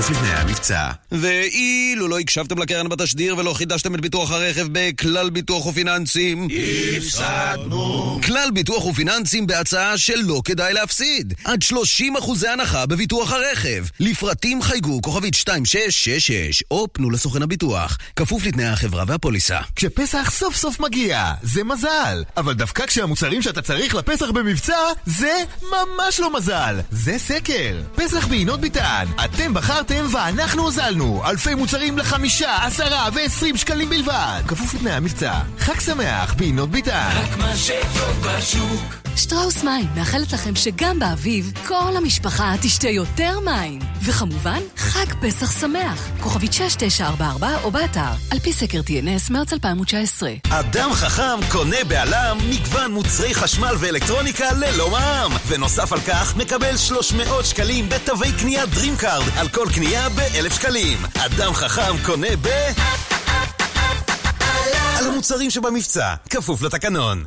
[0.01, 0.91] כפוף לתנאי המבצע.
[1.13, 6.49] ואילו לא הקשבתם לקרן בתשדיר ולא חידשתם את ביטוח הרכב בכלל ביטוח ופיננסים,
[6.97, 8.21] הפסדנו.
[8.27, 11.35] כלל ביטוח ופיננסים בהצעה שלא כדאי להפסיד.
[11.45, 13.85] עד 30 אחוזי הנחה בביטוח הרכב.
[14.01, 17.99] לפרטים חייגו כוכבית 2666 או פנו לסוכן הביטוח.
[18.17, 19.59] כפוף לתנאי החברה והפוליסה.
[19.77, 22.25] כשפסח סוף סוף מגיע, זה מזל.
[22.37, 26.81] אבל דווקא כשהמוצרים שאתה צריך לפסח במבצע, זה ממש לא מזל.
[26.91, 27.81] זה סקר.
[27.95, 29.07] פסח בעינות ביטן.
[29.25, 31.23] אתם בחרתם ואנחנו הוזלנו.
[31.27, 34.43] אלפי מוצרים לחמישה, עשרה ועשרים שקלים בלבד.
[34.49, 35.33] כפוף לתנאי המבצע.
[35.59, 37.11] חג שמח בעינות ביטן.
[37.15, 39.01] רק מה שטוב בשוק.
[39.17, 43.79] שטראוס מים מאחלת לכם שגם באביב כל המשפחה תשתה יותר מים.
[44.03, 46.09] וכמובן, חג פסח שמח.
[46.21, 50.31] כוכבית 6944 או באתר, על פי סקר TNS מרץ 2019.
[50.51, 55.33] אדם חכם קונה בעלם מגוון מוצרי חשמל ואלקטרוניקה ללא מע"מ.
[55.47, 60.99] ונוסף על כך, מקבל 300 שקלים בתווי קנייה DreamCard על כל קנייה ב-1,000 שקלים.
[61.19, 62.49] אדם חכם קונה ב...
[64.99, 67.25] על המוצרים שבמבצע, כפוף לתקנון.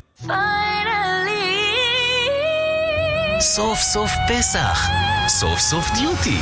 [3.39, 4.87] סוף סוף פסח.
[5.27, 6.37] סוף סוף דיוטי.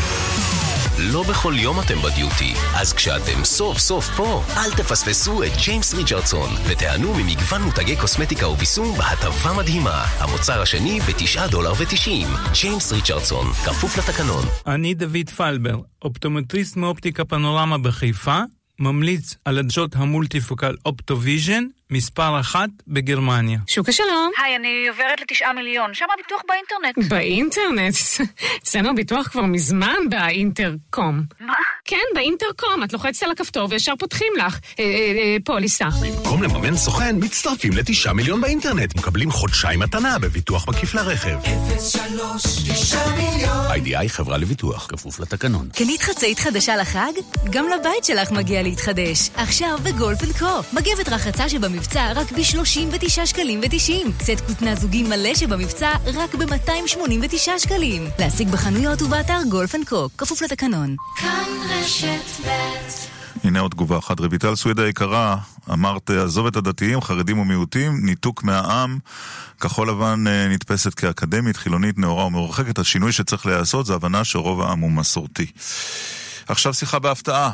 [1.04, 6.50] לא בכל יום אתם בדיוטי, אז כשאתם סוף סוף פה, אל תפספסו את ג'יימס ריצ'רדסון
[6.68, 10.06] ותיהנו ממגוון מותגי קוסמטיקה וביסום בהטבה מדהימה.
[10.20, 12.52] המוצר השני ב-9 דולר ו-90.
[12.62, 14.46] ג'יימס ריצ'רדסון, כפוף לתקנון.
[14.68, 18.40] אני דוד פלבר, אופטומטריסט מאופטיקה פנורמה בחיפה,
[18.80, 23.60] ממליץ על עדשות המולטיפוקל אופטוויז'ן, מספר אחת בגרמניה.
[23.68, 24.32] שוקה שלום.
[24.44, 27.12] היי, אני עוברת לתשעה מיליון, שם הביטוח באינטרנט.
[27.12, 27.94] באינטרנט?
[28.64, 31.24] אצלנו הביטוח כבר מזמן באינטרקום.
[31.40, 31.54] מה?
[31.86, 32.84] כן, באינטרקום.
[32.84, 35.88] את לוחצת על הכפתור וישר פותחים לך אה, אה, אה, פוליסה.
[36.02, 38.96] במקום לממן סוכן, מצטרפים לתשעה מיליון באינטרנט.
[38.96, 41.38] מקבלים חודשיים מתנה בביטוח מקיף לרכב.
[41.80, 43.66] 03 9 מיליון.
[43.72, 45.70] איי-די-איי חברה לביטוח, כפוף לתקנון.
[45.70, 47.12] קנית חצאית חדשה לחג?
[47.50, 49.30] גם לבית שלך מגיע להתחדש.
[49.36, 50.46] עכשיו בגולף אנד קו.
[50.74, 51.50] מגבת רחצה
[51.82, 54.24] שבמבצע רק ב-39 שקלים ו-90.
[54.24, 58.08] סט כותנה זוגי מלא שבמבצע רק ב-289 שקלים.
[58.20, 60.08] להשיג בחנויות ובאתר גולף אנד קו.
[60.18, 60.96] כפוף לתקנון.
[61.18, 62.50] כאן רשת ב'
[63.44, 64.20] הנה עוד תגובה אחת.
[64.20, 65.38] רויטל סוויד היקרה,
[65.70, 69.00] אמרת, עזוב את הדתיים, חרדים ומיעוטים, ניתוק מהעם.
[69.60, 72.80] כחול לבן אה, נתפסת כאקדמית, חילונית, נאורה ומרוחקת.
[72.80, 75.46] השינוי שצריך להיעשות זה הבנה שרוב העם הוא מסורתי.
[76.48, 77.52] עכשיו שיחה בהפתעה.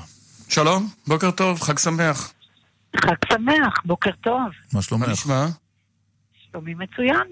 [0.49, 2.31] שלום, בוקר טוב, חג שמח.
[2.95, 4.49] חג שמח, בוקר טוב.
[4.73, 5.05] מה שלומך?
[5.07, 5.45] מה נשמע?
[6.51, 7.27] שלומי מצוין.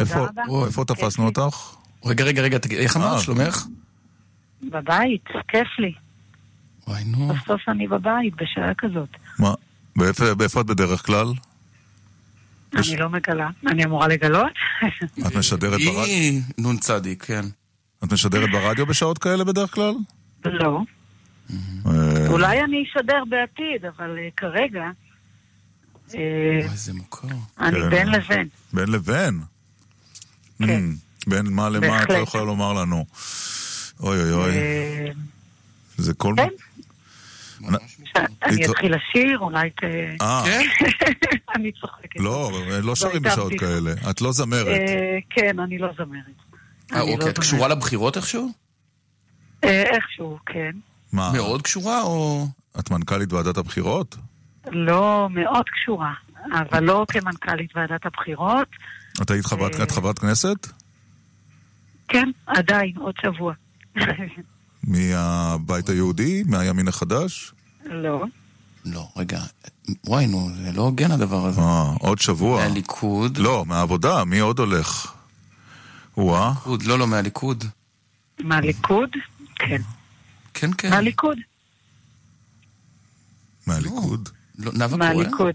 [0.00, 0.42] איפה, רבה.
[0.66, 1.74] איפה תפסנו אותך?
[2.04, 3.66] רגע, רגע, רגע, תגיד, איך אמרת, אה, שלומך?
[4.62, 5.92] בבית, כיף לי.
[6.88, 7.28] וואי, נו.
[7.28, 9.08] סוף סוף אני בבית בשעה כזאת.
[9.38, 9.54] מה?
[9.96, 11.32] באיפה באיפה את בדרך כלל?
[12.76, 13.48] אני לא מגלה.
[13.66, 14.52] אני אמורה לגלות?
[15.26, 16.02] את משדרת ברדיו?
[16.02, 17.44] היא נון צדיק, כן.
[18.04, 19.94] את משדרת ברדיו בשעות כאלה בדרך כלל?
[20.44, 20.80] לא.
[21.86, 24.84] אה, אולי אני אשדר בעתיד, אבל אה, כרגע...
[26.14, 27.28] אה, איזה מוכר.
[27.60, 27.90] אני כן.
[27.90, 28.48] בין לבין.
[28.72, 29.40] בין לבין?
[30.66, 30.82] כן.
[31.26, 32.14] בין מה למה את לא.
[32.14, 33.04] יכולה לומר לנו?
[34.00, 34.52] אוי אוי אוי.
[35.96, 36.34] זה כל...
[36.36, 36.48] כן.
[38.42, 39.84] אני אתחיל לשיר, אולי ת...
[40.20, 40.42] אה.
[40.44, 40.62] כן?
[41.56, 42.20] אני צוחקת.
[42.20, 43.52] לא, לא שרים הייתה בשעות.
[43.58, 43.92] כאלה.
[44.10, 44.80] את לא זמרת.
[45.30, 46.08] כן, אני לא זמרת.
[46.92, 48.52] אה, אני אוקיי, לא את קשורה לבחירות איכשהו?
[49.62, 50.70] איכשהו, כן.
[51.12, 51.32] מה?
[51.32, 52.46] מאוד קשורה או...
[52.78, 54.16] את מנכ"לית ועדת הבחירות?
[54.70, 56.12] לא מאוד קשורה,
[56.52, 58.68] אבל לא כמנכ"לית ועדת הבחירות.
[59.22, 59.82] את היית חברת אה.
[59.82, 60.66] את חברת כנסת?
[62.08, 63.52] כן, עדיין, עוד שבוע.
[64.84, 66.42] מהבית היהודי?
[66.46, 67.52] מהימין החדש?
[67.84, 68.24] לא.
[68.84, 69.40] לא, רגע.
[70.06, 71.60] וואי, נו, זה לא הוגן הדבר הזה.
[71.60, 72.68] אה, עוד שבוע.
[72.68, 73.38] מהליכוד?
[73.38, 75.12] לא, מהעבודה, מי עוד הולך?
[76.16, 76.52] וואה.
[76.86, 77.64] לא, לא, מהליכוד.
[78.40, 79.10] מהליכוד?
[79.54, 79.82] כן.
[80.58, 80.90] כן, כן.
[80.90, 81.38] מהליכוד.
[83.66, 84.28] מהליכוד?
[84.58, 84.98] לא, נאוה קורן?
[84.98, 85.54] מהליכוד.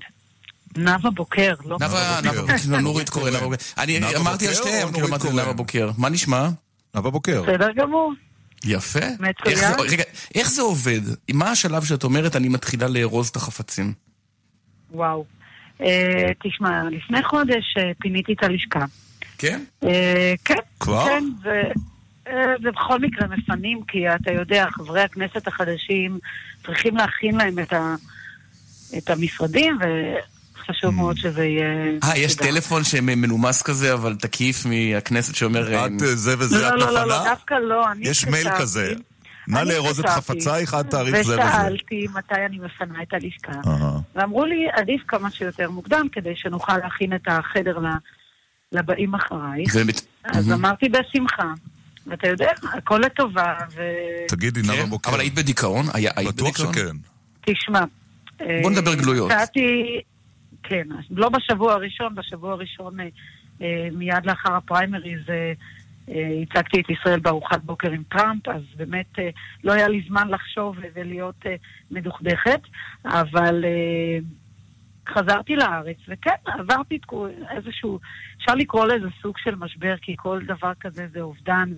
[0.78, 3.58] נאוה בוקר, לא נאוה, נאוה בוקר, לא, נורית קורן, נאוה בוקר.
[3.78, 5.92] אני אמרתי על בוקר שתיהם, או כאילו אמרתי נאוה בוקר.
[5.98, 6.50] מה נשמע?
[6.96, 7.42] נאוה בוקר.
[7.44, 8.14] בסדר גמור.
[8.66, 9.00] יפה.
[9.20, 9.58] מצוין.
[9.58, 10.04] איך זה- רגע,
[10.36, 11.02] איך זה עובד?
[11.34, 13.94] מה השלב שאת אומרת, אני מתחילה לארוז את החפצים?
[14.92, 15.26] וואו.
[15.82, 15.88] אה,
[16.44, 18.86] תשמע, לפני חודש אה, פיניתי את הלשכה.
[19.38, 19.64] כן?
[19.84, 20.56] אה, כן.
[20.80, 21.06] כבר?
[21.06, 21.24] כן,
[22.64, 26.20] זה בכל מקרה מפנים, כי אתה יודע, חברי הכנסת החדשים
[26.66, 27.96] צריכים להכין להם את, ה...
[28.98, 29.78] את המשרדים,
[30.56, 32.00] וחשוב מאוד שזה יהיה...
[32.04, 32.36] אה, יש.
[32.36, 35.86] טלפון שמנומס כזה, אבל תקיף מהכנסת שאומר...
[35.86, 37.30] את אה, זה וזה, לא, את לא, לא, לא, מפנה?
[37.30, 37.92] דווקא לא.
[37.92, 38.94] אני יש מייל כזה.
[39.48, 41.42] נא לארוז את חפצייך עד תאריך זה וזה.
[41.42, 43.70] ושאלתי מתי אני מפנה את הלשכה.
[44.16, 47.88] ואמרו לי, עדיף כמה שיותר מוקדם, כדי שנוכל להכין את החדר ל-
[48.72, 49.76] לבאים אחרייך.
[50.24, 50.52] אז.
[50.52, 51.54] אמרתי בשמחה.
[52.08, 53.82] ואתה יודע, הכל לטובה, ו...
[54.28, 55.10] תגידי, נאוה בוקר.
[55.10, 55.86] אבל היית בדיכאון?
[55.94, 56.74] היה- היית בטוח בדיכאון?
[56.74, 56.96] שכן.
[57.54, 57.80] תשמע.
[58.40, 59.32] בוא אה, נדבר גלויות.
[59.32, 60.00] הצעתי,
[60.64, 63.06] כן, לא בשבוע הראשון, בשבוע הראשון, אה,
[63.62, 65.54] אה, מיד לאחר הפריימריז, אה,
[66.10, 69.30] אה, הצגתי את ישראל בארוחת בוקר עם טראמפ, אז באמת אה,
[69.64, 71.56] לא היה לי זמן לחשוב ולהיות אה,
[71.92, 72.62] מדוכדכת,
[73.06, 74.20] אבל אה,
[75.14, 77.00] חזרתי לארץ, וכן, עברתי
[77.58, 78.00] איזשהו,
[78.44, 81.70] אפשר לקרוא לזה סוג של משבר, כי כל דבר כזה זה אובדן,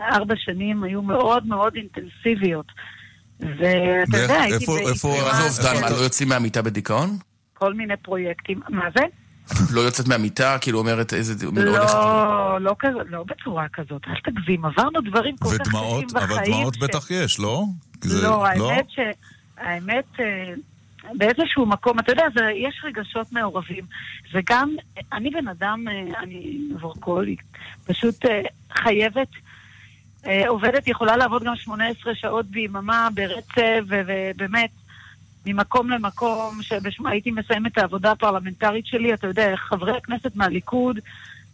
[0.00, 2.66] וארבע שנים היו מאוד מאוד אינטנסיביות.
[3.40, 3.58] ואתה
[4.18, 5.80] יודע, הייתי איפה- איפה- מה זה אובדן?
[5.82, 7.16] מה, לא יוצאים מהמיטה בדיכאון?
[7.54, 8.60] כל מיני פרויקטים.
[8.68, 9.04] מה זה?
[9.74, 11.46] לא יוצאת מהמיטה, כאילו אומרת איזה...
[11.52, 16.12] לא לא, לא כזה, לא בצורה כזאת, אל תגזים, עברנו דברים כל כך קשים ודמעות,
[16.12, 16.30] בחיים.
[16.32, 17.64] אבל דמעות ש- בטח יש, לא?
[18.00, 18.98] זה- לא, האמת ש...
[19.58, 20.52] האמת, אה,
[21.14, 23.84] באיזשהו מקום, אתה יודע, זה, יש רגשות מעורבים.
[24.32, 24.74] וגם,
[25.12, 27.40] אני בן אדם, אה, אני וורקולית,
[27.86, 28.42] פשוט אה,
[28.72, 29.28] חייבת,
[30.26, 34.70] אה, עובדת, יכולה לעבוד גם 18 שעות ביממה ברצף, ובאמת,
[35.46, 40.98] ממקום למקום, שהייתי מסיימת את העבודה הפרלמנטרית שלי, אתה יודע, חברי הכנסת מהליכוד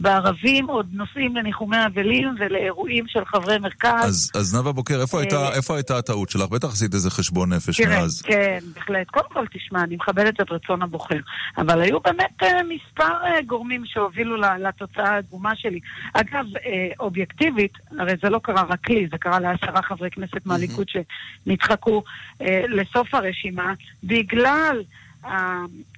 [0.00, 4.04] והערבים עוד נוסעים לניחומי אבלים ולאירועים של חברי מרכז.
[4.04, 6.48] אז, אז נאוה בוקר, איפה, אה, הייתה, איפה הייתה הטעות שלך?
[6.48, 8.22] בטח עשית איזה חשבון נפש תראה, מאז.
[8.22, 9.06] כן, בהחלט.
[9.06, 11.18] קודם כל, תשמע, אני מכבדת את רצון הבוחר.
[11.58, 15.80] אבל היו באמת אה, מספר אה, גורמים שהובילו לתוצאה העגומה שלי.
[16.12, 20.86] אגב, אה, אובייקטיבית, הרי זה לא קרה רק לי, זה קרה לעשרה חברי כנסת מהליכוד
[20.88, 22.02] שנדחקו
[22.40, 23.72] אה, לסוף הרשימה,
[24.04, 24.82] בגלל...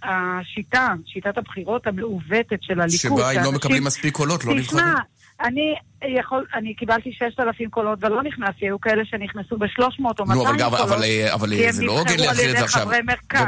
[0.02, 3.20] השיטה, שיטת הבחירות המעוותת של הליכוד.
[3.20, 4.84] שבה אם לא מקבלים מספיק קולות, לא נבחרים.
[4.84, 4.94] תשמע,
[5.44, 5.74] אני
[6.18, 9.84] יכול, אני קיבלתי 6,000 קולות ולא נכנסתי, היו כאלה שנכנסו ב-300
[10.18, 10.80] או 200 נו, אבל, קולות.
[10.80, 11.02] אבל,
[11.32, 12.88] אבל, הם זה לא הוגן להכיל את זה עכשיו.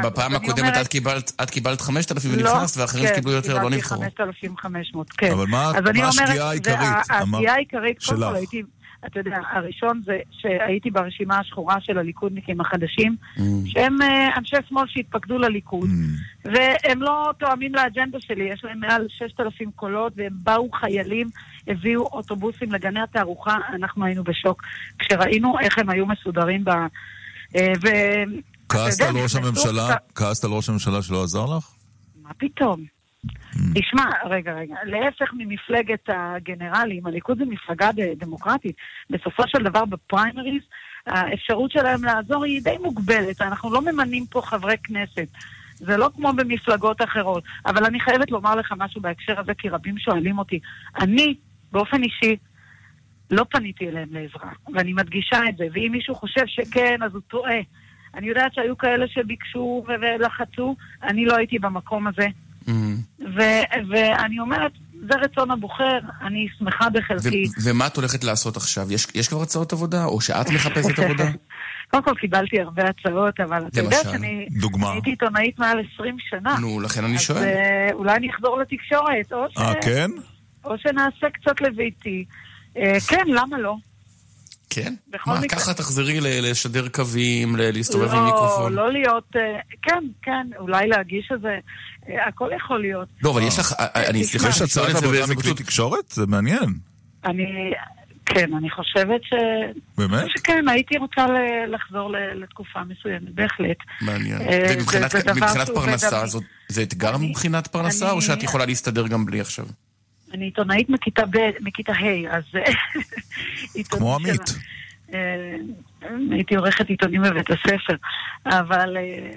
[0.03, 3.59] ובפעם הקודמת אומרת- את קיבלת, את קיבלת 5,000 לא, ונכנסת, ואחרים כן, שקיבלו יותר לא
[3.59, 4.01] קיבלתי נבחרו.
[4.01, 5.31] 5,500, כן.
[5.31, 6.77] אבל מה- אז אני מה אומרת, השגיאה העיקרית?
[6.79, 8.61] זה- ה- אמר- השגיאה העיקרית, קודם שלך.
[9.05, 13.41] אתה יודע, הראשון זה שהייתי ברשימה השחורה של הליכודניקים החדשים, Mm.
[13.65, 15.89] שהם אה, אנשי שמאל שהתפקדו לליכוד,
[16.45, 21.27] והם לא תואמים לאג'נדה שלי, יש להם מעל 6,000 קולות, והם באו חיילים,
[21.67, 24.63] הביאו אוטובוסים לגני התערוכה, אנחנו היינו בשוק
[24.99, 26.69] כשראינו איך הם היו מסודרים ב...
[27.55, 27.87] אה, ו...
[28.69, 29.95] כעסת על ראש הממשלה?
[30.15, 31.69] כעסת על ראש הממשלה שלא עזר לך?
[32.21, 33.00] מה פתאום?
[33.75, 38.75] תשמע, רגע, רגע, להפך ממפלגת הגנרלים, הליכוד זה מפלגה דמוקרטית.
[39.09, 40.61] בסופו של דבר בפריימריז,
[41.07, 43.41] האפשרות שלהם לעזור היא די מוגבלת.
[43.41, 45.27] אנחנו לא ממנים פה חברי כנסת.
[45.75, 47.43] זה לא כמו במפלגות אחרות.
[47.65, 50.59] אבל אני חייבת לומר לך משהו בהקשר הזה, כי רבים שואלים אותי.
[50.99, 51.35] אני,
[51.71, 52.35] באופן אישי,
[53.31, 55.67] לא פניתי אליהם לעזרה, ואני מדגישה את זה.
[55.73, 57.59] ואם מישהו חושב שכן, אז הוא טועה.
[58.13, 62.27] אני יודעת שהיו כאלה שביקשו ולחצו, אני לא הייתי במקום הזה.
[63.37, 67.43] ו- ואני אומרת, זה רצון הבוחר, אני שמחה בחלקי.
[67.45, 68.91] ו- ומה את הולכת לעשות עכשיו?
[68.93, 70.05] יש, יש כבר הצעות עבודה?
[70.05, 71.23] או שאת מחפשת עבודה?
[71.91, 73.97] קודם כל קיבלתי הרבה הצעות, אבל אתה יודע?
[74.03, 74.91] שאני דוגמה.
[74.91, 76.55] הייתי עיתונאית מעל 20 שנה.
[76.59, 77.43] נו, לכן אני אז שואל.
[77.43, 79.57] אה, אולי אני אחזור לתקשורת, או, ש...
[79.57, 80.11] אה, כן?
[80.65, 82.25] או שנעשה קצת לביתי.
[82.77, 83.75] אה, כן, למה לא?
[84.73, 84.93] כן?
[85.09, 88.73] בכל מה, מקרה- ככה תחזרי ל- לשדר קווים, ל- להסתובב עם לא, מיקרופון?
[88.73, 89.23] לא להיות...
[89.35, 89.41] אה,
[89.81, 91.57] כן, כן, אולי להגיש איזה...
[92.09, 93.07] אה, הכל יכול להיות.
[93.23, 93.73] לא, אבל יש לך...
[93.79, 95.53] אה, אני סליחה יש שאני שואל הצעת את זה עבודה באיזה מכלי.
[95.53, 96.09] תקשורת?
[96.09, 96.69] זה מעניין.
[97.25, 97.43] אני...
[98.25, 99.33] כן, אני חושבת ש...
[99.97, 100.25] באמת?
[100.37, 103.77] שכן, הייתי רוצה ל- לחזור ל- לתקופה מסוימת, בהחלט.
[104.01, 104.41] מעניין.
[104.69, 106.23] ומבחינת פרנסה,
[106.67, 109.65] זה אתגר מבחינת פרנסה, אני- או שאת יכולה להסתדר גם בלי עכשיו?
[110.33, 112.43] אני עיתונאית מכיתה ב', מכיתה ה', אז...
[112.55, 114.41] אה, כמו עמית.
[115.13, 115.55] אה,
[116.31, 117.95] הייתי עורכת עיתונים בבית הספר,
[118.45, 119.31] אבל אה,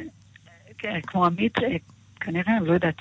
[0.78, 1.76] כן, כמו עמית, אה,
[2.20, 2.96] כנראה, אני לא יודעת.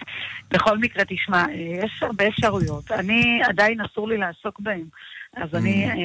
[0.52, 2.92] בכל מקרה, תשמע, יש הרבה אפשרויות.
[2.92, 4.86] אני, עדיין אסור לי לעסוק בהן.
[5.36, 5.96] אז אני, אה,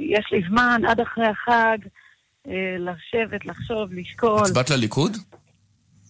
[0.00, 1.78] יש לי זמן עד אחרי החג
[2.78, 4.42] לשבת, לחשוב, לשקול.
[4.44, 5.16] הצבעת לליכוד?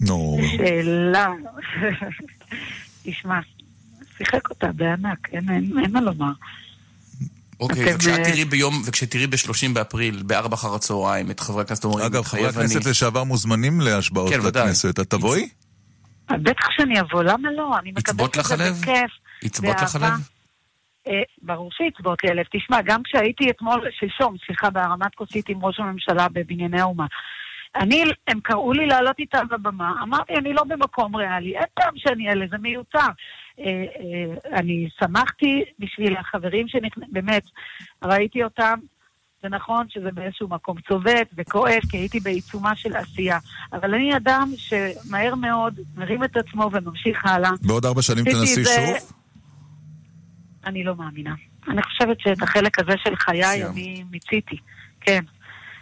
[0.01, 0.39] נו.
[0.57, 1.33] שאלה.
[3.05, 3.41] תשמע,
[4.19, 6.33] שיחק אותה בענק, אין, אין, אין מה לומר.
[7.61, 11.85] אוקיי, אתם, וכשאת אה, תראי ביום, וכשתראי ב-30 באפריל, בארבע אחר הצהריים, את חברי הכנסת
[11.85, 12.47] אומרים, אגב, חברי.
[12.47, 14.41] הכנסת לשעבר מוזמנים להשבעות כן.
[14.41, 15.01] לכנסת.
[15.01, 15.49] את תבואי?
[16.31, 17.79] בטח שאני אבוא, למה לא?
[17.79, 18.71] אני מקבלת לך את זה?
[18.71, 19.11] בכיף.
[19.43, 19.97] יצבוט לך.
[19.97, 20.13] הלב?
[21.09, 22.45] אה, ברור שיצבוט לי הלב.
[22.53, 27.07] תשמע, גם כשהייתי אתמול, שלשום, סליחה, בהרמת כוסית עם ראש הממשלה בבנייני האומה,
[27.77, 32.31] אני, הם קראו לי לעלות איתם לבמה, אמרתי, אני לא במקום ריאלי, אין טעם שאני
[32.31, 33.09] אלה, זה מיותר.
[33.59, 37.43] אה, אה, אני שמחתי בשביל החברים שנכנסים, באמת,
[38.05, 38.79] ראיתי אותם,
[39.43, 43.39] זה נכון שזה באיזשהו מקום צובט וכואב, כי הייתי בעיצומה של עשייה.
[43.73, 47.51] אבל אני אדם שמהר מאוד מרים את עצמו וממשיך הלאה.
[47.63, 49.13] בעוד ארבע שנים תנסי זה- שוב?
[50.67, 51.35] אני לא מאמינה.
[51.69, 53.71] אני חושבת שאת החלק הזה של חיי סיימת.
[53.71, 54.57] אני מיציתי,
[55.01, 55.21] כן.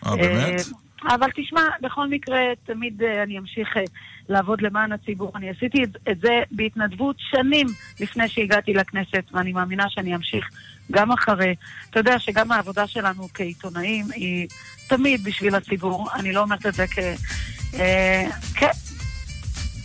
[0.06, 0.60] אה, באמת?
[1.05, 3.82] אבל תשמע, בכל מקרה, תמיד אה, אני אמשיך אה,
[4.28, 5.32] לעבוד למען הציבור.
[5.34, 7.66] אני עשיתי את, את זה בהתנדבות שנים
[8.01, 10.49] לפני שהגעתי לכנסת, ואני מאמינה שאני אמשיך
[10.92, 11.55] גם אחרי.
[11.90, 14.49] אתה יודע שגם העבודה שלנו כעיתונאים היא
[14.88, 16.09] תמיד בשביל הציבור.
[16.14, 16.99] אני לא אומרת את זה כ...
[17.74, 18.24] אה,
[18.55, 18.70] כן.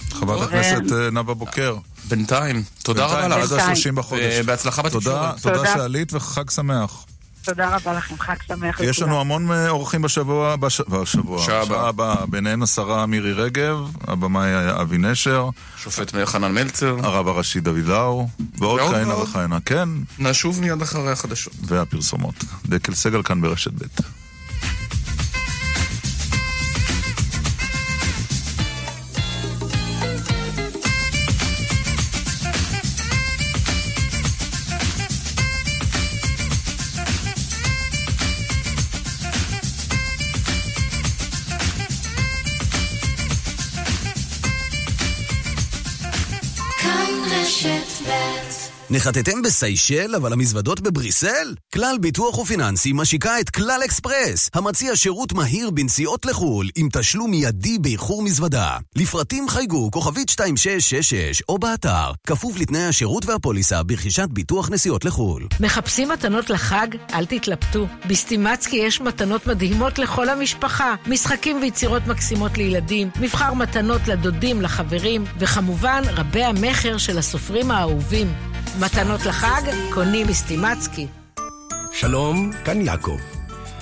[0.10, 1.76] חברת הכנסת נאוה בוקר.
[2.10, 2.64] בינתיים.
[2.84, 3.52] תודה רבה לך.
[3.52, 4.40] עד ה-30 בחודש.
[4.40, 5.42] ובהצלחה תודה, בתקשורת.
[5.42, 5.74] תודה תודה.
[5.74, 7.06] שעלית וחג שמח.
[7.44, 8.90] תודה רבה לכם, חג שמח לכולם.
[8.90, 13.76] יש לנו המון אה, אורחים בשבוע, בש- בשבוע, שעה בשעה הבאה, ביניהם השרה מירי רגב,
[14.08, 14.50] הבמאי
[14.82, 18.28] אבי נשר, שופט חנן מלצר, הרב הראשי דוד לאו,
[18.58, 19.18] ועוד כהנה.
[19.18, 19.90] וכהנה, כן,
[20.20, 21.54] נשוב מיד אחרי החדשות.
[21.64, 22.36] והפרסומות.
[22.66, 23.86] דקל סגל כאן ברשת ב'.
[48.94, 51.56] נחתתם בסיישל, אבל המזוודות בבריסל?
[51.74, 57.80] כלל ביטוח ופיננסי משיקה את כלל אקספרס, המציע שירות מהיר בנסיעות לחו"ל, עם תשלום מיידי
[57.80, 58.78] באיחור מזוודה.
[58.96, 65.48] לפרטים חייגו כוכבית 2666 או באתר, כפוף לתנאי השירות והפוליסה ברכישת ביטוח נסיעות לחו"ל.
[65.60, 66.88] מחפשים מתנות לחג?
[67.14, 67.88] אל תתלבטו.
[68.08, 70.96] בסטימצקי יש מתנות מדהימות לכל המשפחה.
[71.08, 78.51] משחקים ויצירות מקסימות לילדים, מבחר מתנות לדודים, לחברים, וכמובן רבי המכר של הסופרים האהובים.
[78.80, 79.62] מתנות לחג?
[79.94, 81.08] קונים בסטימצקי.
[81.94, 83.18] שלום, כאן יעקב.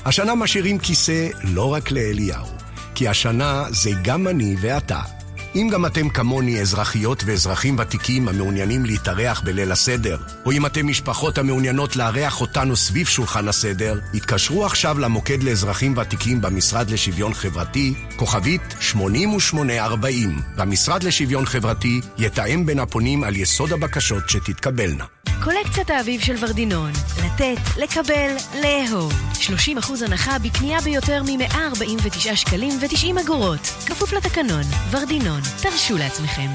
[0.06, 2.48] השנה משאירים כיסא לא רק לאליהו,
[2.96, 5.19] כי השנה זה גם אני ואתה.
[5.56, 11.38] אם גם אתם כמוני אזרחיות ואזרחים ותיקים המעוניינים להתארח בליל הסדר, או אם אתם משפחות
[11.38, 18.62] המעוניינות לארח אותנו סביב שולחן הסדר, התקשרו עכשיו למוקד לאזרחים ותיקים במשרד לשוויון חברתי, כוכבית
[18.80, 25.06] 8840, והמשרד לשוויון חברתי יתאם בין הפונים על יסוד הבקשות שתתקבלנה.
[25.43, 26.91] קולקציית האביב של ורדינון.
[27.26, 29.14] לתת, לקבל, לאהוב.
[29.34, 33.60] 30% הנחה בקנייה ביותר מ-149 שקלים ו-90 אגורות.
[33.60, 34.64] כפוף לתקנון.
[34.91, 35.39] ורדינון.
[35.62, 36.48] תרשו לעצמכם.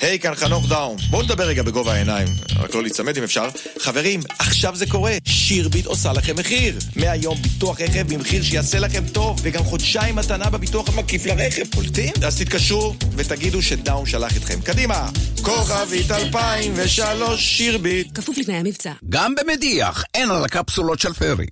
[0.00, 0.96] היי, כאן חנוך דאום.
[1.10, 2.26] בואו נדבר רגע בגובה העיניים,
[2.58, 3.48] רק לא להיצמד אם אפשר.
[3.78, 5.12] חברים, עכשיו זה קורה.
[5.24, 6.78] שירביט עושה לכם מחיר.
[6.96, 11.62] מהיום ביטוח רכב במחיר שיעשה לכם טוב, וגם חודשיים מתנה בביטוח המקיף לרכב.
[11.74, 12.12] קולטים?
[12.26, 14.60] אז תתקשרו ותגידו שדאום שלח אתכם.
[14.60, 15.08] קדימה!
[15.42, 18.18] כוכבית 2003 שירביט.
[18.18, 18.92] כפוף לתנאי המבצע.
[19.08, 21.46] גם במדיח אין על הקפסולות של פרי.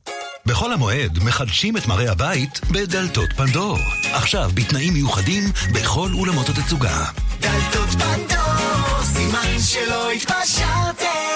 [0.46, 3.78] בחול המועד מחדשים את מראה הבית בדלתות פנדור.
[4.12, 7.04] עכשיו בתנאים מיוחדים בכל אולמות התצוגה.
[7.40, 11.30] דלתות פנדור, סימן שלא התפשרתם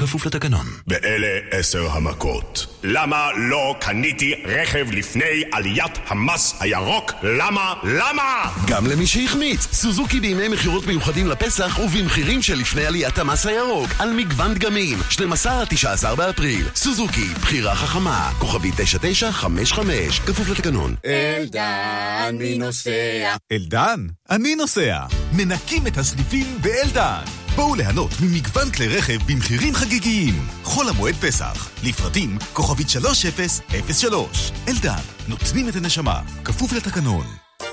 [0.00, 0.66] כפוף לתקנון.
[0.86, 2.66] באלה עשר המכות.
[2.82, 7.12] למה לא קניתי רכב לפני עליית המס הירוק?
[7.22, 7.74] למה?
[7.84, 8.50] למה?
[8.66, 14.54] גם למי שהחמיץ, סוזוקי בימי מכירות מיוחדים לפסח ובמחירים שלפני עליית המס הירוק על מגוון
[14.54, 16.66] דגמים, 12 עד 19 באפריל.
[16.74, 20.94] סוזוקי, בחירה חכמה, כוכבי 9955, כפוף לתקנון.
[21.06, 23.36] אלדן, מי נוסע?
[23.52, 24.98] אלדן, אני נוסע.
[25.32, 27.22] מנקים את הסניפים באלדן.
[27.56, 30.46] בואו ליהנות ממגוון כלי רכב במחירים חגיגיים.
[30.64, 31.70] חול המועד פסח.
[31.84, 34.52] לפרטים, כוכבית 3003.
[34.68, 36.20] אלדן, נותנים את הנשמה.
[36.44, 37.26] כפוף לתקנון.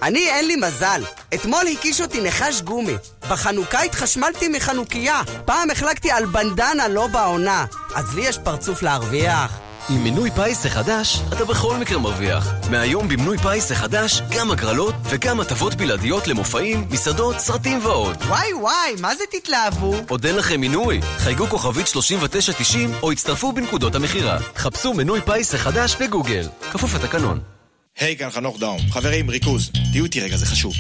[0.03, 1.01] אני אין לי מזל.
[1.33, 2.95] אתמול הכיש אותי נחש גומי.
[3.29, 5.21] בחנוכה התחשמלתי מחנוכיה.
[5.45, 7.65] פעם החלקתי על בננה לא בעונה.
[7.95, 9.66] אז לי יש פרצוף להרוויח.
[9.89, 12.53] עם מינוי פיס החדש, אתה בכל מקרה מרוויח.
[12.71, 18.17] מהיום במינוי פיס החדש, גם הגרלות וגם הטבות בלעדיות למופעים, מסעדות, סרטים ועוד.
[18.27, 19.95] וואי וואי, מה זה תתלהבו?
[20.09, 20.99] עוד אין לכם מינוי?
[21.17, 24.37] חייגו כוכבית 3990 או הצטרפו בנקודות המכירה.
[24.55, 26.47] חפשו מינוי פיס החדש בגוגל.
[26.71, 27.39] כפוף לתקנון.
[27.99, 28.79] היי, כאן חנוך דאום.
[28.89, 29.71] חברים, ריכוז.
[29.91, 30.73] תהיו איתי רגע, זה חשוב.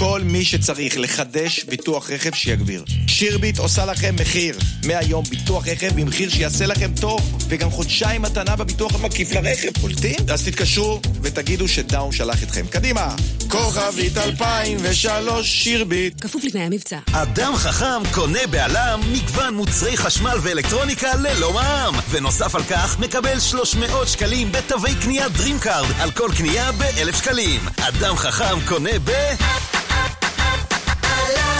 [0.00, 2.84] כל מי שצריך לחדש ביטוח רכב שיגביר.
[3.06, 4.58] שירביט עושה לכם מחיר.
[4.86, 9.68] מהיום ביטוח רכב במחיר שיעשה לכם טוב, וגם חודשיים מתנה בביטוח המקיף לרכב.
[9.80, 10.16] קולטים?
[10.32, 12.66] אז תתקשרו ותגידו שדאום שלח אתכם.
[12.66, 13.14] קדימה!
[13.48, 16.20] כוכבית 2003 שירביט.
[16.20, 16.98] כפוף לתנאי המבצע.
[17.12, 21.94] אדם חכם קונה בעלם מגוון מוצרי חשמל ואלקטרוניקה ללא מע"מ.
[22.10, 27.60] ונוסף על כך מקבל 300 שקלים בתווי קנייה DreamCard על כל קנייה ב-1,000 שקלים.
[27.78, 29.10] אדם חכם קונה ב...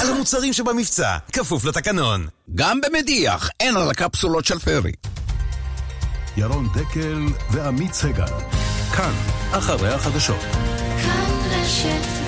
[0.01, 2.27] על המוצרים שבמבצע, כפוף לתקנון.
[2.55, 4.93] גם במדיח, אין על הקפסולות של פרי.
[6.37, 8.25] ירון דקל ועמית סגל.
[8.97, 9.13] כאן,
[9.53, 10.41] אחרי החדשות.
[11.03, 12.20] כאן רשת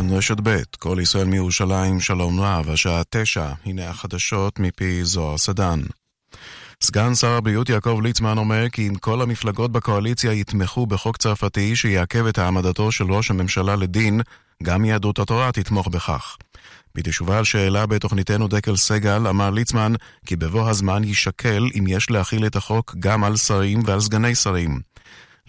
[0.00, 5.80] כאן רשת ב', כל ישראל מירושלים, שלום רב, השעה תשע, הנה החדשות מפי זוהר סדן.
[6.82, 12.26] סגן שר הבריאות יעקב ליצמן אומר כי אם כל המפלגות בקואליציה יתמכו בחוק צרפתי שיעכב
[12.26, 14.20] את העמדתו של ראש הממשלה לדין,
[14.62, 16.36] גם יהדות התורה תתמוך בכך.
[16.94, 19.92] בתשובה על שאלה בתוכניתנו דקל סגל, אמר ליצמן
[20.26, 24.80] כי בבוא הזמן יישקל אם יש להכיל את החוק גם על שרים ועל סגני שרים.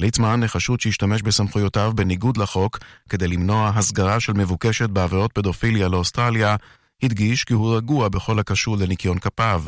[0.02, 2.80] ליצמן החשוד שהשתמש בסמכויותיו בניגוד לחוק
[3.10, 6.56] כדי למנוע הסגרה של מבוקשת בעבירות פדופיליה לאוסטרליה,
[7.04, 9.64] הדגיש כי הוא רגוע בכל הקשור לניקיון כפיו.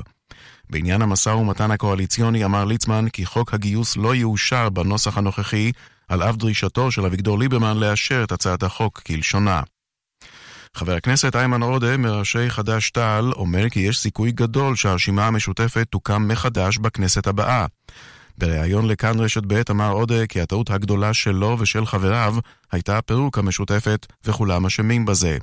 [0.69, 5.71] בעניין המשא ומתן הקואליציוני אמר ליצמן כי חוק הגיוס לא יאושר בנוסח הנוכחי,
[6.07, 9.61] על אף דרישתו של אביגדור ליברמן לאשר את הצעת החוק כלשונה.
[10.75, 16.77] חבר הכנסת איימן עודה מראשי חד"ש-תע"ל אומר כי יש סיכוי גדול שהרשימה המשותפת תוקם מחדש
[16.77, 17.65] בכנסת הבאה.
[18.37, 22.35] בריאיון לכאן רשת ב' אמר עודה כי הטעות הגדולה שלו ושל חבריו
[22.71, 25.37] הייתה פירוק המשותפת וכולם אשמים בזה.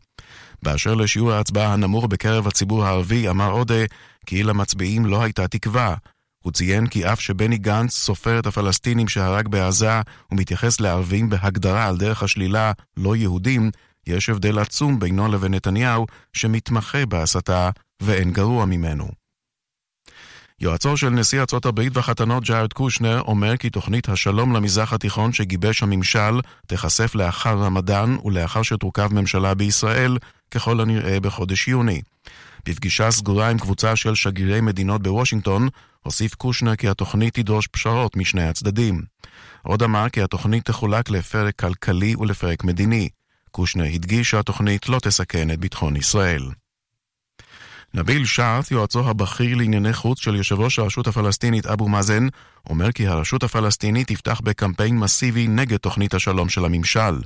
[0.63, 3.85] באשר לשיעור ההצבעה הנמוך בקרב הציבור הערבי אמר עודה
[4.27, 5.95] כי למצביעים לא הייתה תקווה.
[6.45, 10.01] הוא ציין כי אף שבני גנץ סופר את הפלסטינים שהרג בעזה
[10.33, 13.71] ומתייחס לערבים בהגדרה על דרך השלילה לא יהודים,
[14.07, 17.71] יש הבדל עצום בינו לבין נתניהו שמתמחה בהסתה
[18.03, 19.20] ואין גרוע ממנו.
[20.61, 25.83] יועצו של נשיא ארצות הברית והחתנות ג'ארד קושנר אומר כי תוכנית השלום למזרח התיכון שגיבש
[25.83, 30.19] הממשל תיחשף לאחר רמדאן ולאחר שתורכב ממשלה בישראל,
[30.51, 32.03] ככל הנראה בחודש יוני.
[32.69, 35.69] בפגישה סגורה עם קבוצה של שגרירי מדינות בוושינגטון,
[36.03, 39.03] הוסיף קושנר כי התוכנית תדרוש פשרות משני הצדדים.
[39.63, 43.09] עוד אמר כי התוכנית תחולק לפרק כלכלי ולפרק מדיני.
[43.51, 46.43] קושנר הדגיש שהתוכנית לא תסכן את ביטחון ישראל.
[47.95, 52.27] נביל שעת', יועצו הבכיר לענייני חוץ של יושב ראש הרשות הפלסטינית אבו מאזן,
[52.71, 57.21] אומר כי הרשות הפלסטינית תפתח בקמפיין מסיבי נגד תוכנית השלום של הממשל.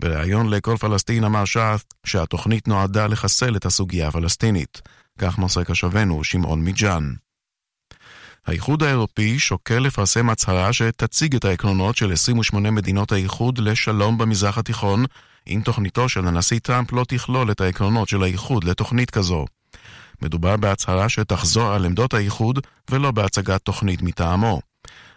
[0.00, 4.82] בריאיון לכל פלסטין אמר שעת' שהתוכנית נועדה לחסל את הסוגיה הפלסטינית.
[5.18, 7.12] כך מוסר קשבנו שמעון מיג'אן.
[8.46, 15.04] האיחוד האירופי שוקל לפרסם הצהרה שתציג את העקרונות של 28 מדינות האיחוד לשלום במזרח התיכון,
[15.48, 19.44] אם תוכניתו של הנשיא טראמפ לא תכלול את העקרונות של האיחוד לתוכנית כזו.
[20.22, 22.58] מדובר בהצהרה שתחזור על עמדות האיחוד
[22.90, 24.60] ולא בהצגת תוכנית מטעמו.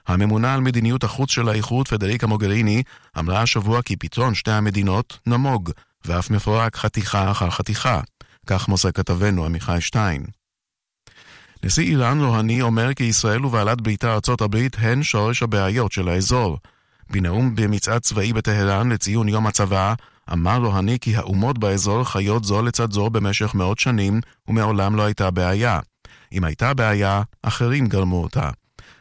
[0.07, 2.83] הממונה על מדיניות החוץ של האיחוד, פדריקה מוגריני,
[3.19, 5.71] אמרה השבוע כי פתרון שתי המדינות נמוג,
[6.05, 8.01] ואף מפורק חתיכה אחר חתיכה.
[8.47, 10.25] כך מוסר כתבנו עמיחי שטיין.
[11.63, 16.57] נשיא איראן רוהני אומר כי ישראל ובעלת בריתה ארצות הברית הן שורש הבעיות של האזור.
[17.09, 19.93] בנאום במצעד צבאי בטהרן לציון יום הצבא,
[20.33, 25.31] אמר רוהני כי האומות באזור חיות זו לצד זו במשך מאות שנים, ומעולם לא הייתה
[25.31, 25.79] בעיה.
[26.33, 28.49] אם הייתה בעיה, אחרים גרמו אותה.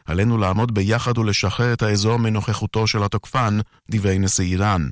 [0.05, 3.59] עלינו לעמוד ביחד ולשחרר את האזור מנוכחותו של התוקפן,
[3.91, 4.89] דברי נשיא איראן.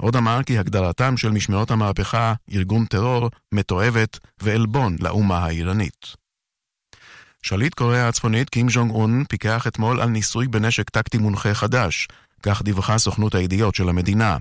[0.00, 6.06] עוד אמר כי הגדרתם של משמרות המהפכה ארגון טרור, מתועבת ועלבון לאומה האיראנית.
[7.42, 12.08] שליט קוריאה הצפונית קים ז'ונג און פיקח אתמול על ניסוי בנשק טקטי מונחה חדש,
[12.42, 14.36] כך דיווחה סוכנות הידיעות של המדינה.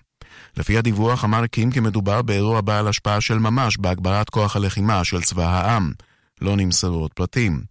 [0.57, 5.21] לפי הדיווח אמר קים כי מדובר באירוע בעל השפעה של ממש בהגברת כוח הלחימה של
[5.21, 5.91] צבא העם.
[6.41, 7.61] לא נמסרו עוד פרטים.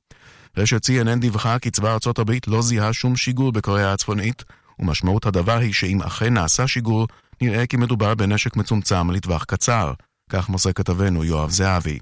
[0.56, 4.44] רשת CNN דיווחה כי צבא ארצות הברית לא זיהה שום שיגור בקוריאה הצפונית,
[4.78, 7.08] ומשמעות הדבר היא שאם אכן נעשה שיגור,
[7.42, 9.92] נראה כי מדובר בנשק מצומצם לטווח קצר.
[10.30, 11.98] כך מוסר כתבנו יואב זהבי.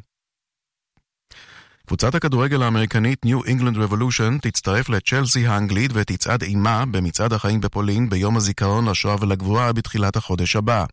[1.87, 8.37] קבוצת הכדורגל האמריקנית New England Revolution תצטרף לצ'לסי האנגלית ותצעד עימה במצעד החיים בפולין ביום
[8.37, 10.85] הזיכרון לשואה ולגבורה בתחילת החודש הבא.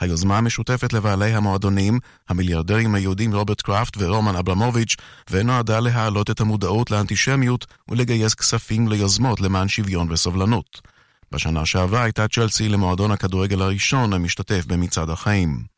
[0.00, 1.98] היוזמה המשותפת לבעלי המועדונים,
[2.28, 4.96] המיליארדרים היהודים רוברט קראפט ורומן אברמוביץ',
[5.30, 10.80] ונועדה להעלות את המודעות לאנטישמיות ולגייס כספים ליוזמות למען שוויון וסובלנות.
[11.32, 15.73] בשנה שעברה הייתה צ'לסי למועדון הכדורגל הראשון המשתתף במצעד החיים.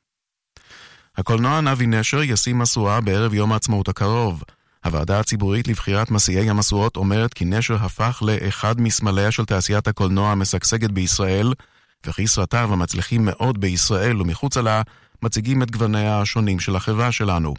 [1.16, 4.42] הקולנוע נבי נשר ישים משואה בערב יום העצמאות הקרוב.
[4.84, 10.90] הוועדה הציבורית לבחירת מסיעי המשואות אומרת כי נשר הפך לאחד מסמליה של תעשיית הקולנוע המשגשגת
[10.90, 11.52] בישראל,
[12.06, 14.82] וכי סרטיו המצליחים מאוד בישראל ומחוצה לה
[15.22, 17.54] מציגים את גווניה השונים של החברה שלנו.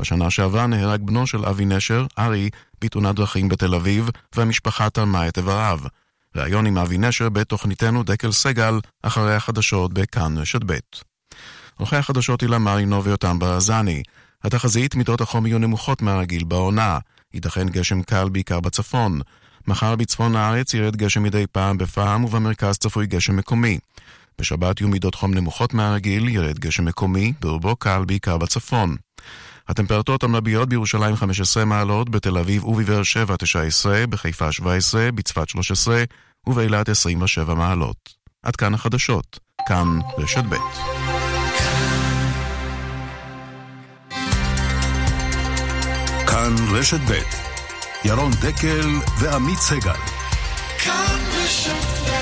[0.00, 5.38] בשנה שעברה נהרג בנו של אבי נשר, ארי, בתאונת דרכים בתל אביב, והמשפחה תרמה את
[5.38, 5.80] איבריו.
[6.36, 10.78] ראיון עם אבי נשר בתוכניתנו דקל סגל, אחרי החדשות בכאן רשת ב'.
[11.76, 14.02] עורכי החדשות הילה מרינו ויותם ברזני.
[14.44, 16.98] התחזית מידות החום יהיו נמוכות מהרגיל בעונה.
[17.34, 19.20] ייתכן גשם קל בעיקר בצפון.
[19.66, 23.78] מחר בצפון הארץ ירד גשם מדי פעם בפעם ובמרכז צפוי גשם מקומי.
[24.38, 28.96] בשבת יהיו מידות חום נמוכות מהרגיל, ירד גשם מקומי, ברובו קל בעיקר בצפון.
[29.68, 36.04] הטמפרטורות המרביות בירושלים 15 מעלות, בתל אביב ובבאר שבע 19, בחיפה 17, בצפת 13
[36.46, 38.14] ובאילת 27 מעלות.
[38.42, 39.38] עד כאן החדשות.
[39.68, 41.03] כאן רשת ב'.
[46.26, 47.12] כאן רשת ב'
[48.04, 49.92] ירון דקל ועמית סגל.
[50.78, 52.14] כאן רשת ב'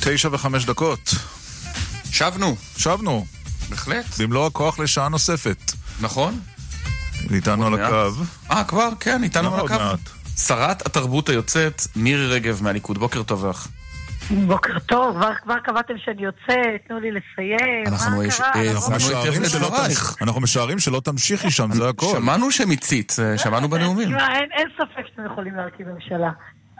[0.00, 1.14] תשע וחמש דקות.
[2.10, 2.56] שבנו.
[2.76, 3.26] שבנו.
[3.68, 4.04] בהחלט.
[4.18, 5.72] במלוא הכוח לשעה נוספת.
[6.00, 6.40] נכון.
[7.34, 8.22] איתנו על הקו.
[8.50, 8.88] אה, כבר?
[9.00, 9.96] כן, איתנו לא, על הקו.
[10.36, 12.98] שרת התרבות היוצאת, מירי רגב מהליכוד.
[12.98, 13.68] בוקר טוב לך.
[14.30, 16.56] בוקר טוב, כבר, קבעתם שאני יוצאת,
[16.88, 18.52] תנו לי לסיים, אנחנו מה קרה?
[18.54, 20.12] אה, אנחנו משערים שלא לדברייך.
[20.14, 22.06] תמש- אנחנו משערים שלא תמשיכי שם, זה הכל.
[22.12, 24.08] שמענו שמיצית, אה, שמענו בנאומים.
[24.18, 26.30] אין ספק שאתם יכולים להרכיב ממשלה.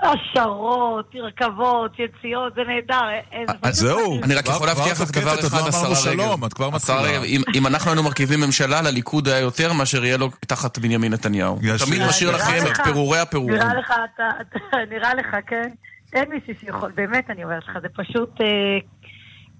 [0.02, 3.00] השערות, רכבות, יציאות, זה נהדר.
[3.32, 4.20] איזה- אז זהו.
[4.22, 6.44] אני רק יכול להבטיח לך דבר עוד אחד, לא אמרנו השרה שלום, רגב.
[6.44, 7.20] את כבר השרה מתחילה.
[7.20, 7.22] רגב,
[7.54, 11.58] אם- אנחנו היינו מרכיבים ממשלה, לליכוד היה יותר מאשר יהיה לו תחת בנימין נתניהו.
[11.86, 13.56] תמיד משאיר לכם את פירורי הפירורים.
[13.56, 14.58] נראה לך, אתה, אתה,
[14.94, 15.68] נראה לך, כן?
[16.12, 18.46] אין מישהו שיכול, באמת אני אומרת לך, זה פשוט אה,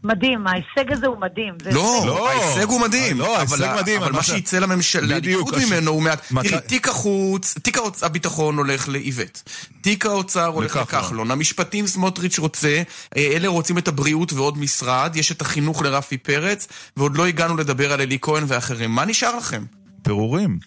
[0.05, 1.55] מדהים, ההישג הזה הוא מדהים.
[1.72, 2.03] לא.
[2.07, 2.30] לא.
[2.30, 3.18] ההישג הוא מדהים.
[3.18, 6.32] לא, אבל ההישג מדהים, אבל מה שיצא לממשלה, לליכוד ממנו הוא מעט.
[6.42, 9.38] תראי, תיק החוץ, תיק הביטחון הולך לאיווט.
[9.80, 11.30] תיק האוצר הולך לכחלון.
[11.30, 12.82] המשפטים סמוטריץ' רוצה,
[13.16, 17.57] אה, אלה רוצים את הבריאות ועוד משרד, יש את החינוך לרפי פרץ, ועוד לא הגענו
[17.57, 18.90] לדבר על אלי כהן ואחרים.
[18.90, 19.64] מה נשאר לכם?
[20.03, 20.59] פירורים.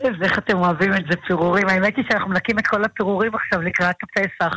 [0.00, 1.68] איך אתם אוהבים את זה, פירורים.
[1.68, 4.54] האמת היא שאנחנו מנקים את כל הפירורים עכשיו לקראת הפסח.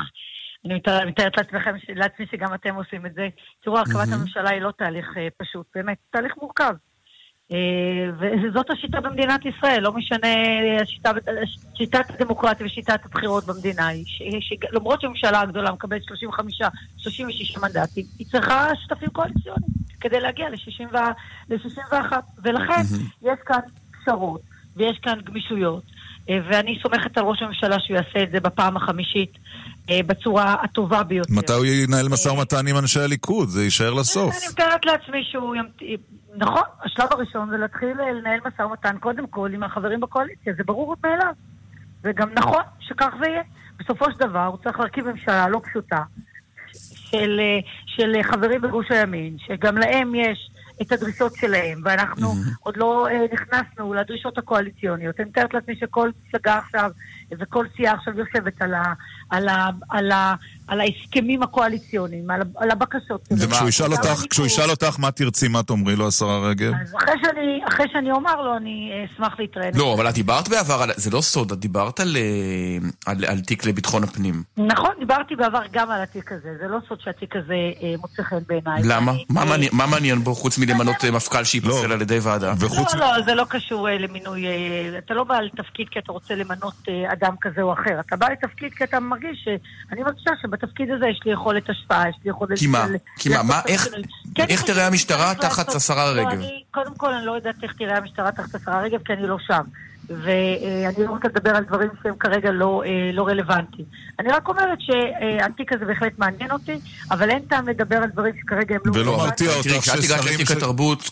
[0.66, 3.28] אני מתאר- מתארת לעצמכם, לעצמי שגם אתם עושים את זה.
[3.64, 6.74] תראו, הרכבת הממשלה היא לא תהליך אה, פשוט, באמת, תהליך מורכב.
[7.52, 7.58] אה,
[8.20, 10.28] וזאת השיטה במדינת ישראל, לא משנה,
[10.82, 11.12] השיטה,
[11.76, 14.06] שיטת הדמוקרטיה ושיטת הבחירות במדינה היא,
[14.72, 16.62] למרות שהממשלה הגדולה מקבלת 35,
[16.98, 20.96] 36 מנדטים, היא צריכה שותפים קואליציוניים כדי להגיע ל-61,
[22.44, 22.82] ולכן
[23.22, 23.60] יש כאן
[24.02, 24.42] פשרות
[24.76, 25.99] ויש כאן גמישויות, אה,
[26.30, 29.38] ואני סומכת על ראש הממשלה שהוא יעשה את זה בפעם החמישית
[29.90, 31.34] אה, בצורה הטובה ביותר.
[31.34, 33.50] מתי הוא ינהל משא ומתן עם אנשי הליכוד?
[33.50, 34.36] זה יישאר לסוף.
[34.38, 35.56] אני מתארת לעצמי שהוא.
[36.36, 40.96] נכון, השלב הראשון זה להתחיל לנהל משא ומתן קודם כל עם החברים בקואליציה, זה ברור
[41.04, 41.34] מאליו.
[42.04, 43.42] וגם נכון שכך זה יהיה.
[43.80, 46.04] בסופו של דבר הוא צריך להרכיב ממשלה לא פשוטה
[47.12, 50.50] של, אה, של חברים בגוש הימין, שגם להם יש
[50.82, 52.28] את הדרישות שלהם, ואנחנו
[52.60, 55.20] עוד לא אה, נכנסנו לדרישות הקואליציוניות.
[55.20, 56.92] אני מתארת לעצמי שכל מפלגה עכשיו
[57.40, 58.94] וכל סיעה עכשיו יושבת על, ה,
[59.30, 60.36] על, ה, על, ה,
[60.70, 63.28] על ההסכמים הקואליציוניים, על, על הבקשות.
[63.32, 64.24] וכשהוא ישאל אותך.
[64.30, 66.72] כשהוא ישאל אותך מה תרצי, מה תאמרי לו, השרה רגב?
[66.82, 69.74] אז אחרי שאני, אחרי שאני אומר לו, אני אה, אשמח להתראיין.
[69.78, 73.40] לא, אבל את דיברת בעבר, על- זה לא סוד, את דיברת על, אה, על, על
[73.40, 74.44] תיק לביטחון הפנים.
[74.58, 76.50] נכון, דיברתי בעבר גם על התיק הזה.
[76.62, 77.54] זה לא סוד שהתיק הזה
[77.84, 78.82] אה, מוצא חן בעיניי.
[78.86, 79.12] למה?
[79.12, 82.54] ואני- מה אה, מעניין- מה מעניין בו חוץ מלמנות מפכ"ל שייפסל על ידי ועדה?
[82.62, 84.48] לא, לא, זה לא קשור אה, למינוי.
[84.48, 84.52] אה,
[84.98, 88.00] אתה לא בא לתפקיד כי אתה רוצה למנות אה, אדם כזה או אחר.
[88.08, 89.48] אתה בא לתפקיד כי אתה מרגיש ש...
[89.92, 90.32] אני מרגישה
[90.62, 92.58] שבתפקיד הזה יש לי יכולת השפעה, יש לי יכולת...
[92.60, 92.86] כי מה?
[93.18, 93.44] כי מה?
[93.44, 93.62] מה?
[93.68, 93.88] איך-.
[94.36, 96.30] כן, איך תראה המשטרה תחת השרה לא, רגב?
[96.32, 99.38] אני- קודם כל, אני לא יודעת איך תראה המשטרה תחת השרה רגב, כי אני לא
[99.48, 99.62] שם.
[100.24, 103.86] ואני לא רוצה לדבר על דברים שהם כרגע לא, אה, לא רלוונטיים.
[104.20, 106.80] אני רק אומרת שהתיק הזה בהחלט מעניין אותי,
[107.12, 109.50] אבל אין טעם לדבר על דברים שכרגע הם לא ולא רלוונטיים.
[109.50, 110.38] מרתיע אותך ששרים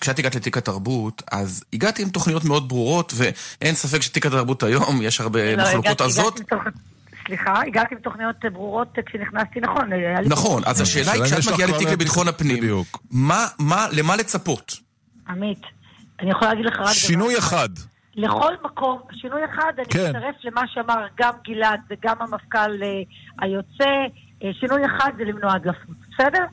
[0.01, 5.01] כשאת הגעת לתיק התרבות, אז הגעתי עם תוכניות מאוד ברורות, ואין ספק שתיק התרבות היום,
[5.01, 6.39] יש הרבה לא, מחלוקות הגעתי- עזות.
[6.39, 6.81] הגעתי מתוך-
[7.27, 9.93] סליחה, הגעתי עם תוכניות ברורות כשנכנסתי, נכון.
[9.93, 12.63] היה לי נכון, אז השאלה היא, כשאת מגיעה לתיק לביטחון הפנים,
[13.11, 14.73] מה, מה, למה לצפות?
[15.29, 15.61] עמית,
[16.19, 17.69] אני יכולה להגיד לך רק דבר שינוי אחד.
[18.15, 20.09] לכל מקום, שינוי אחד, אני כן.
[20.09, 22.87] מצטרף למה שאמר גם גלעד וגם המפכ"ל אה,
[23.39, 23.89] היוצא,
[24.43, 26.45] אה, שינוי אחד זה למנוע הדלפות, בסדר?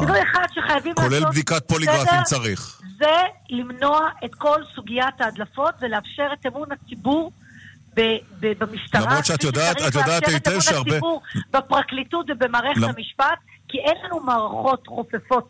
[0.00, 1.12] שינוי אחד שחייבים לעשות...
[1.12, 2.08] כולל בדיקת פוליגרף?
[2.08, 2.80] אם צריך.
[2.98, 3.16] זה
[3.50, 7.32] למנוע את כל סוגיית ההדלפות ולאפשר את אמון הציבור
[8.40, 9.00] במשטרה.
[9.00, 10.98] למרות שאת יודעת- את יודעת היטב שהרבה-
[11.50, 13.38] בפרקליטות ובמערכת למ- המשפט,
[13.68, 15.48] כי אין לנו מערכות חופפות.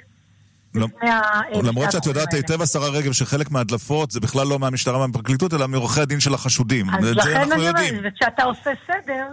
[1.63, 2.35] למרות שאת יודעת.
[2.35, 6.91] היטב, השרה רגב, שחלק מההדלפות זה בכלל לא מהמשטרה ומהפרקליטות, אלא מעורכי הדין של החשודים.
[6.91, 7.69] אז לכן אני.
[7.69, 9.27] אומרת, וכשאתה עושה סדר.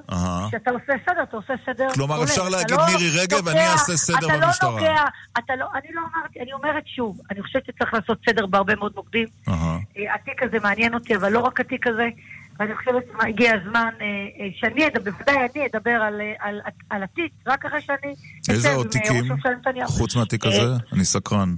[0.47, 2.23] כשאתה עושה סדר, אתה עושה סדר כלומר.
[2.23, 4.69] אפשר אתה להגיד, לא מירי רגב, אני אעשה סדר אתה במשטרה.
[4.71, 5.03] לא נוגע,
[5.39, 8.91] אתה לא, אני לא אמרתי, אני אומרת שוב, אני חושבת שצריך לעשות סדר בהרבה מאוד
[8.95, 9.27] מוקדים.
[9.47, 9.53] אה,
[10.15, 12.07] התיק הזה מעניין אותי, אבל לא רק התיק הזה,
[12.61, 17.03] ואני חושבת שהגיע הזמן אה, אה, שאני אדבר, בוודאי אני אדבר על, אה, על, על
[17.03, 18.13] התיק, רק אחרי שאני
[18.49, 19.23] איזה עוד תיקים?
[19.85, 20.73] חוץ מהתיק הזה?
[20.93, 21.55] אני סקרן.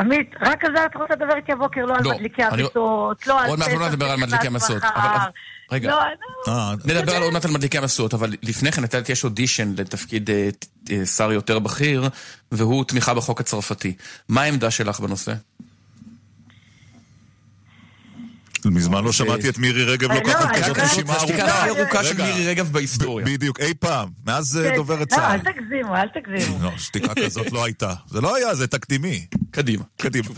[0.00, 3.26] עמית, רק על זה את רוצה לדבר איתי הבוקר, לא על לא, מדליקי אני- המסות,
[3.26, 3.48] לא על...
[3.50, 4.82] עוד מעט לא נדבר על מדליקי המסות.
[5.72, 5.90] רגע,
[6.46, 10.30] לא, נדבר על עוד מעט על מדליקי המסות, אבל לפני כן הייתה יש אודישן לתפקיד
[11.16, 12.08] שר יותר בכיר,
[12.52, 13.94] והוא תמיכה בחוק הצרפתי.
[14.28, 15.32] מה העמדה שלך בנושא?
[18.70, 21.58] מזמן לא שמעתי את מירי רגב אה, לוקחת לא, כזאת אני- רשימה זו השתיקה ארוכה.
[21.70, 23.26] הכי ארוכה של רגע, מירי רגב בהיסטוריה.
[23.26, 24.08] בדיוק, אי פעם.
[24.26, 25.40] מאז אה, כן, דוברת לא, צה"ל.
[25.46, 26.58] אל תגזימו, אל תגזימו.
[26.64, 27.94] לא, שתיקה כזאת לא הייתה.
[28.10, 29.26] זה לא היה, זה תקדימי.
[29.50, 29.84] קדימה.
[29.96, 30.28] קדימה.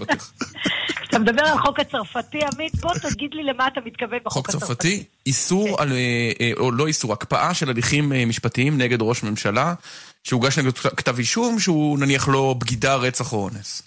[1.03, 4.67] כשאתה מדבר על החוק הצרפתי, עמית, בוא תגיד לי למה אתה מתכוון בחוק חוק הצרפתי.
[4.67, 5.97] צרפתי, איסור על, אה,
[6.41, 9.75] אה, או לא איסור, הקפאה של הליכים אה, משפטיים נגד ראש ממשלה,
[10.25, 13.83] שהוגש נגד כתב אישום שהוא נניח לא בגידה, רצח או אונס.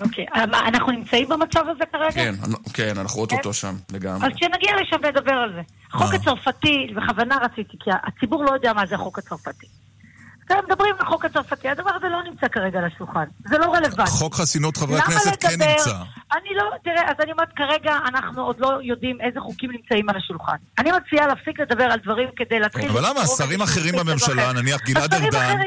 [0.00, 0.26] אוקיי,
[0.68, 2.10] אנחנו נמצאים במצב הזה כרגע?
[2.10, 4.26] כן, אנ- כן, אנחנו אוטוטו שם לגמרי.
[4.26, 5.60] אז כשנגיע לשם נדבר על זה.
[5.92, 9.66] החוק הצרפתי, בכוונה רציתי, כי הציבור לא יודע מה זה החוק הצרפתי.
[10.46, 13.24] אתם מדברים על החוק הצרפתי, הדבר הזה לא נמצא כרגע על השולחן.
[13.48, 14.10] זה לא רלוונטי.
[14.10, 15.48] חוק חסינות חברי הכנסת כן?
[15.50, 15.90] נמצא.
[16.32, 20.16] אני לא, תראה, אז אני אומרת, כרגע אנחנו עוד לא יודעים איזה חוקים נמצאים על
[20.16, 20.56] השולחן.
[20.78, 22.90] אני מציעה להפסיק לדבר על דברים כדי להתחיל...
[22.90, 23.26] אבל למה?
[23.26, 24.52] שרים אחרים בממשלה.
[24.52, 25.58] נניח גלעד ארדן.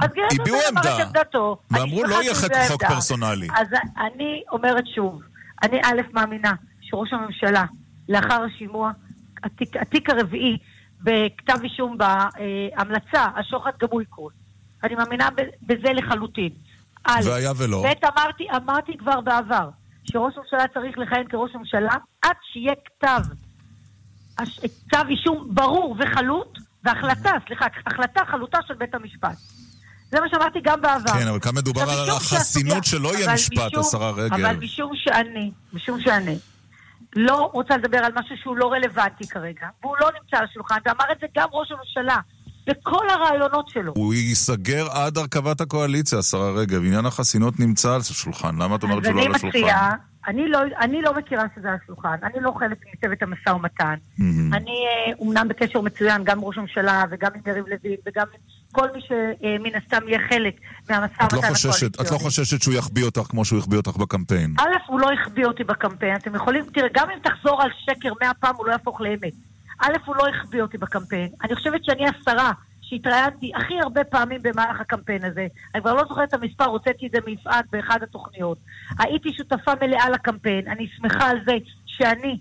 [0.00, 1.02] אז גלעד הביעו ארדן אמר עמדה.
[1.02, 1.56] את עמדתו.
[1.70, 2.34] ואמרו, לא יהיה
[2.68, 2.84] חוק.
[2.84, 3.48] פרסונלי.
[3.56, 5.22] אז אני אומרת שוב,
[5.62, 7.64] אני א' מאמינה שראש הממשלה,
[8.08, 8.90] לאחר השימוע,
[9.44, 10.58] התיק, התיק הרביעי
[11.00, 14.32] בכתב אישום בהמלצה, השוחד גם הוא יקרוס.
[14.84, 15.28] אני מאמינה
[15.62, 16.50] בזה לחלוטין.
[17.24, 17.82] והיה ולא.
[17.82, 19.68] ב', אמרתי, אמרתי כבר בעבר,
[20.04, 21.92] שראש הממשלה צריך לכהן כראש ממשלה
[22.22, 23.20] עד שיהיה כתב,
[24.86, 29.36] כתב אישום ברור וחלוט, והחלטה, סליחה, החלטה חלוטה של בית המשפט.
[30.10, 31.12] זה מה שאמרתי גם בעבר.
[31.12, 34.32] כן, אבל כאן מדובר על החסינות שלא יהיה משפט, השרה רגב.
[34.32, 36.38] אבל משום שאני, משום שאני
[37.16, 41.04] לא רוצה לדבר על משהו שהוא לא רלוונטי כרגע, והוא לא נמצא על השולחן, ואמר
[41.12, 42.16] את זה גם ראש הממשלה,
[42.66, 43.92] בכל הרעיונות שלו.
[43.96, 46.84] הוא ייסגר עד הרכבת הקואליציה, השרה רגב.
[46.84, 48.62] עניין החסינות נמצא על השולחן.
[48.62, 49.58] למה את אומרת שהוא לא על השולחן?
[49.58, 49.94] מציעה,
[50.28, 53.94] אני לא, אני לא מכירה שזה על השולחן, אני לא חלק מצוות המשא ומתן.
[54.18, 54.54] מהמם.
[54.54, 58.40] אני אה, אומנם בקשר מצוין גם עם ראש הממשלה וגם עם יריב לוין וגם עם
[58.72, 60.54] כל מי שמן הסתם יהיה חלק
[60.90, 64.54] מהמשא לא ומתן חוששת, את לא חוששת שהוא יחביא אותך כמו שהוא החביא אותך בקמפיין.
[64.58, 68.34] א', הוא לא החביא אותי בקמפיין, אתם יכולים, תראה, גם אם תחזור על שקר מאה
[68.34, 69.32] פעם, הוא לא יהפוך לאמת.
[69.80, 71.28] א', הוא לא החביא אותי בקמפיין.
[71.44, 72.52] אני חושבת שאני השרה
[72.82, 75.46] שהתראיינתי הכי הרבה פעמים במהלך הקמפיין הזה.
[75.74, 78.58] אני כבר לא זוכרת את המספר, הוצאתי את זה מיפעת באחד התוכניות.
[78.98, 81.52] הייתי שותפה מלאה לקמפיין, אני שמחה על זה
[81.86, 82.38] שאני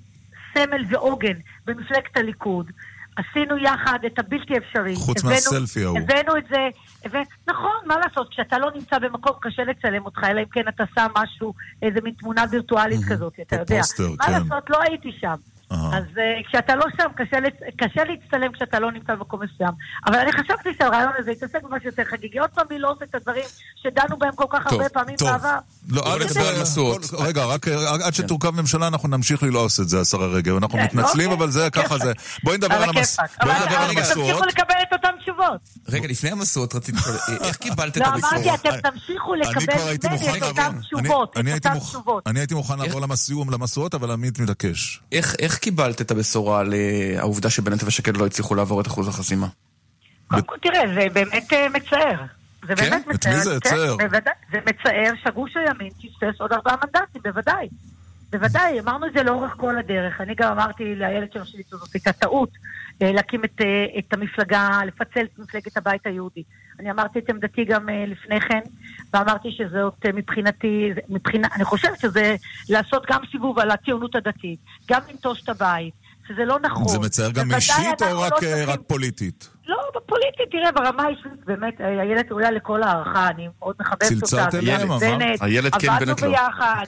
[0.53, 2.71] סמל ועוגן במפלגת הליכוד.
[3.17, 4.95] עשינו יחד את הבלתי אפשרי.
[4.95, 5.99] חוץ הבאנו- מהסלפי ההוא.
[5.99, 6.67] הבאנו את זה,
[7.05, 7.19] הבא...
[7.47, 11.07] נכון, מה לעשות, כשאתה לא נמצא במקום קשה לצלם אותך, אלא אם כן אתה שם
[11.17, 13.75] משהו, איזה מין תמונה וירטואלית כזאת, אתה יודע.
[13.75, 14.31] בפוסטר, מה כן.
[14.31, 15.35] לעשות, לא הייתי שם.
[15.69, 19.71] אז אה, כשאתה לא שם, קשה לצ- קשה להצטלם כשאתה לא נמצא במקום מסוים.
[20.07, 22.39] אבל אני חשבתי שהרעיון הזה יתעסק במשהו יותר חגיגי.
[22.39, 23.43] עוד פעם, היא לא עושה את הדברים
[23.83, 25.29] שדנו בהם כל כך טוב, הרבה פעמים טוב.
[25.29, 25.57] בעבר.
[25.89, 27.05] לא, אל נדבר על משואות.
[27.05, 27.73] כל- רגע, רק אה,
[28.07, 30.55] עד שתורכב ממשלה אנחנו נמשיך ללעוס את זה, השרה רגב.
[30.57, 32.11] אנחנו כן, מתנצלים, אוקיי, אבל זה, ככה זה.
[32.43, 33.43] בואי נדבר על על המס- הכיפאק.
[33.43, 34.27] בואי אבל המשואות.
[34.29, 35.61] תמשיכו לקבל את אותן תשובות.
[35.89, 38.31] רגע, לפני המשואות רציתי לשאול, אה, איך קיבלת את לא, הבשורה?
[38.35, 39.73] אמרתי, אתם תמשיכו לקבל
[40.21, 40.79] ממני את אותן.
[40.81, 42.27] תשובות.
[42.27, 44.99] אני את הייתי מוכן לעבור למסיום, למשואות, אבל עמית מתעקש.
[45.11, 49.07] איך, איך קיבלת את הבשורה על אה, העובדה שבנט ושקד לא הצליחו לעבור את אחוז
[49.07, 49.47] החסימה?
[50.27, 52.21] קודם כל, תראה, זה באמת אה, מצער.
[52.67, 52.89] זה כן?
[52.89, 53.33] באמת את מצער.
[53.33, 53.95] מי זה כן, יצער?
[53.97, 54.33] בוודאי.
[54.51, 57.67] זה מצער שגוש הימין פספס עוד ארבעה מנדטים, בוודאי.
[58.29, 60.21] בוודאי, אמרנו את זה לאורך כל הדרך.
[60.21, 62.49] אני גם אמרתי לאיילת שלו שזאת הייתה טעות
[63.01, 66.43] להקים את, אה, את המפלגה, לפצל את מפלגת הבית היהודי.
[66.79, 68.59] אני אמרתי את עמדתי גם אה, לפני כן,
[69.13, 72.35] ואמרתי שזאת אה, מבחינתי, מבחינה, אני חושבת שזה
[72.69, 74.59] לעשות גם סיבוב על הציונות הדתית,
[74.89, 75.93] גם לנטוש את הבית,
[76.27, 76.87] שזה לא נכון.
[76.87, 79.49] זה מצער גם אישית או רק לא אה, צריכים- רק פוליטית?
[79.67, 84.25] לא, בפוליטית, תראה, ברמה האישית, באמת, אה, איילת ראויה לכל הערכה, אני מאוד מחבבת אותה.
[84.25, 84.87] צלצלת אליהם?
[84.99, 86.29] בנט, איילת כן, עבדנו בנט לא.
[86.29, 86.85] ביחד.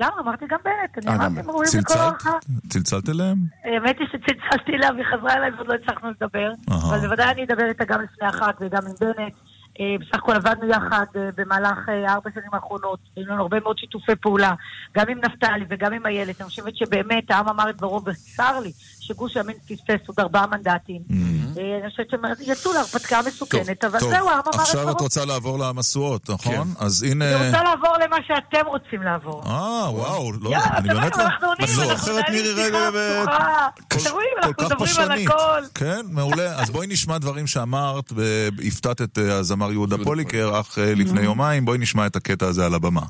[0.00, 0.12] למה?
[0.20, 1.98] אמרתי גם בנט, אני אה, אמרתי, הם ראויים לכל?
[1.98, 2.30] הערכה.
[2.68, 3.36] צלצלת אליהם?
[3.64, 6.50] האמת היא שצלצלתי אליה והיא חזרה אליי ועוד לא הצלחנו לדבר.
[6.68, 9.32] אבל בוודאי אני אדבר איתה גם לפני החג וגם עם בנט.
[9.80, 14.16] אה, בסך הכל עבדנו יחד אה, במהלך ארבע שנים האחרונות, היו לנו הרבה מאוד שיתופי
[14.16, 14.54] פעולה,
[14.96, 16.40] גם עם נפתלי וגם עם איילת.
[16.40, 18.72] אני חושבת שבאמת העם אמר את דברו, וצר לי
[19.06, 21.02] שגוש הימין פספס עוד ארבעה מנדטים.
[21.10, 24.00] אה, אני חושבת שהם יצאו להרפתקה מסוכנת, אבל Mm-hmm.
[24.00, 25.02] טוב, זהו, העם אמר את עכשיו את דברו.
[25.02, 26.74] רוצה לעבור למשואות, נכון?
[26.78, 27.36] אז הנה...
[27.36, 29.42] אני רוצה לעבור למה שאתם רוצים לעבור.
[29.46, 29.52] אה,
[29.90, 31.22] וואו, לא, יאללה, אני באמת לא...
[31.22, 33.24] אנחנו עונים, אני אנחנו זוכר את מירי רגב אה.
[33.24, 34.86] כל- אנחנו
[35.26, 35.32] כך.
[35.34, 35.62] הכל.
[35.74, 36.56] כן, מעולה.
[36.62, 41.64] אז בואי נשמע דברים שאמרת, והפתעת את אה, הזמר יהודה פוליקר, אך לפני יומיים.
[41.64, 43.00] בואי נשמע את הקטע הזה על הבמה.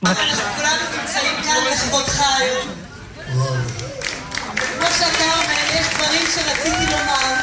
[0.00, 0.10] כולנו
[1.00, 2.68] נמצאים כאן לכבודך היום.
[4.78, 7.34] כמו שאתה אומר, יש דברים שרציתי לומר,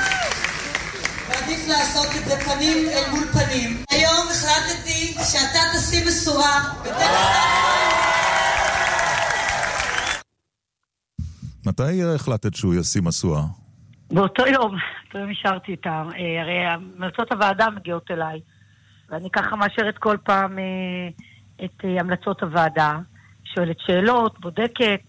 [1.68, 3.84] לעשות את זה פנים אל מול פנים.
[3.90, 7.58] היום החלטתי שאתה תשים משואה בטקס
[11.68, 13.42] מתי החלטת שהוא ישים משואה?
[14.12, 14.72] באותו יום,
[15.04, 16.10] באותו יום אישרתי אותם.
[16.18, 18.40] אה, הרי המלצות הוועדה מגיעות אליי,
[19.10, 20.64] ואני ככה מאשרת כל פעם אה,
[21.66, 22.98] את אה, המלצות הוועדה.
[23.56, 25.02] שואלת שאלות, בודקת,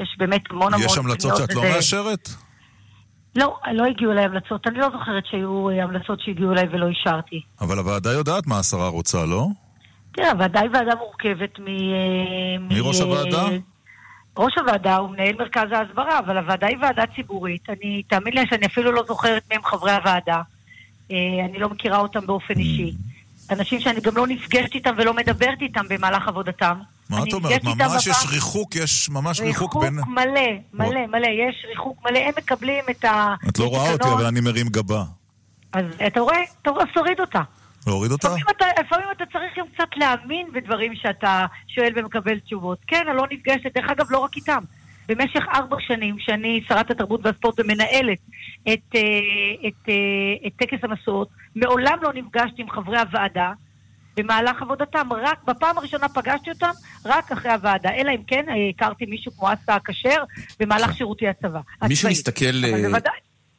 [0.00, 1.62] יש באמת המון המון יש המלצות שאת לא.
[1.62, 2.28] מאשרת?
[3.36, 4.66] לא, לא הגיעו אליי המלצות.
[4.66, 7.42] אני לא זוכרת שהיו אה, המלצות שהגיעו אליי ולא אישרתי.
[7.60, 9.46] אבל הוועדה יודעת מה השרה רוצה, לא?
[10.12, 11.66] תראה, הוועדה היא ועדה מורכבת מ...
[11.66, 13.48] אה, מי ראש אה, הוועדה?
[14.38, 17.70] ראש הוועדה הוא מנהל מרכז ההסברה, אבל הוועדה היא ועדה ציבורית.
[17.70, 20.42] אני, תאמין לי שאני אפילו לא זוכרת מי הם חברי הוועדה.
[21.50, 22.92] אני לא מכירה אותם באופן אישי.
[23.50, 26.74] אנשים שאני גם לא נפגשת איתם ולא מדברת איתם במהלך עבודתם.
[27.10, 27.64] מה את אומרת?
[27.64, 29.94] ממש יש ריחוק, יש ממש ריחוק ריחוק בין...
[29.94, 30.40] מלא,
[30.74, 33.34] מלא, מלא, יש ריחוק מלא, הם מקבלים את ה...
[33.48, 34.08] את לא רואה אותי.
[34.08, 35.04] אבל אני מרים גבה.
[35.72, 36.42] אז אתה רואה?
[36.62, 37.40] אתה רואה, תוריד אותה.
[37.86, 38.28] להוריד אותה?
[38.28, 42.78] לפעמים אתה, לפעמים אתה צריך גם קצת להאמין בדברים שאתה שואל ומקבל תשובות.
[42.86, 44.62] כן, אני לא נפגשת, דרך אגב, לא רק איתם.
[45.08, 48.18] במשך ארבע שנים שאני שרת התרבות והספורט ומנהלת
[48.62, 49.00] את, אה,
[49.68, 53.52] את, אה, את טקס המשואות, מעולם לא נפגשתי עם חברי הוועדה
[54.16, 55.08] במהלך עבודתם.
[55.12, 56.70] רק בפעם הראשונה פגשתי אותם
[57.04, 57.90] רק אחרי הוועדה.
[57.90, 60.24] אלא אם כן אה, הכרתי מישהו כמו אסא הכשר
[60.60, 61.60] במהלך שירותי הצבא.
[61.82, 61.96] מי.
[61.96, 62.64] שמסתכל...
[62.64, 63.12] אבל אה, בוודאי.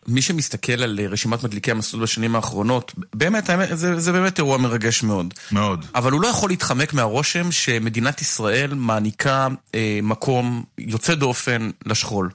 [0.08, 4.58] מי שמסתכל על אה, רשימת מדליקי המסלול בשנים האחרונות, באמת, האמת, זה, זה באמת אירוע
[4.58, 5.34] מרגש מאוד.
[5.52, 5.86] מאוד.
[5.96, 12.30] אבל הוא לא יכול להתחמק מהרושם שמדינת ישראל מעניקה אה, מקום יוצא דופן לשכול.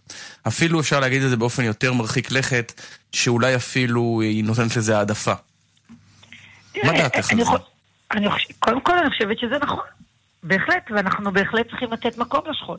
[0.47, 2.81] אפילו אפשר להגיד את זה באופן יותר מרחיק לכת,
[3.12, 5.32] שאולי אפילו היא נותנת לזה העדפה.
[6.85, 7.77] מה דעתך על זה?
[8.10, 8.47] אני חוש...
[8.59, 9.85] קודם כל אני חושבת שזה נכון.
[10.43, 12.78] בהחלט, ואנחנו בהחלט צריכים לתת מקום לשכול.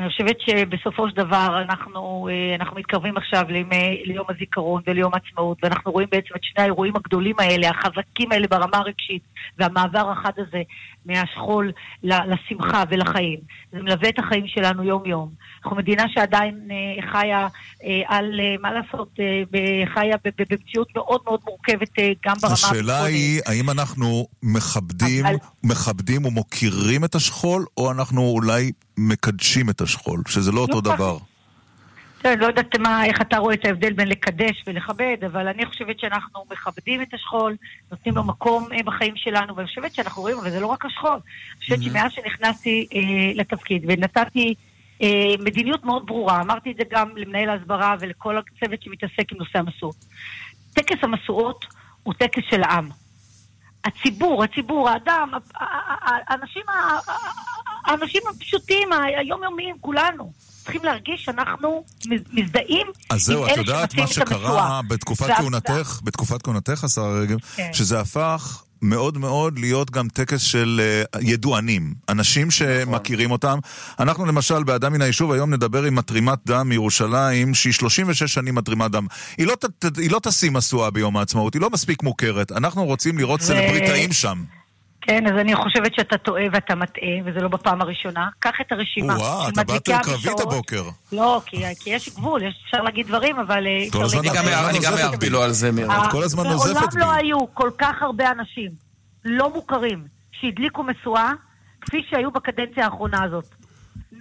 [0.00, 5.58] אני חושבת שבסופו של דבר אנחנו, אה, אנחנו מתקרבים עכשיו לימי, ליום הזיכרון וליום העצמאות,
[5.62, 9.22] ואנחנו רואים בעצם את שני האירועים הגדולים האלה, החזקים האלה ברמה הרגשית,
[9.58, 10.62] והמעבר החד הזה
[11.06, 11.72] מהשכול
[12.02, 13.38] לשמחה ולחיים.
[13.72, 15.30] זה מלווה את החיים שלנו יום-יום.
[15.64, 17.48] אנחנו מדינה שעדיין אה, חיה
[17.84, 19.18] אה, על, מה לעשות,
[19.94, 21.90] חיה במציאות מאוד מאוד מורכבת
[22.26, 25.24] גם ברמה השאלה היא, האם אנחנו מכבדים,
[25.64, 31.18] מכבדים ומוקירים את השכול, או אנחנו אולי מקדשים את השכול, שזה לא אותו לא, דבר.
[32.24, 36.00] אני לא יודעת מה, איך אתה רואה את ההבדל בין לקדש ולכבד, אבל אני חושבת
[36.00, 37.56] שאנחנו מכבדים את השכול,
[37.90, 41.10] נותנים לו מקום אה, בחיים שלנו, ואני חושבת שאנחנו רואים, אבל זה לא רק השכול.
[41.10, 43.00] אני חושבת שמאז שנכנסתי אה,
[43.34, 44.54] לתפקיד ונתתי
[45.02, 49.58] אה, מדיניות מאוד ברורה, אמרתי את זה גם למנהל ההסברה ולכל הצוות שמתעסק עם נושא
[49.58, 50.04] המשואות.
[50.74, 51.64] טקס המשואות
[52.02, 52.88] הוא טקס של העם.
[53.84, 55.30] הציבור, הציבור, האדם,
[56.28, 56.62] האנשים,
[57.86, 60.32] האנשים הפשוטים, היומיומיים, כולנו.
[60.62, 64.48] צריכים להרגיש שאנחנו מז- מזדהים אז זהו, עם את אלה יודעת שמציעים מה את המשואה.
[64.48, 67.70] שקרה בתקופת כהונתך, בתקופת כהונתך, השרה רגב, כן.
[67.72, 70.80] שזה הפך מאוד מאוד להיות גם טקס של
[71.14, 73.58] אה, ידוענים, אנשים שמכירים אותם.
[74.00, 78.90] אנחנו למשל, באדם מן היישוב, היום נדבר עם מתרימת דם מירושלים, שהיא 36 שנים מתרימת
[78.90, 79.06] דם.
[79.38, 82.52] היא לא, ת- ת- היא לא תשים משואה ביום העצמאות, היא לא מספיק מוכרת.
[82.52, 84.44] אנחנו רוצים לראות ו- סלבריטאים שם.
[85.00, 88.28] כן, אז אני חושבת שאתה טועה ואתה מטעה, וזה לא בפעם הראשונה.
[88.38, 90.40] קח את הרשימה וואה, של אתה באת מדליקי קרבית המשואות.
[90.40, 90.82] הבוקר.
[91.12, 93.66] לא, כי, כי יש גבול, יש, אפשר להגיד דברים, אבל...
[93.66, 95.88] אה, כל הזמן אני גם- אני גם הערתי לו על זה, מירי.
[95.96, 97.00] את כל הזמן מעולם נוזפת בי.
[97.00, 98.70] לא היו כל כך הרבה אנשים
[99.24, 101.32] לא מוכרים שהדליקו משואה
[101.80, 103.44] כפי שהיו בקדנציה האחרונה הזאת.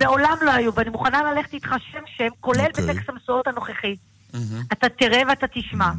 [0.02, 2.86] מעולם לא היו, ואני מוכנה ללכת איתך שם-שם, כולל אוקיי.
[2.86, 3.96] בטקס המשואות הנוכחי.
[4.74, 5.90] אתה תראה ואתה תשמע.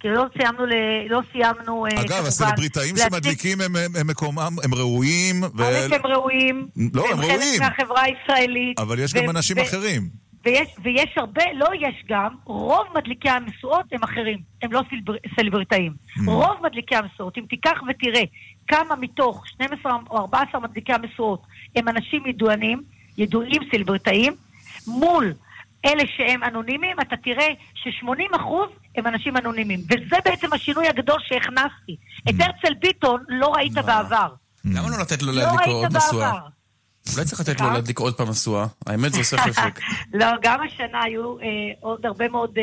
[0.00, 0.72] כי לא סיימנו, ל...
[1.10, 5.42] לא סיימנו, אה, אגב, כמובן, הסלבריטאים להציג- שמדליקים הם- הם הם מקומם, הם ראויים.
[5.42, 7.40] ו- א', הם ראויים, לא, הם והם ראויים.
[7.40, 8.78] חלק מהחברה הישראלית.
[8.80, 10.08] אבל יש ו- גם אנשים ו- אחרים.
[10.44, 15.92] ויש, ויש הרבה, לא יש גם, רוב מדליקי המשואות הם אחרים, הם לא סלבר, סלבריטאים.
[15.92, 16.20] Mm.
[16.26, 18.22] רוב מדליקי המשואות, אם תיקח ותראה
[18.68, 21.42] כמה מתוך 12 או 14 מדליקי המשואות
[21.76, 22.82] הם אנשים ידוענים,
[23.18, 24.32] ידועים סלבריטאים,
[24.86, 25.32] מול
[25.84, 28.42] אלה שהם אנונימיים, אתה תראה ש-80%
[28.96, 29.80] הם אנשים אנונימיים.
[29.90, 31.96] וזה בעצם השינוי הגדול שהכנסתי.
[32.28, 32.44] את Mm.
[32.44, 34.28] הרצל ביטון לא ראית בעבר.
[34.64, 36.32] למה לא לתת לו לא להדליק עוד משואה?
[37.14, 37.70] אולי צריך לתת לו?
[37.70, 38.66] להדליק עוד פעם משואה.
[38.86, 39.80] האמת זה עושה חשק.
[40.14, 41.44] לא, גם השנה היו אה,
[41.80, 42.62] עוד הרבה מאוד אה,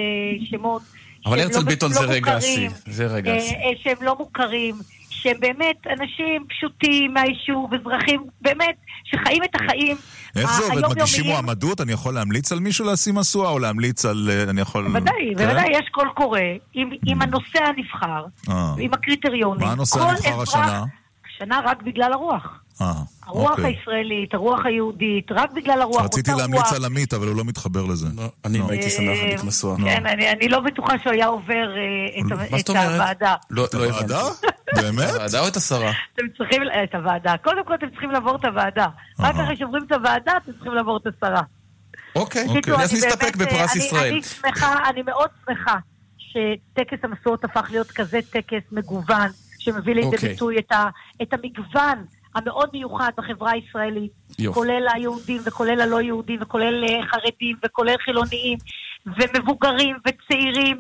[0.50, 0.82] שמות.
[1.26, 2.70] אבל שהם הרצל לא- ביטון לא זה רגע השיא.
[2.86, 3.56] זה רגע אה, השיא.
[3.84, 4.76] שהם לא מוכרים,
[5.22, 9.98] שהם באמת אנשים פשוטים מהיישוב, אזרחים, באמת, שחיים את החיים
[10.36, 10.86] איך זה עובד?
[10.92, 11.82] מגישים מועמדות?
[11.82, 14.30] אני יכול להמליץ על מישהו לשים משואה, או להמליץ על...
[14.32, 14.88] אה, אני יכול...
[14.88, 15.46] בוודאי, כן?
[15.46, 16.40] בוודאי, יש קול קורא
[17.06, 18.74] עם, הנושא הנבחר, אה.
[18.80, 19.68] עם הקריטריונים.
[19.68, 20.84] מה הנושא הנבחר השנה?
[21.38, 22.60] השנה רק בגלל הרוח.
[22.82, 22.94] אה,
[23.26, 23.66] הרוח אוקיי.
[23.66, 26.04] הישראלית, הרוח היהודית, רק בגלל הרוח.
[26.04, 26.74] רציתי להמליץ רוח.
[26.74, 28.08] על עמית, אבל הוא לא מתחבר לזה.
[28.46, 28.66] אני לא.
[28.70, 29.78] הייתי שמח להדליק משואה.
[29.78, 32.92] כן, אני, אני לא בטוחה שהוא היה עובר אה, את, את זאת אומרת?
[32.92, 33.36] הוועדה.
[33.50, 34.04] לא לא הבנתי.
[34.04, 34.24] הוועדה?
[34.82, 35.10] באמת?
[35.10, 35.92] הוועדה או את השרה?
[36.14, 37.38] אתם צריכים, את הוועדה.
[37.44, 38.88] קודם כל אתם צריכים לעבור את הוועדה.
[39.20, 41.42] רק אחרי שעוברים את הוועדה, אתם צריכים לעבור את השרה.
[42.16, 44.14] אוקיי, בקיצור, אז נסתפק בפרס ישראל.
[44.14, 45.78] אני שמחה, אני מאוד שמחה
[46.18, 49.30] שטקס המשואות הפך להיות כזה טקס מגוון,
[49.72, 50.30] שמביא לידי אוקיי.
[50.30, 50.90] ביטוי את, ה,
[51.22, 54.60] את המגוון המאוד מיוחד בחברה הישראלית, יופי.
[54.60, 58.58] כולל היהודים וכולל הלא יהודים וכולל אה, חרדים וכולל חילוניים
[59.06, 60.80] ומבוגרים וצעירים.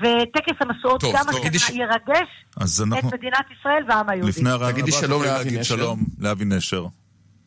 [0.00, 1.40] וטקס המשואות טוב, גם טוב.
[1.46, 3.10] השנה ש- ירגש אז את אנחנו...
[3.10, 4.30] מדינת ישראל והעם היהודי.
[4.30, 5.76] לפני הרעיון תגידי הבא, שלום לאבי להגיד נשר.
[5.76, 6.86] שלום לאבי נשר.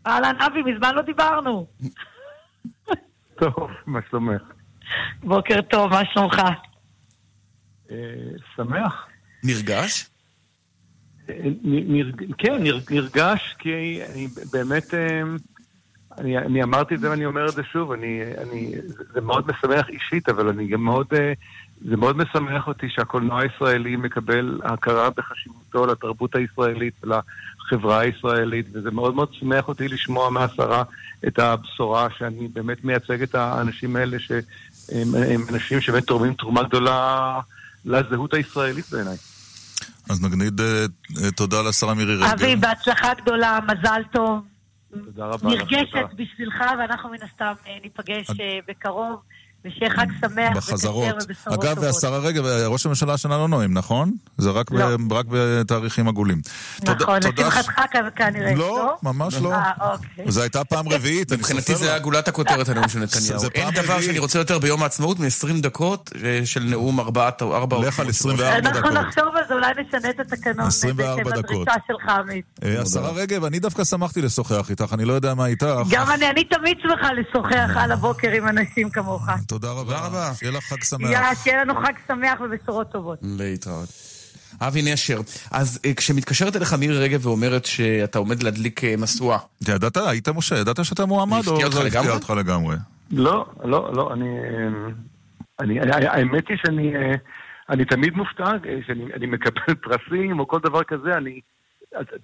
[0.07, 1.67] אהלן אבי, מזמן לא דיברנו.
[3.39, 3.53] טוב,
[3.85, 4.41] מה שלומך?
[5.23, 6.41] בוקר טוב, מה שלומך?
[7.91, 7.95] אה,
[8.55, 9.07] שמח.
[9.43, 10.05] נרגש?
[12.37, 15.21] כן, נר- נרגש, כי אני באמת, אה,
[16.17, 18.71] אני, אני אמרתי את זה ואני אומר את זה שוב, אני, אני,
[19.13, 21.33] זה מאוד משמח אישית, אבל אני גם מאוד, אה,
[21.89, 29.15] זה מאוד משמח אותי שהקולנוע הישראלי מקבל הכרה בחשיבותו לתרבות הישראלית ולחברה הישראלית, וזה מאוד
[29.15, 30.83] מאוד שמח אותי לשמוע מהשרה
[31.27, 37.39] את הבשורה שאני באמת מייצג את האנשים האלה, שהם הם אנשים שבאמת תורמים תרומה גדולה
[37.85, 39.17] לזהות הישראלית בעיניי.
[40.09, 40.85] אז נגיד אה,
[41.23, 42.23] אה, תודה לשרה מירי רגב.
[42.23, 44.39] אבי, בהצלחה גדולה, מזל טוב.
[45.05, 45.49] תודה רבה.
[45.49, 48.27] נרגשת בשבילך, ואנחנו מן הסתם אה, ניפגש
[48.67, 49.19] בקרוב,
[49.65, 51.15] ושיהיה חג שמח בחזרות.
[51.45, 51.77] אגב.
[51.81, 54.11] והשרה רגב, ראש הממשלה השנה לא נואם, נכון?
[54.37, 54.97] זה רק, לא.
[54.97, 56.41] ב, רק בתאריכים עגולים.
[56.83, 58.97] נכון, תודה לשמחתך כנראה, לא, לא?
[59.03, 59.53] ממש לא.
[59.53, 60.31] אה, אוקיי.
[60.31, 61.91] זו הייתה פעם רביעית, אני מבחינתי סופר זה לה.
[61.91, 63.39] היה גולת הכותרת הנאום של נתניהו.
[63.39, 64.05] זה אין פעם דבר רביעית.
[64.05, 67.79] שאני רוצה יותר ביום העצמאות מ-20 דקות אה, של נאום ארבעת או ארבע...
[67.79, 68.93] לך על 24 אנחנו דקות.
[68.93, 70.67] נחשוב על זה, אולי נשנה את התקנון.
[70.67, 71.67] 24 בהתאם דקות.
[71.67, 72.45] לדרישה שלך, עמית.
[72.63, 75.65] אה, השרה רגב, אני דווקא שמחתי לשוחח איתך, אני לא יודע מה איתך.
[75.89, 79.29] גם אני, אני תמיד שמחה לשוחח על הבוקר עם אנשים כמוך.
[79.49, 80.33] תודה רבה.
[80.33, 81.11] שיהיה לך חג שמח.
[81.11, 83.19] יאללה, שיהיה לנו חג שמח ובשורות טובות.
[83.21, 83.89] להתראות.
[84.61, 85.19] אבי נשר,
[85.51, 90.29] אז אה, כשמתקשרת אליך מירי רגב ואומרת שאתה עומד להדליק אה, משואה, אתה ידעת, היית
[90.29, 92.11] משה, ידעת שאתה מועמד, או זה הפתיע?
[92.11, 92.75] אותך לגמרי?
[93.11, 94.25] לא, לא, לא, אני...
[95.59, 97.15] אני, אני האמת היא שאני אה,
[97.69, 101.39] אני תמיד מופתע אה, שאני אני מקבל פרסים או כל דבר כזה, אני...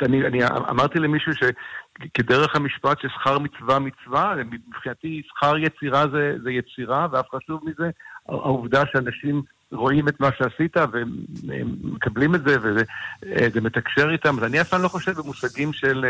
[0.02, 4.34] אני, אני אמרתי למישהו שכדרך המשפט ששכר מצווה מצווה,
[4.68, 7.90] מבחינתי שכר יצירה זה, זה יצירה, ואף חשוב מזה,
[8.30, 14.70] העובדה שאנשים רואים את מה שעשית ומקבלים את זה וזה מתקשר איתם, אז אני אף
[14.70, 16.06] פעם לא חושב במושגים של,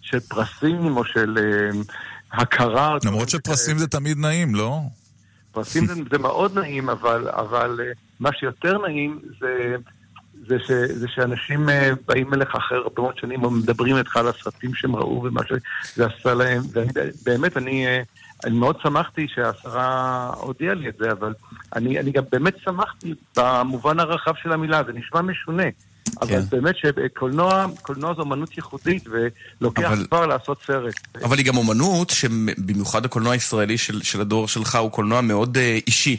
[0.00, 1.38] של פרסים או של
[2.32, 2.96] הכרה.
[3.04, 4.80] למרות שפרסים זה תמיד נעים, לא?
[5.52, 7.80] פרסים זה, זה מאוד נעים, אבל, אבל
[8.20, 9.76] מה שיותר נעים זה,
[10.48, 14.74] זה, ש, זה שאנשים אה, באים אליך אחרי הרבה מאוד שנים ומדברים איתך על הסרטים
[14.74, 16.62] שהם ראו ומה שזה עשה להם.
[16.72, 16.88] ואני,
[17.24, 18.02] באמת, אני, אה,
[18.44, 21.34] אני מאוד שמחתי שהשרה הודיעה לי את זה, אבל
[21.76, 25.64] אני, אני גם באמת שמחתי במובן הרחב של המילה, זה נשמע משונה.
[26.20, 26.40] אבל כן.
[26.50, 29.04] באמת שקולנוע קולנוע זו אמנות ייחודית,
[29.60, 30.94] ולוקח אבל- כבר לעשות סרט.
[31.24, 35.78] אבל היא גם אומנות, שבמיוחד הקולנוע הישראלי של, של הדור שלך הוא קולנוע מאוד אה,
[35.86, 36.16] אישי.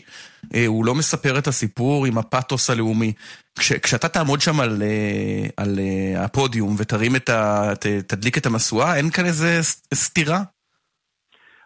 [0.56, 3.14] אה, הוא לא מספר את הסיפור עם הפתוס הלאומי.
[3.60, 7.74] כש, כשאתה תעמוד שם על, אה, על אה, הפודיום ותרים את ה...
[7.76, 9.60] ת, תדליק את המשואה, אין כאן איזה
[9.94, 10.40] סתירה?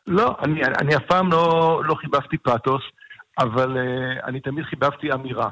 [0.07, 2.81] לא, אני, אני אף פעם לא, לא חיבבתי פאתוס,
[3.39, 3.77] אבל
[4.23, 5.49] אני תמיד חיבבתי אמירה.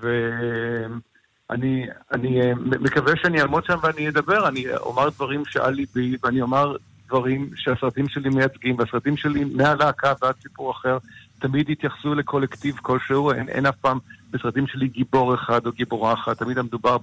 [0.00, 6.76] ואני אני, מקווה שאני אעמוד שם ואני אדבר, אני אומר דברים שעל ליבי, ואני אומר
[7.12, 10.98] דברים שהסרטים שלי מייצגים, והסרטים שלי מהלהקה ועד סיפור אחר,
[11.42, 13.98] תמיד התייחסו לקולקטיב כלשהו, אין, אין אף פעם
[14.30, 16.96] בסרטים שלי גיבור אחד או גיבורה אחת, תמיד מדובר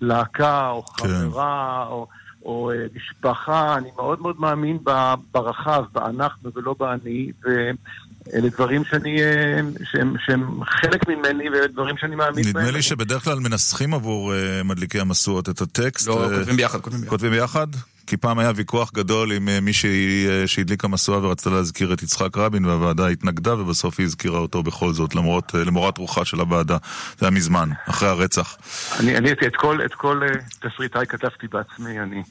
[0.00, 2.06] בלהקה או חברה או...
[2.44, 9.22] או אה, משפחה, אני מאוד מאוד מאמין ב- ברחב, באנחנו ולא באני, ואלה דברים שאני,
[9.22, 9.60] אה,
[9.92, 12.56] שהם, שהם חלק ממני ודברים שאני מאמין בהם.
[12.56, 16.06] נדמה לי שבדרך כלל מנסחים עבור אה, מדליקי המשואות את הטקסט.
[16.06, 17.10] לא, אה, כותבים ביחד, כותבים ביחד.
[17.10, 17.66] כותבים ביחד?
[18.10, 22.36] כי פעם היה ויכוח גדול עם אה, מישהי אה, שהדליקה משואה ורצתה להזכיר את יצחק
[22.36, 26.76] רבין, והוועדה התנגדה, ובסוף היא הזכירה אותו בכל זאת, למרות, אה, למורת רוחה של הוועדה.
[27.18, 28.56] זה היה מזמן, אחרי הרצח.
[29.00, 30.20] אני, אני את כל, את כל
[30.60, 32.22] תסריטאי כתבתי בעצמי, אני,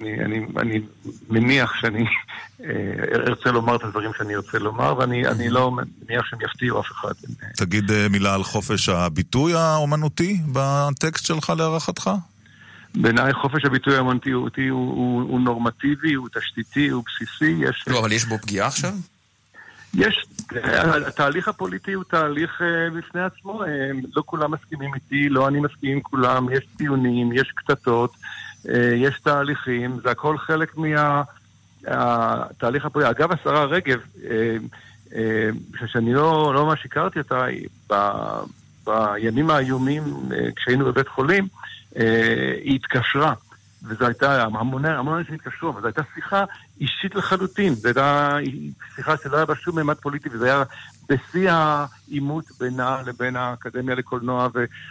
[0.00, 0.80] אני, אני, אני
[1.30, 2.04] מניח שאני
[3.14, 7.12] ארצה לומר את הדברים שאני ארצה לומר, ואני אני לא מניח שהם יפתיעו אף אחד.
[7.56, 12.10] תגיד מילה על חופש הביטוי האומנותי בטקסט שלך להערכתך?
[13.00, 17.56] בעיניי חופש הביטוי האמנותי הוא, הוא, הוא, נורמטיבי, הוא תשתיתי, הוא בסיסי.
[17.60, 17.84] יש...
[17.86, 18.92] לא, אבל יש בו פגיעה עכשיו?
[19.94, 20.26] יש,
[21.06, 25.92] התהליך הפוליטי הוא תהליך אה, בפני עצמו, אה, לא כולם מסכימים איתי, לא אני מסכים
[25.92, 28.12] עם כולם, יש ציונים, יש קטטות,
[28.68, 30.74] אה, יש תהליכים, זה הכל חלק
[31.86, 33.10] מהתהליך הפוליטי.
[33.10, 33.98] אגב, השרה רגב,
[35.86, 37.46] שאני לא, לא ממש הכרתי אותה,
[37.90, 38.42] ב-
[38.86, 40.02] בימים האיומים,
[40.56, 41.48] כשהיינו בבית חולים,
[41.94, 43.34] היא התקשרה.
[43.82, 46.44] וזו הייתה, המון אנשים התקשרו, אבל זו הייתה שיחה
[46.80, 47.74] אישית לחלוטין.
[47.74, 48.38] זו הייתה
[48.96, 50.62] שיחה שלא היה בה שום מימד פוליטי, וזה היה
[51.08, 54.48] בשיא העימות בינה לבין האקדמיה לקולנוע,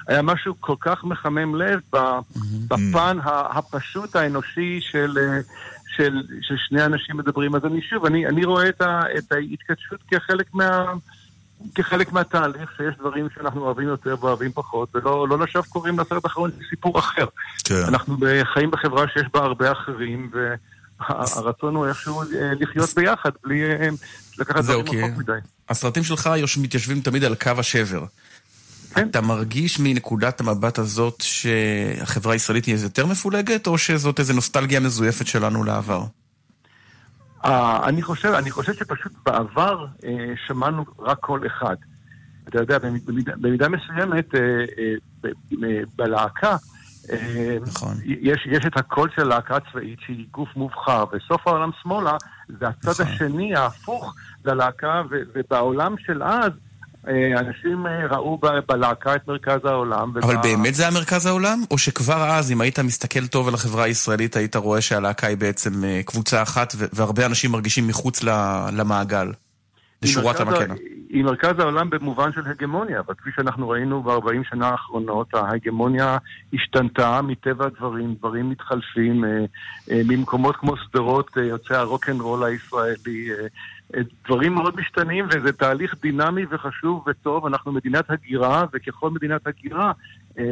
[0.07, 2.19] והיה משהו כל כך מחמם לב ב-
[2.67, 5.17] בפן הפשוט האנושי של...
[5.21, 5.39] אה,
[5.95, 9.99] של, של שני אנשים מדברים, אז אני שוב, אני, אני רואה את, ה, את ההתכתשות
[10.11, 10.93] כחלק מה...
[11.75, 16.51] כחלק מהתהליך, שיש דברים שאנחנו אוהבים יותר ואוהבים פחות, ולא לא לשווא קוראים לסרט האחרון
[16.69, 17.25] סיפור אחר.
[17.63, 17.83] כן.
[17.87, 18.17] אנחנו
[18.53, 20.31] חיים בחברה שיש בה הרבה אחרים,
[20.99, 22.25] והרצון הוא איכשהו אה,
[22.59, 23.87] לחיות ביחד, בלי אה,
[24.39, 25.31] לקחת זהו, דברים רחוק מדי.
[25.69, 28.05] הסרטים שלך מתיישבים תמיד על קו השבר.
[28.93, 29.07] כן.
[29.09, 35.27] אתה מרגיש מנקודת המבט הזאת שהחברה הישראלית היא יותר מפולגת, או שזאת איזו נוסטלגיה מזויפת
[35.27, 36.03] שלנו לעבר?
[37.45, 41.75] אה, אני חושב, אני חושב שפשוט בעבר אה, שמענו רק קול אחד.
[42.47, 42.77] אתה יודע,
[43.07, 44.39] במידה, במידה מסוימת, אה,
[44.77, 45.29] אה,
[45.63, 46.55] אה, בלהקה,
[47.11, 47.93] אה, נכון.
[48.05, 52.89] יש, יש את הקול של להקה צבאית שהיא גוף מובחר, וסוף העולם שמאלה זה הצד
[52.89, 53.05] נכון.
[53.05, 54.15] השני ההפוך
[54.45, 56.51] ללהקה, ובעולם של אז,
[57.37, 60.11] אנשים אה, ראו בלהקה את מרכז העולם.
[60.21, 61.63] אבל וב- באמת זה היה מרכז העולם?
[61.71, 65.83] או שכבר אז, אם היית מסתכל טוב על החברה הישראלית, היית רואה שהלהקה היא בעצם
[65.83, 68.23] אה, קבוצה אחת, והרבה אנשים מרגישים מחוץ
[68.73, 69.31] למעגל,
[70.01, 70.73] לשורת המקנה.
[71.09, 76.17] היא מרכז העולם במובן של הגמוניה, אבל כפי שאנחנו ראינו ב-40 שנה האחרונות, ההגמוניה
[76.53, 79.29] השתנתה מטבע הדברים, דברים מתחלפים, אה,
[79.91, 83.47] אה, ממקומות כמו שדרות אה, יוצא הרוקנרול הישראלי, אה, אה,
[84.25, 89.91] דברים מאוד משתנים, וזה תהליך דינמי וחשוב וטוב, אנחנו מדינת הגירה, וככל מדינת הגירה,
[90.39, 90.43] אה,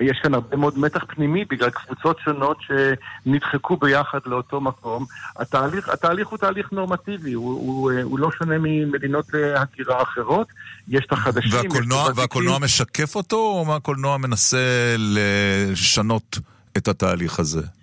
[0.00, 5.06] יש כאן הרבה מאוד מתח פנימי בגלל קבוצות שונות שנדחקו ביחד לאותו מקום.
[5.36, 9.26] התהליך, התהליך הוא תהליך נורמטיבי, הוא, הוא, הוא לא שונה ממדינות
[9.56, 10.46] הגירה אחרות.
[10.88, 12.20] יש את החדשים, את והקולנוע, הוותיקים.
[12.20, 16.38] והקולנוע משקף אותו, או מה הקולנוע מנסה לשנות
[16.76, 17.79] את התהליך הזה?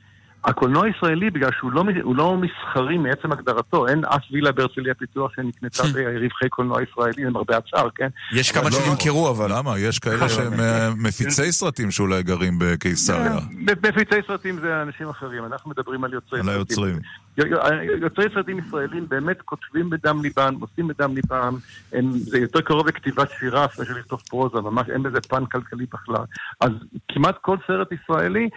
[0.48, 5.32] הקולנוע הישראלי, בגלל שהוא לא, הוא לא מסחרי מעצם הגדרתו, אין אף וילה בהרצליה פיתוח
[5.36, 8.08] שנקנתה ברווחי קולנוע ישראלי, למרבה הצער, כן?
[8.34, 9.58] יש כמה לא- שנמכרו, אבל...
[9.58, 9.80] למה?
[9.80, 13.36] יש כאלה שהם אה, מפיצי סרטים שאולי גרים בקיסריה.
[13.84, 17.00] מפיצי סרטים זה אנשים אחרים, אנחנו מדברים על יוצרי על סרטים.
[17.38, 18.02] היוצרים.
[18.02, 21.58] יוצרי סרטים ישראלים באמת כותבים בדם ליבם, עושים בדם ליבם,
[21.94, 26.24] הם, זה יותר קרוב לכתיבת שירה של לכתוב פרוזה, ממש אין בזה פן כלכלי בכלל.
[26.62, 26.72] אז
[27.08, 28.50] כמעט כל סרט ישראלי,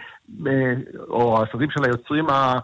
[0.47, 0.73] אה,
[1.09, 2.59] או הסרטים של היוצרים ה...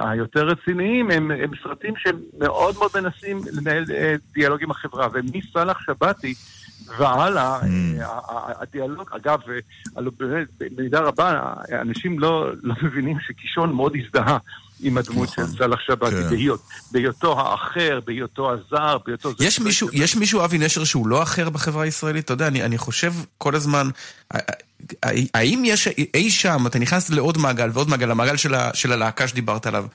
[0.00, 6.34] היותר רציניים הם, הם סרטים שמאוד מאוד מנסים לנהל אה, דיאלוג עם החברה, ומסאלח שבתי
[6.98, 10.42] והלאה, אה, הדיאלוג, אגב, אה,
[10.76, 14.38] במידה רבה, אנשים לא, לא מבינים שקישון מאוד הזדהה
[14.80, 16.62] עם הדמות של סאלח שבתי, בהיות-
[16.92, 19.30] בהיותו האחר, בהיותו הזר, בהיותו...
[19.40, 22.24] יש מישהו, יש מישהו, אבי נשר, שהוא לא אחר בחברה הישראלית?
[22.24, 23.88] אתה יודע, אני, אני חושב כל הזמן,
[25.34, 29.28] האם יש אי שם, אתה נכנס לעוד מעגל ועוד מעגל, המעגל של, ה, של הלהקה
[29.28, 29.86] שדיברת עליו,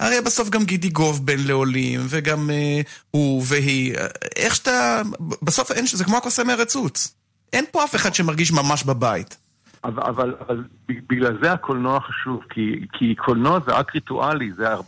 [0.00, 3.94] הרי בסוף גם גידי גוב בן לעולים, וגם אה, הוא והיא,
[4.36, 5.02] איך שאתה,
[5.42, 7.14] בסוף אין, זה כמו הקוסם מארץ עוץ.
[7.52, 9.36] אין פה אף אחד שמרגיש ממש בבית.
[9.84, 14.80] אבל, אבל, אבל בגלל זה הקולנוע חשוב, כי, כי קולנוע זה אקט ריטואלי, זה 400-500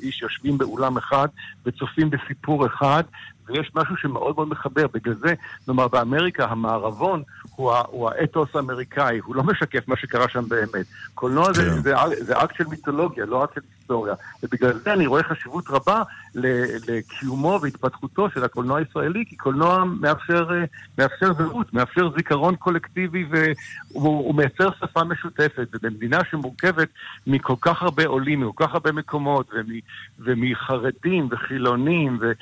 [0.00, 1.28] איש יושבים באולם אחד
[1.66, 3.02] וצופים בסיפור אחד,
[3.46, 4.86] ויש משהו שמאוד מאוד מחבר.
[4.94, 5.34] בגלל זה,
[5.64, 7.22] כלומר, באמריקה המערבון
[7.56, 10.86] הוא, ה, הוא האתוס האמריקאי, הוא לא משקף מה שקרה שם באמת.
[11.14, 13.60] קולנוע זה, זה, זה אקט של מיתולוגיה, לא אקט של
[13.92, 14.14] היסטוריה.
[14.42, 16.02] ובגלל זה אני רואה חשיבות רבה
[16.34, 20.64] לקיומו והתפתחותו של הקולנוע הישראלי, כי קולנוע מאפשר, אה,
[20.98, 25.68] מאפשר זהות, מאפשר זיכרון קולקטיבי והוא הוא מייצר שפה משותפת.
[25.72, 26.88] ובמדינה שמורכבת
[27.26, 29.72] מכל כך הרבה עולים, מכל כך הרבה מקומות, ומ,
[30.18, 32.32] ומחרדים וחילונים ו,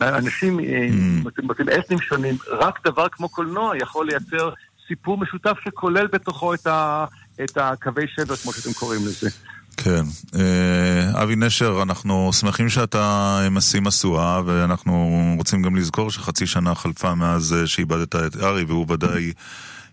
[0.00, 0.88] ואנשים אה,
[1.22, 4.50] מוצאים אתנים שונים, רק דבר כמו קולנוע יכול לייצר
[4.88, 7.04] סיפור משותף שכולל בתוכו את, ה,
[7.44, 9.30] את הקווי שבר, כמו שאתם קוראים לזה.
[9.76, 10.04] כן.
[10.34, 17.14] אה, אבי נשר, אנחנו שמחים שאתה משיא משואה, ואנחנו רוצים גם לזכור שחצי שנה חלפה
[17.14, 19.32] מאז אה, שאיבדת את ארי, והוא ודאי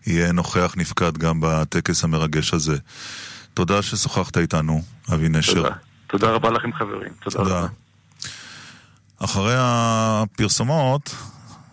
[0.07, 2.77] יהיה נוכח נפקד גם בטקס המרגש הזה.
[3.53, 4.81] תודה ששוחחת איתנו,
[5.14, 5.53] אבי נשר.
[5.53, 5.69] תודה.
[6.07, 7.11] תודה רבה לכם חברים.
[7.19, 7.38] תודה.
[7.38, 7.68] תודה.
[9.19, 11.15] אחרי הפרסומות,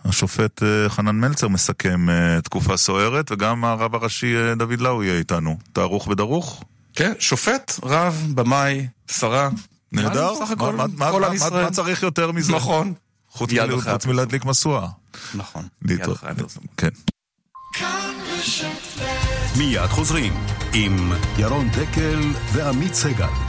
[0.05, 5.17] השופט אה, חנן מלצר מסכם אה, תקופה סוערת, וגם הרב הראשי אה, דוד לאו יהיה
[5.17, 5.57] איתנו.
[5.73, 6.63] אתה ערוך ודרוך?
[6.97, 9.49] כן, שופט, רב, במאי, שרה.
[9.91, 10.33] נהדר.
[10.77, 10.85] מה-
[11.71, 12.53] צריך יותר מזה?
[12.53, 12.93] נכון.
[13.93, 14.87] חוץ מלהדליק משואה.
[15.35, 15.67] נכון.
[16.77, 16.89] כן.
[19.57, 20.33] מיד חוזרים
[20.73, 22.19] עם ירון דקל
[22.53, 23.46] ועמית סגל.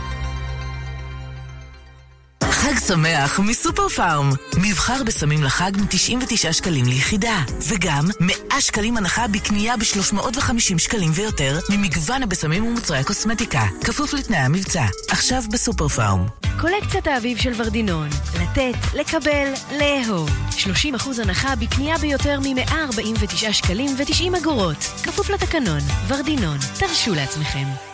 [2.58, 4.30] חג שמח מסופר פארם.
[4.56, 7.42] מבחר בסמים לחג מ-99 שקלים ליחידה.
[7.68, 13.62] וגם 100 שקלים הנחה בקנייה ב-350 שקלים ויותר ממגוון הבשמים ומוצרי הקוסמטיקה.
[13.84, 14.84] כפוף לתנאי המבצע.
[15.10, 16.26] עכשיו בסופר פארם.
[16.60, 18.08] קולקציית האביב של ורדינון.
[18.42, 20.30] לתת, לקבל, לאהוב.
[20.50, 24.78] 30% הנחה בקנייה ביותר מ-149 שקלים ו-90 אגורות.
[25.02, 25.80] כפוף לתקנון.
[26.08, 26.58] ורדינון.
[26.78, 27.87] תרשו לעצמכם.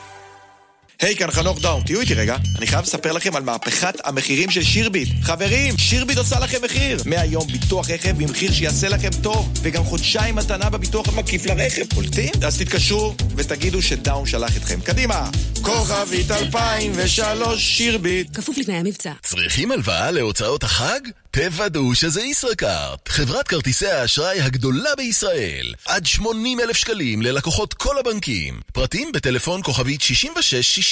[1.01, 2.37] היי, כאן חנוך דאום, תהיו איתי רגע.
[2.59, 5.09] אני חייב לספר לכם על מהפכת המחירים של שירביט.
[5.23, 7.03] חברים, שירביט עושה לכם מחיר.
[7.07, 11.95] מהיום ביטוח רכב במחיר שיעשה לכם טוב, וגם חודשיים מתנה בביטוח המקיף לרכב.
[11.95, 12.33] קולטים?
[12.47, 14.81] אז תתקשרו ותגידו שדאון שלח אתכם.
[14.81, 15.31] קדימה!
[15.63, 18.37] כוכבית 2003 שירביט.
[18.37, 19.13] כפוף לתנאי המבצע.
[19.23, 21.01] צריכים הלוואה להוצאות החג?
[21.31, 25.75] תוודאו שזה ישראכרט, חברת כרטיסי האשראי הגדולה בישראל.
[25.87, 28.61] עד 80 אלף שקלים ללקוחות כל הבנקים.
[28.73, 30.84] פרטים בטלפון כוכבית 6660.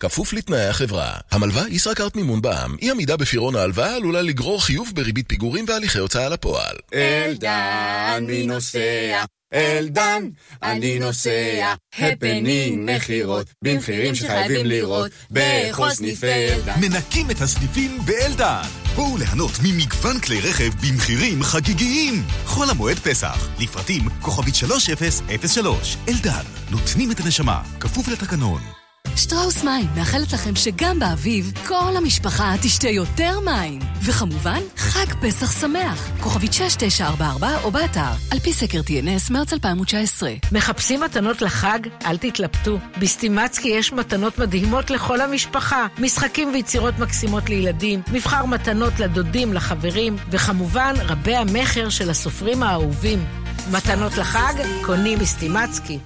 [0.00, 1.12] כפוף לתנאי החברה.
[1.30, 2.76] המלווה ישראכרט מימון בע"מ.
[2.82, 6.76] אי עמידה בפירעון ההלוואה עלולה לגרור חיוב בריבית פיגורים והליכי הוצאה לפועל.
[6.94, 9.24] אלדן, מי נוסע?
[9.54, 10.22] אלדן,
[10.62, 11.74] אני נוסע.
[11.98, 15.10] הפנינג מכירות, במחירים שחייבים לראות.
[15.30, 16.80] בכל סניפי אלדן.
[16.80, 18.62] מנקים את הסניפים באלדן.
[18.94, 22.22] בואו ליהנות ממגוון כלי רכב במחירים חגיגיים.
[22.46, 25.96] חול המועד פסח, לפרטים כוכבית 3003.
[26.08, 28.83] אלדן, נותנים את הנשמה, כפוף לתקנון.
[29.16, 33.78] שטראוס מים מאחלת לכם שגם באביב כל המשפחה תשתה יותר מים.
[34.02, 36.10] וכמובן, חג פסח שמח.
[36.20, 40.32] כוכבית 6944 או באתר, על פי סקר TNS מרץ 2019.
[40.52, 41.78] מחפשים מתנות לחג?
[42.06, 42.78] אל תתלבטו.
[42.98, 45.86] בסטימצקי יש מתנות מדהימות לכל המשפחה.
[45.98, 53.24] משחקים ויצירות מקסימות לילדים, מבחר מתנות לדודים, לחברים, וכמובן רבי המכר של הסופרים האהובים.
[53.70, 54.54] מתנות לחג?
[54.82, 55.98] קונים בסטימצקי.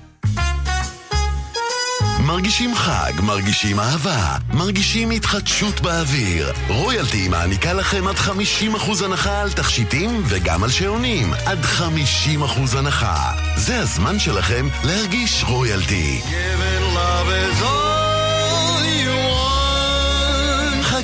[2.28, 6.52] מרגישים חג, מרגישים אהבה, מרגישים התחדשות באוויר.
[6.68, 11.32] רויאלטי מעניקה לכם עד 50% הנחה על תכשיטים וגם על שעונים.
[11.46, 13.32] עד 50% הנחה.
[13.56, 16.20] זה הזמן שלכם להרגיש רויאלטי.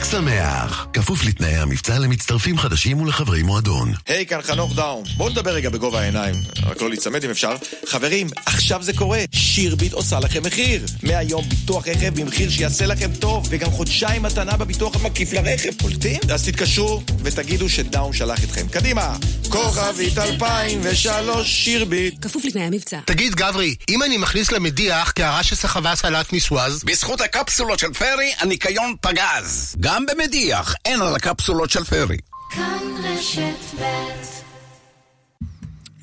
[0.04, 3.92] חג שמח, כפוף לתנאי המבצע למצטרפים חדשים ולחברי מועדון.
[4.06, 5.04] היי, כאן חנוך דאום.
[5.16, 6.34] בואו נדבר רגע בגובה העיניים.
[6.66, 7.56] רק לא להיצמד אם אפשר.
[7.86, 9.18] חברים, עכשיו זה קורה.
[9.32, 10.86] שירביט עושה לכם מחיר.
[11.02, 15.70] מהיום ביטוח רכב במחיר שיעשה לכם טוב, וגם חודשיים מתנה בביטוח המקיף לרכב.
[15.82, 16.20] קולטים?
[16.32, 18.68] אז תתקשרו ותגידו שדאון שלח אתכם.
[18.68, 19.16] קדימה!
[19.48, 22.14] כוכבית 2003 שירביט.
[22.26, 22.98] כפוף לתנאי המבצע.
[23.04, 26.84] תגיד, גברי, אם אני מכניס למדיח קערה שסחבה סלט ניסווז...
[26.84, 29.76] בזכות הקפסולות של פרי, הניקיון פגז.
[29.80, 32.16] גם במדיח, אין על הקפסולות של פרי.
[32.50, 34.14] כאן רשת ב'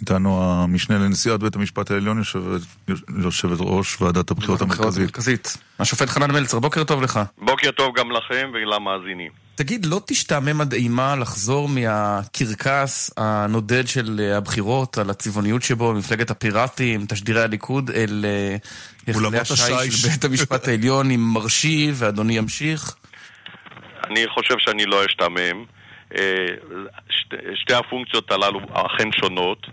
[0.01, 2.61] איתנו המשנה לנשיאת בית המשפט העליון, יושבת,
[3.23, 5.57] יושבת ראש ועדת הבחירות המרכזית.
[5.79, 7.19] השופט חנן מלצר, בוקר טוב לך.
[7.37, 9.31] בוקר טוב גם לכם ולמאזינים.
[9.55, 16.31] תגיד, לא תשתעמם עד אימה לחזור מהקרקס הנודד של אה, הבחירות, על הצבעוניות שבו, מפלגת
[16.31, 18.57] הפיראטים, תשדירי הליכוד, אל אה,
[19.07, 20.01] היכלי אולמות השיש השיש.
[20.01, 22.95] של בית המשפט העליון עם מרשי, ואדוני ימשיך?
[24.11, 25.65] אני חושב שאני לא אשתעמם.
[26.17, 26.45] אה,
[27.09, 29.67] שתי, שתי הפונקציות הללו אכן שונות,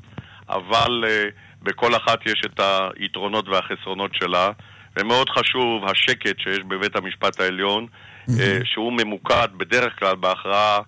[0.49, 1.25] אבל אה,
[1.63, 2.61] בכל אחת יש את
[2.97, 4.51] היתרונות והחסרונות שלה,
[4.99, 7.87] ומאוד חשוב השקט שיש בבית המשפט העליון,
[8.41, 10.79] אה, שהוא ממוקד בדרך כלל בהכרעה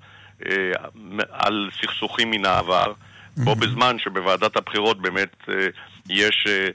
[1.30, 2.92] על סכסוכים מן העבר,
[3.36, 5.36] בו בזמן שבוועדת הבחירות באמת
[6.10, 6.66] יש אה,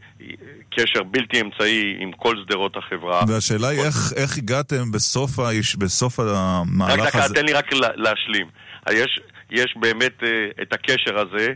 [0.72, 3.22] קשר בלתי אמצעי עם כל שדרות החברה.
[3.28, 7.36] והשאלה היא איך, איך הגעתם בסוף, האיש, בסוף רק המהלך דקה, הזה...
[7.36, 8.48] תן לי רק לה- להשלים.
[8.92, 9.20] יש,
[9.52, 10.30] יש באמת אה,
[10.62, 11.48] את הקשר הזה,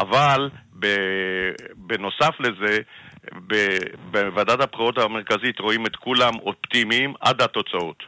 [0.00, 0.50] אבל
[1.76, 2.78] בנוסף לזה,
[4.10, 8.02] בוועדת הבחירות המרכזית רואים את כולם אופטימיים עד התוצאות.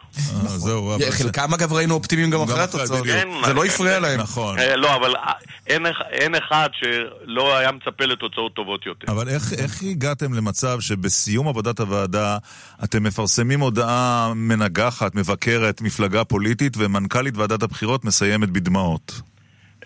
[0.47, 1.10] זהו, אבל...
[1.10, 2.88] חלקם אגב ראינו אופטימיים גם אחרי התוצאות.
[2.88, 3.14] זה
[3.55, 4.02] לא כן, הפריע כן.
[4.02, 4.20] להם.
[4.20, 4.59] נכון.
[4.59, 5.32] אה, לא, אבל אה,
[5.66, 9.12] אין, אח- אין אחד שלא היה מצפה לתוצאות טובות יותר.
[9.12, 12.38] אבל איך, הגעתם למצב שבסיום עבודת הוועדה
[12.84, 19.20] אתם מפרסמים הודעה מנגחת, מבקרת, מפלגה פוליטית, ומנכ"לית ועדת הבחירות מסיימת בדמעות?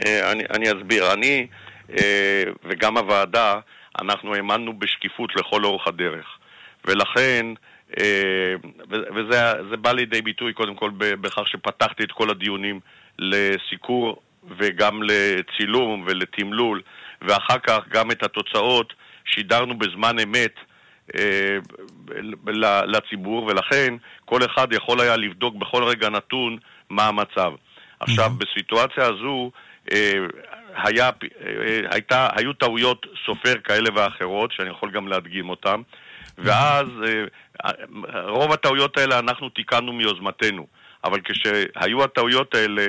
[0.06, 1.12] אה, אני, אני אסביר.
[1.12, 1.47] אני
[1.98, 3.55] אה, וגם הוועדה,
[4.01, 6.27] אנחנו האמנו בשקיפות לכל אורך הדרך.
[6.85, 7.47] ולכן,
[8.01, 8.55] אה,
[8.89, 12.81] וזה זה בא לידי ביטוי קודם כל בכך שפתחתי את כל הדיונים
[13.19, 14.23] לסיקור
[14.59, 16.83] וגם לצילום ולתמלול,
[17.23, 18.93] ואחר כך גם את התוצאות
[19.25, 20.55] שידרנו בזמן אמת
[21.15, 21.59] אה,
[22.87, 23.95] לציבור, ולכן
[24.25, 26.59] כל אחד יכול היה לבדוק בכל רגע נתון
[26.91, 27.53] מה המצב.
[28.01, 29.51] עכשיו, בסיטואציה הזו,
[29.93, 30.12] אה,
[30.77, 35.81] היה, אה, הייתה, היו טעויות סופר כאלה ואחרות, שאני יכול גם להדגים אותן,
[36.39, 37.71] ואז אה,
[38.23, 40.67] רוב הטעויות האלה אנחנו תיקנו מיוזמתנו,
[41.05, 42.87] אבל כשהיו הטעויות האלה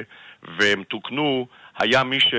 [0.58, 1.48] והם תוקנו,
[1.80, 2.34] היה מי ש...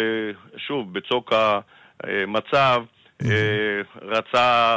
[0.57, 2.83] שוב, בצוק המצב,
[3.23, 4.77] אה, רצה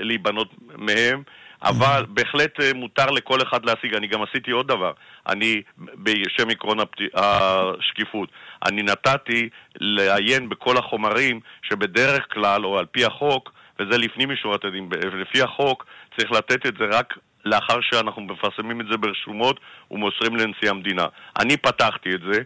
[0.00, 1.22] להיבנות מהם,
[1.62, 3.94] אבל בהחלט מותר לכל אחד להשיג.
[3.94, 4.92] אני גם עשיתי עוד דבר,
[5.28, 6.78] אני, בשם עקרון
[7.14, 8.28] השקיפות,
[8.66, 14.88] אני נתתי לעיין בכל החומרים שבדרך כלל, או על פי החוק, וזה לפנים משורת הדין,
[15.20, 15.86] לפי החוק
[16.16, 17.14] צריך לתת את זה רק
[17.44, 19.60] לאחר שאנחנו מפרסמים את זה ברשומות
[19.90, 21.06] ומוסרים לנשיא המדינה.
[21.40, 22.40] אני פתחתי את זה,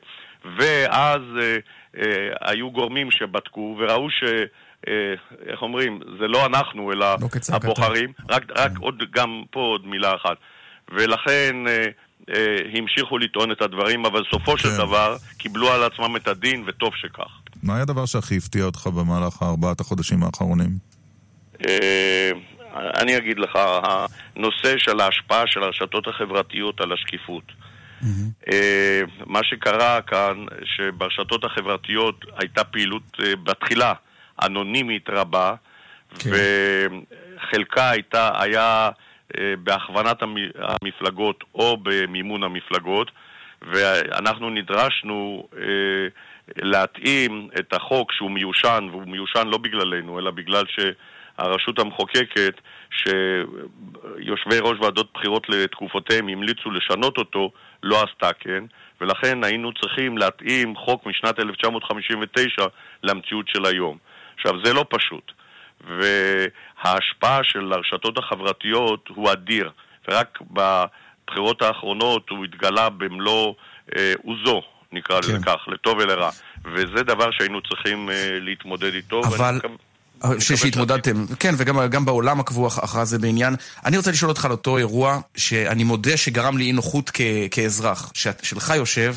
[0.44, 1.56] ואז אה,
[1.96, 4.24] אה, היו גורמים שבדקו וראו ש...
[4.88, 5.14] אה,
[5.46, 7.66] איך אומרים, זה לא אנחנו, אלא כצעקתה.
[7.66, 8.12] הבוחרים.
[8.30, 10.36] רק, רק עוד, גם פה עוד מילה אחת.
[10.88, 11.86] ולכן אה,
[12.74, 17.30] המשיכו לטעון את הדברים, אבל סופו של דבר קיבלו על עצמם את הדין, וטוב שכך.
[17.62, 20.70] מה היה הדבר שהכי הפתיע אותך במהלך ארבעת החודשים האחרונים?
[21.68, 22.30] אה,
[22.74, 27.52] אני אגיד לך, הנושא של ההשפעה של הרשתות החברתיות על השקיפות.
[28.52, 33.92] אה, מה שקרה כאן, שברשתות החברתיות הייתה פעילות אה, בתחילה
[34.42, 35.54] אנונימית רבה,
[36.16, 38.90] וחלקה הייתה, היה אה,
[39.58, 43.10] בהכוונת המ- המפלגות או במימון המפלגות,
[43.62, 46.08] ואנחנו נדרשנו אה,
[46.56, 52.60] להתאים את החוק שהוא מיושן, והוא מיושן לא בגללנו, אלא בגלל שהרשות המחוקקת,
[52.90, 57.50] שיושבי ראש ועדות בחירות לתקופותיהם המליצו לשנות אותו,
[57.82, 58.64] לא עשתה כן,
[59.00, 62.66] ולכן היינו צריכים להתאים חוק משנת 1959
[63.02, 63.98] למציאות של היום.
[64.34, 65.32] עכשיו, זה לא פשוט,
[65.88, 69.70] וההשפעה של הרשתות החברתיות הוא אדיר,
[70.08, 73.54] ורק בבחירות האחרונות הוא התגלה במלוא
[73.96, 76.30] אה, עוזו, נקרא לזה כך, לטוב ולרע.
[76.74, 79.20] וזה דבר שהיינו צריכים אה, להתמודד איתו.
[79.24, 79.60] אבל...
[80.38, 83.54] שהתמודדתם, כן, וגם גם בעולם עקבו אח- אחרי זה בעניין.
[83.86, 87.10] אני רוצה לשאול אותך על אותו אירוע, שאני מודה שגרם לי אי נוחות
[87.50, 89.14] כאזרח, שלך יושב,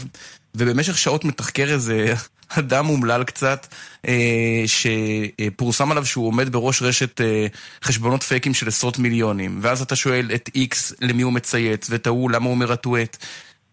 [0.56, 2.14] ובמשך שעות מתחקר איזה
[2.50, 3.68] אדם אומלל קצת,
[4.08, 7.46] אה, שפורסם עליו שהוא עומד בראש רשת אה,
[7.84, 12.32] חשבונות פייקים של עשרות מיליונים, ואז אתה שואל את איקס למי הוא מצייץ, ואת ההוא
[12.32, 13.18] למה הוא אומר הטואט.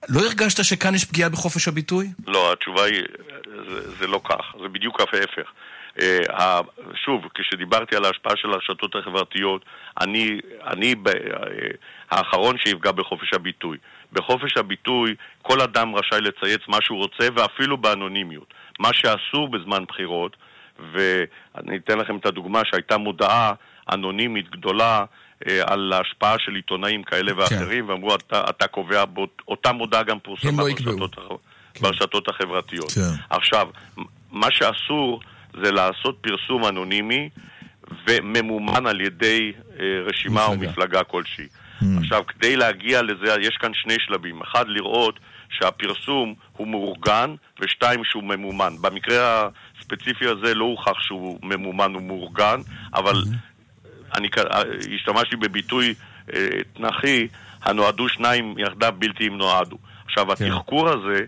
[0.09, 2.09] לא הרגשת שכאן יש פגיעה בחופש הביטוי?
[2.27, 3.03] לא, התשובה היא,
[3.69, 5.53] זה, זה לא כך, זה בדיוק ההפך.
[6.01, 6.61] אה,
[7.05, 9.65] שוב, כשדיברתי על ההשפעה של הרשתות החברתיות,
[10.01, 11.11] אני, אני ב-
[12.11, 13.79] האחרון שיפגע בחופש הביטוי.
[14.13, 18.55] בחופש הביטוי כל אדם רשאי לצייץ מה שהוא רוצה ואפילו באנונימיות.
[18.83, 20.37] מה שאסור בזמן בחירות,
[20.93, 23.53] ואני אתן לכם את הדוגמה שהייתה מודעה
[23.93, 25.05] אנונימית גדולה
[25.49, 30.19] אה, על ההשפעה של עיתונאים כאלה ואחרים, ואמרו, אתה, אתה קובע, באות- אותה מודעה גם
[30.19, 30.69] פורסמה לא.
[30.69, 32.93] ברשתות, הח- ברשתות החברתיות.
[32.93, 33.01] כן.
[33.31, 33.69] עכשיו,
[34.33, 35.21] מה שאסור
[35.65, 37.29] זה לעשות פרסום אנונימי
[38.09, 40.71] וממומן על ידי אה, רשימה או מפלגה.
[40.71, 41.47] מפלגה כלשהי.
[41.99, 44.41] עכשיו, כדי להגיע לזה, יש כאן שני שלבים.
[44.43, 45.19] אחד, לראות
[45.53, 48.73] שהפרסום הוא מאורגן, ושתיים, שהוא ממומן.
[48.81, 49.49] במקרה
[49.81, 52.61] הספציפי הזה לא הוכח שהוא ממומן ומאורגן,
[52.95, 53.15] אבל
[54.15, 54.63] אני אה,
[54.95, 55.95] השתמשתי בביטוי
[56.35, 57.29] אה, תנ"כי,
[57.63, 59.79] הנועדו שניים יחדיו בלתי אם נועדו.
[60.05, 60.45] עכשיו, כן.
[60.45, 61.25] התחקור הזה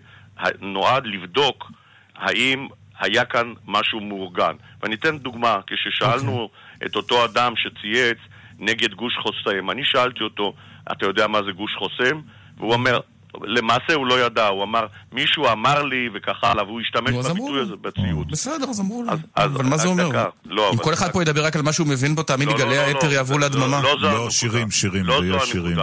[0.60, 1.72] נועד לבדוק
[2.16, 2.66] האם
[2.98, 4.55] היה כאן משהו מאורגן.
[4.82, 6.86] ואני אתן דוגמה, כששאלנו אוקיי.
[6.86, 8.18] את אותו אדם שצייץ
[8.59, 10.55] נגד גוש חוסם, אני שאלתי אותו,
[10.92, 12.20] אתה יודע מה זה גוש חוסם?
[12.59, 13.01] והוא אומר,
[13.43, 17.61] למעשה הוא לא ידע, הוא אמר, מישהו אמר לי וכך הלאה, והוא השתמש בביטוי.
[17.61, 18.28] הזה בציוץ.
[18.31, 19.12] בסדר, אז אמרו לו.
[19.12, 20.09] אז- אבל מה זה אומר?
[20.47, 22.61] לא, אם כל אחד פה ידבר רק על מה שהוא מבין בו, תאמין לי, לא,
[22.61, 23.81] לא, גלי האתר יעברו להדממה.
[24.01, 24.31] לא.
[24.31, 25.77] שירים, שירים, לא זה יהיה שירים.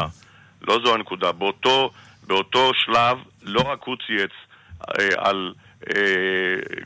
[0.68, 1.32] לא זו הנקודה.
[1.32, 1.91] באותו,
[2.28, 4.32] באותו שלב לא רק הוא צייץ
[4.99, 5.53] אה, על
[5.90, 6.03] אה,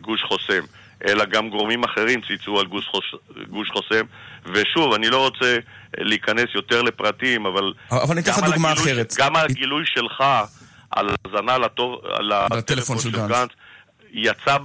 [0.02, 0.64] גוש חוסם,
[1.06, 3.04] אלא גם גורמים אחרים צייצו על גוש, חוס,
[3.50, 4.06] גוש חוסם.
[4.46, 5.58] ושוב, אני לא רוצה
[5.98, 7.74] להיכנס יותר לפרטים, אבל...
[7.92, 9.14] אבל אני אתן לך דוגמה הגילוי- אחרת.
[9.18, 10.24] גם הגילוי שלך
[10.92, 11.58] על האזנה
[12.52, 13.50] הטלפון של גנץ,
[14.18, 14.58] יצא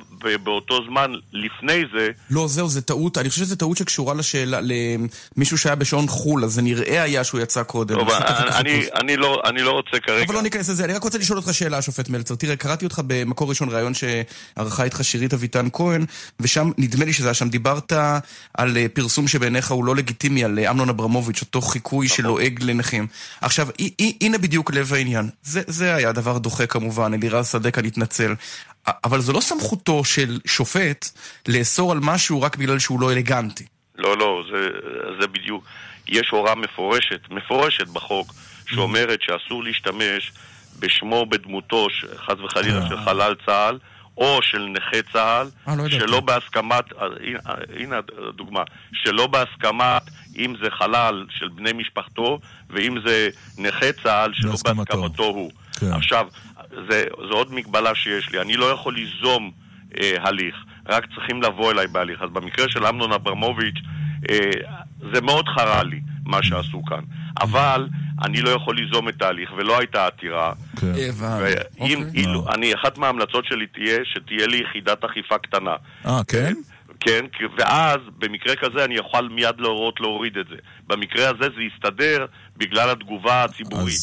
[0.43, 3.19] באותו זמן לפני זה, לא, זהו, זה טעות.
[3.19, 7.41] אני חושב שזו טעות שקשורה לשאלה, למישהו שהיה בשעון חו"ל, אז זה נראה היה שהוא
[7.41, 7.95] יצא קודם.
[7.95, 8.83] טוב, אני.
[9.01, 10.25] אני, לא, אני לא רוצה כרגע...
[10.27, 12.35] אבל לא ניכנס לזה, אני רק רוצה לשאול אותך שאלה, השופט מלצר.
[12.35, 16.05] תראה, קראתי אותך במקור ראשון ראיון שערכה איתך שירית אביטן כהן,
[16.41, 17.93] ושם, נדמה לי שזה היה שם, דיברת
[18.55, 23.07] על אה, פרסום שבעיניך הוא לא לגיטימי, על אה, אמנון אברמוביץ', אותו חיקוי שלועג לנכים.
[23.41, 23.69] עכשיו,
[24.21, 25.29] הנה בדיוק לב העניין.
[25.43, 28.35] זה, זה היה דבר דוחה כמובן, אלירז שדה כאן התנצל.
[28.80, 31.07] א- אבל זו לא סמכותו של שופט
[31.49, 33.65] לאסור על משהו רק בגלל שהוא לא אלגנטי.
[33.99, 34.69] לא, לא, זה,
[35.21, 35.65] זה בדיוק.
[36.09, 38.35] יש הוראה מפורשת, מפורשת בחוק,
[38.67, 40.33] שאומרת שאסור להשתמש
[40.79, 41.87] בשמו, בדמותו,
[42.17, 43.79] חס וחלילה, של חלל צה"ל,
[44.17, 45.89] או של נכה צה"ל, אה, לא.
[45.89, 47.07] שלא בהסכמת, אה,
[47.77, 48.63] הנה- אה, הדוגמה,
[48.93, 50.03] שלא בהסכמת,
[50.39, 52.41] אם זה חלל של בני משפחתו,
[52.71, 53.29] ואם זה
[53.59, 54.75] נכה צה"ל שלא בהסכמתו.
[55.03, 55.51] בהסכמתו הוא.
[55.81, 55.93] כן.
[55.93, 56.27] עכשיו,
[56.91, 59.51] זה, זו עוד מגבלה שיש לי, אני לא יכול ליזום
[60.01, 60.55] אה, הליך,
[60.89, 62.23] רק צריכים לבוא אליי בהליך.
[62.23, 63.79] אז במקרה של אמנון אברמוביץ',
[64.31, 64.51] אה,
[65.15, 67.05] זה מאוד חרה לי, מה שעשו כאן.
[67.41, 67.89] אבל
[68.25, 70.53] אני לא יכול ליזום את ההליך, ולא הייתה עתירה.
[70.77, 71.55] הבנתי.
[71.79, 72.23] ואם, אוקיי.
[72.23, 75.75] אילו, אני, אחת מההמלצות שלי תהיה שתהיה לי יחידת אכיפה קטנה.
[76.07, 76.55] אה, כן?
[77.01, 77.25] כן,
[77.59, 80.57] ואז במקרה כזה אני אוכל מיד להורות להוריד את זה.
[80.87, 83.95] במקרה הזה זה יסתדר בגלל התגובה הציבורית.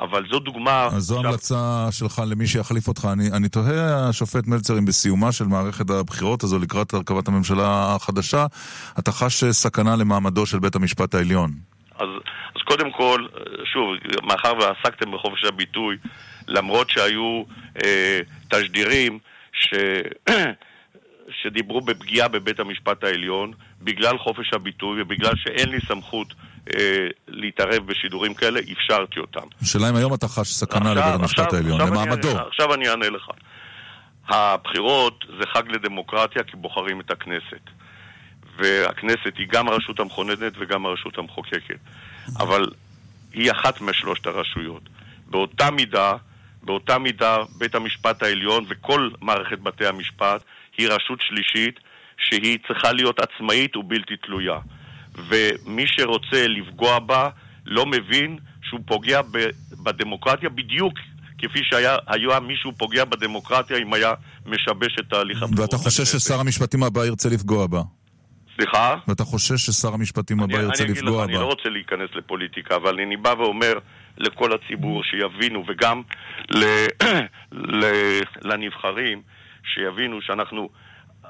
[0.00, 0.84] אבל זו דוגמה...
[0.84, 3.08] אז זו עכשיו- המלצה שלך למי שיחליף אותך.
[3.12, 8.46] אני, אני תוהה, השופט מלצר, אם בסיומה של מערכת הבחירות הזו לקראת הרכבת הממשלה החדשה,
[8.98, 11.50] אתה חש סכנה למעמדו של בית המשפט העליון.
[11.98, 12.08] אז,
[12.56, 13.26] אז קודם כל,
[13.72, 13.86] שוב,
[14.22, 15.96] מאחר ועסקתם בחופש הביטוי,
[16.48, 17.42] למרות שהיו
[17.84, 19.18] אה, תשדירים
[19.52, 19.74] ש...
[21.42, 23.52] שדיברו בפגיעה בבית המשפט העליון,
[23.82, 26.34] בגלל חופש הביטוי ובגלל שאין לי סמכות
[26.76, 29.46] אה, להתערב בשידורים כאלה, אפשרתי אותם.
[29.62, 32.28] השאלה אם היום אתה חש סכנה עכשיו- לבית המשפט העליון, עכשיו אני למעמדו.
[32.28, 33.30] אענה- עכשיו אני אענה לך.
[34.28, 37.70] הבחירות זה חג לדמוקרטיה כי בוחרים את הכנסת.
[38.58, 41.78] והכנסת היא גם הרשות המכוננת וגם הרשות המחוקקת.
[42.38, 42.66] אבל
[43.32, 44.82] היא אחת משלושת הרשויות.
[45.26, 46.12] באותה מידה,
[46.62, 50.42] באותה מידה בית המשפט העליון וכל מערכת בתי המשפט
[50.78, 51.80] היא רשות שלישית
[52.18, 54.58] שהיא צריכה להיות עצמאית ובלתי תלויה.
[55.28, 57.28] ומי שרוצה לפגוע בה
[57.66, 59.20] לא מבין שהוא פוגע
[59.82, 60.94] בדמוקרטיה בדיוק
[61.38, 64.12] כפי שהיה היה מישהו פוגע בדמוקרטיה אם היה
[64.46, 65.60] משבש את תהליך הבחירות.
[65.60, 67.82] ואתה חושש ששר המשפטים הבא ירצה לפגוע בה.
[68.56, 68.94] סליחה?
[69.08, 71.40] ואתה חושש ששר המשפטים הבא אני, ירצה אני לפגוע אני בה.
[71.40, 73.72] לא רוצה להיכנס לפוליטיקה, אבל אני בא ואומר
[74.18, 76.02] לכל הציבור שיבינו, וגם
[78.48, 79.22] לנבחרים,
[79.64, 80.68] שיבינו שאנחנו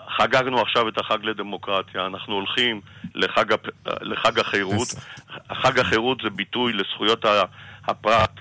[0.08, 2.80] חגגנו עכשיו את החג לדמוקרטיה, אנחנו הולכים
[3.14, 3.44] לחג,
[3.86, 4.88] לחג החירות.
[5.62, 7.24] חג החירות זה ביטוי לזכויות
[7.84, 8.32] הפרט,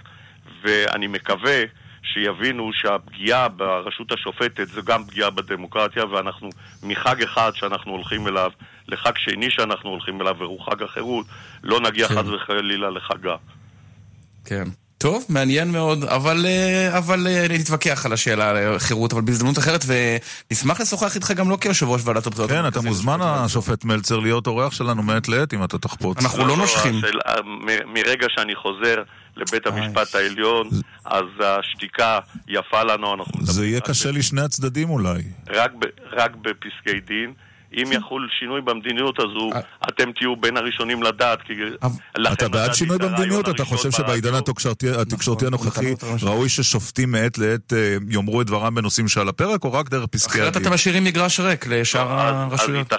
[0.62, 1.64] ואני מקווה
[2.04, 6.50] שיבינו שהפגיעה ברשות השופטת זה גם פגיעה בדמוקרטיה, ואנחנו
[6.84, 8.52] מחג אחד שאנחנו הולכים אליו
[8.88, 11.26] לחג שני שאנחנו הולכים אליו, והוא חג החירות,
[11.64, 12.16] לא נגיע כן.
[12.16, 13.36] חס וחלילה לחגה.
[14.46, 14.64] כן.
[14.98, 19.86] טוב, מעניין מאוד, אבל, אה, אבל אה, נתווכח על השאלה על החירות, אבל בהזדמנות אחרת,
[20.52, 22.50] ונשמח לשוחח איתך גם לא כיושב ראש ועדת הבחירות.
[22.52, 22.82] כן, אתה.
[22.82, 26.18] מוזמן, השופט מלצר, להיות אורח שלנו מעת לעת, אם אתה תחפוץ.
[26.24, 26.96] אנחנו לא נושכים.
[26.98, 29.04] השאלה- מ- מרגע שאני חוזר
[29.38, 30.70] לבית המשפט העליון,
[31.06, 35.22] אז השתיקה יפה לנו, אנחנו זה יהיה קשה לשני הצדדים אולי.
[35.50, 37.34] רק, ב, רק בפסקי דין,
[37.74, 39.50] אם יחול שינוי במדיניות הזו,
[39.90, 41.54] אתם תהיו בין הראשונים לדעת, כי
[42.34, 43.50] אתה בעד שינוי במדיניות?
[43.50, 43.92] אתה חושב.
[43.92, 49.30] שבעידן התקשורתי- התקשורתי הנוכחי נכון, ראוי ששופטים מעת לעת אה, יאמרו את דברם בנושאים שעל
[49.30, 50.62] הפרק, או רק דרך פסקי אחרת הדין?
[50.68, 52.94] אתם משאירים מגרש ריק לשאר אז- הרשויות.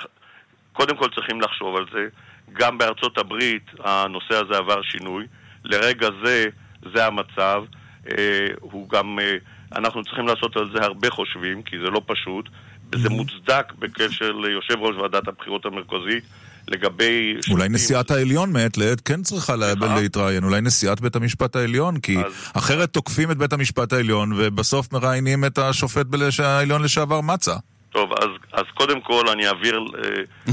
[0.73, 2.07] קודם כל צריכים לחשוב על זה.
[2.53, 5.27] גם בארצות הברית הנושא הזה עבר שינוי.
[5.65, 6.47] לרגע זה,
[6.95, 7.62] זה המצב.
[8.11, 8.15] אה,
[8.61, 9.35] הוא גם, אה,
[9.77, 12.49] אנחנו צריכים לעשות על זה הרבה חושבים, כי זה לא פשוט.
[12.94, 16.24] זה מוצדק בקשר ליושב ראש ועדת הבחירות המרכזית
[16.69, 17.35] לגבי...
[17.51, 17.69] אולי.
[17.69, 22.16] נשיאת העליון מעת לעת כן צריכה לה- להתראיין, אולי נשיאת בית המשפט העליון, כי
[22.55, 27.55] אחרת תוקפים את בית המשפט העליון ובסוף מראיינים את השופט בלש- העליון לשעבר מצה.
[27.93, 30.52] טוב, אז, אז קודם כל אני אעביר אה,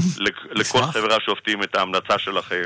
[0.60, 2.62] לכל חברי השופטים את ההמלצה שלכם.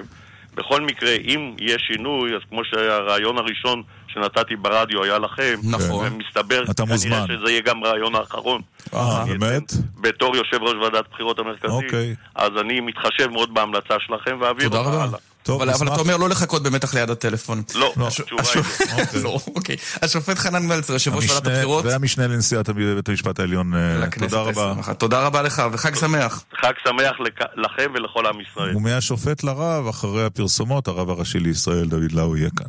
[0.54, 3.82] בכל מקרה, אם יש שינוי, אז כמו שהרעיון הראשון
[4.14, 6.06] שנתתי ברדיו היה לכם, נכון.
[6.12, 7.24] ומסתבר אתה כנראה מוזמן.
[7.26, 8.60] שזה יהיה גם הרעיון האחרון.
[8.94, 9.72] אה, באמת?
[10.00, 12.14] בתור יושב ראש ועדת בחירות המרכזית, אוקיי.
[12.34, 15.04] אז אני מתחשב מאוד בהמלצה שלכם ואעביר תודה אותה רבה.
[15.04, 15.18] הלאה.
[15.48, 17.62] אבל אבל אתה אומר לא לחכות במתח ליד הטלפון.
[17.74, 18.56] לא, הש- התשובה הש-
[19.14, 19.38] היא לא.
[19.54, 19.76] אוקיי.
[20.02, 21.84] השופט חנן מלצר, יושב ראש ועדת הבחירות.
[21.84, 24.72] והמשנה לנשיאת בית המשפט העליון, אה, לכנסת תודה רבה.
[24.72, 24.94] ה-21.
[24.94, 26.44] תודה רבה לך, וחג שמח.
[26.60, 28.76] חג שמח לכ- לכם ולכל עם ישראל.
[28.76, 32.66] ומהשופט לרב, אחרי הפרסומות, הרב הראשי לישראל, דוד לאו, יהיה כאן.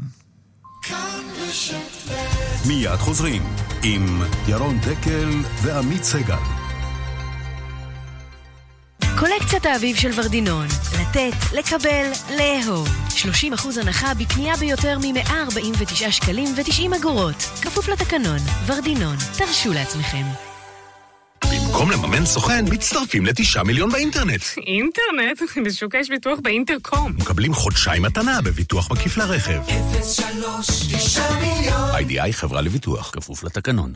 [2.67, 3.43] מיד חוזרים
[3.83, 5.29] עם ירון דקל
[5.61, 6.35] ועמית סגל.
[9.19, 10.67] קולקציית האביב של ורדינון.
[11.01, 12.87] לתת, לקבל, לאהוב.
[13.09, 17.35] 30% הנחה בקנייה ביותר מ-149 שקלים ו-90 אגורות.
[17.61, 18.39] כפוף לתקנון.
[18.65, 19.15] ורדינון.
[19.37, 20.50] תרשו לעצמכם.
[21.45, 24.41] במקום לממן סוכן, מצטרפים לתשעה מיליון באינטרנט.
[24.57, 25.41] אינטרנט?
[25.65, 27.13] בשוק יש ביטוח באינטרקום.
[27.17, 29.61] מקבלים חודשיים מתנה בביטוח מקיף לרכב.
[30.03, 33.93] 03 9 מיליון איי-די-איי חברה לביטוח, כפוף לתקנון.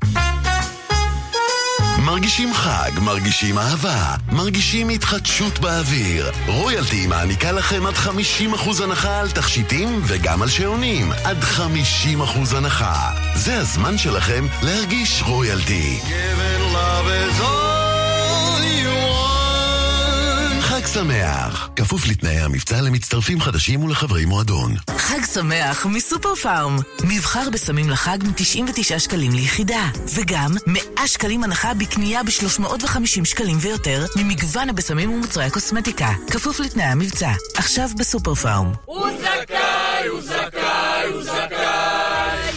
[2.06, 6.32] מרגישים חג, מרגישים אהבה, מרגישים התחדשות באוויר.
[6.48, 11.12] רויאלטי מעניקה לכם עד 50% הנחה על תכשיטים וגם על שעונים.
[11.24, 13.12] עד 50% הנחה.
[13.36, 16.00] זה הזמן שלכם להרגיש רויאלטי.
[20.62, 24.76] חג שמח, כפוף לתנאי המבצע למצטרפים חדשים ולחברי מועדון.
[24.98, 26.78] חג שמח מסופר פארם.
[27.04, 29.90] מבחר בסמים לחג מ-99 שקלים ליחידה.
[30.16, 36.10] וגם 100 שקלים הנחה בקנייה ב-350 שקלים ויותר ממגוון הבשמים ומוצרי הקוסמטיקה.
[36.32, 37.32] כפוף לתנאי המבצע.
[37.56, 38.72] עכשיו בסופר פארם.
[38.86, 42.06] הוא זכאי, הוא זכאי, הוא זכאי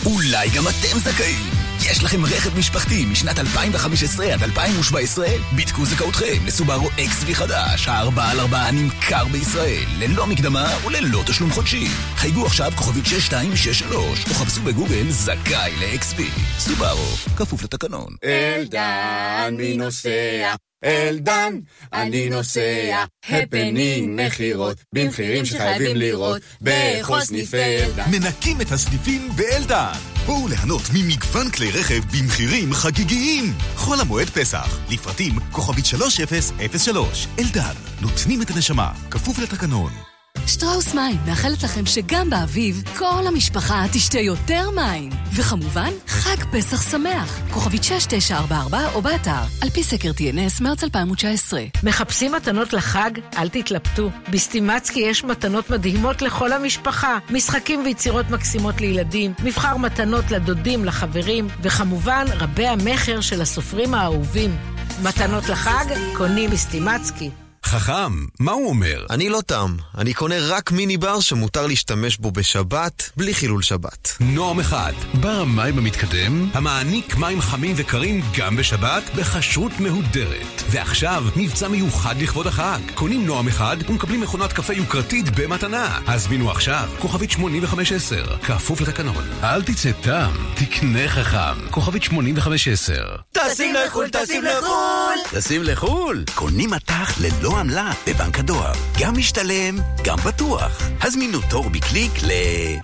[0.06, 1.67] אולי גם אתם זכאים.
[1.90, 5.26] יש לכם רכב משפחתי משנת 2015 עד 2017?
[5.56, 11.86] בדקו זכאותכם לסובארו XV חדש, ה-4 על 4 נמכר בישראל, ללא מקדמה וללא תשלום חודשי.
[12.16, 16.22] חייגו עכשיו כוכבית 6263, או חפשו בגוגל זכאי ל-XV.
[16.58, 18.14] סובארו, כפוף לתקנון.
[18.24, 20.54] אלדן, מי נוסע?
[20.84, 21.58] אלדן,
[21.92, 23.04] אני נוסע.
[23.28, 26.42] הפנינג מכירות, במחירים שחייבים לראות.
[26.60, 28.10] בכל סניפי אלדן.
[28.10, 29.98] מנקים את הסניפים באלדן.
[30.26, 33.52] בואו ליהנות ממגוון כלי רכב במחירים חגיגיים.
[33.76, 37.26] חול המועד פסח, לפרטים כוכבית 3003.
[37.38, 40.07] אלדן, נותנים את הנשמה, כפוף לתקנון.
[40.48, 45.10] שטראוס מים מאחלת לכם שגם באביב כל המשפחה תשתה יותר מים.
[45.36, 47.40] וכמובן, חג פסח שמח.
[47.50, 51.60] כוכבית 6944 או באתר, על פי סקר TNS מרץ 2019.
[51.82, 53.10] מחפשים מתנות לחג?
[53.38, 54.10] אל תתלבטו.
[54.30, 57.18] בסטימצקי יש מתנות מדהימות לכל המשפחה.
[57.30, 64.56] משחקים ויצירות מקסימות לילדים, מבחר מתנות לדודים, לחברים, וכמובן רבי המכר של הסופרים האהובים.
[65.02, 65.84] מתנות לחג?
[66.16, 67.30] קונים בסטימצקי.
[67.64, 69.06] חכם, מה הוא אומר?
[69.10, 74.16] אני לא תם, אני קונה רק מיני בר שמותר להשתמש בו בשבת, בלי חילול שבת.
[74.20, 80.62] נועם אחד, בר המים המתקדם, המעניק מים חמים וקרים גם בשבת, בכשרות מהודרת.
[80.70, 82.78] ועכשיו, מבצע מיוחד לכבוד החג.
[82.94, 86.00] קונים נועם אחד ומקבלים מכונת קפה יוקרתית במתנה.
[86.06, 89.24] הזמינו עכשיו, כוכבית 8510, כפוף לתקנון.
[89.42, 91.70] אל תצא תם, תקנה חכם.
[91.70, 93.16] כוכבית 8510.
[93.32, 98.72] טסים לחו"ל, טסים לחו"ל טסים לחו"ל, קונים מטח ללא עמלה בבנק הדואר.
[99.00, 100.82] גם משתלם, גם בטוח.
[101.02, 102.30] הזמינו תור בקליק ל...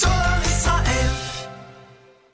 [0.01, 0.94] דואר ישראל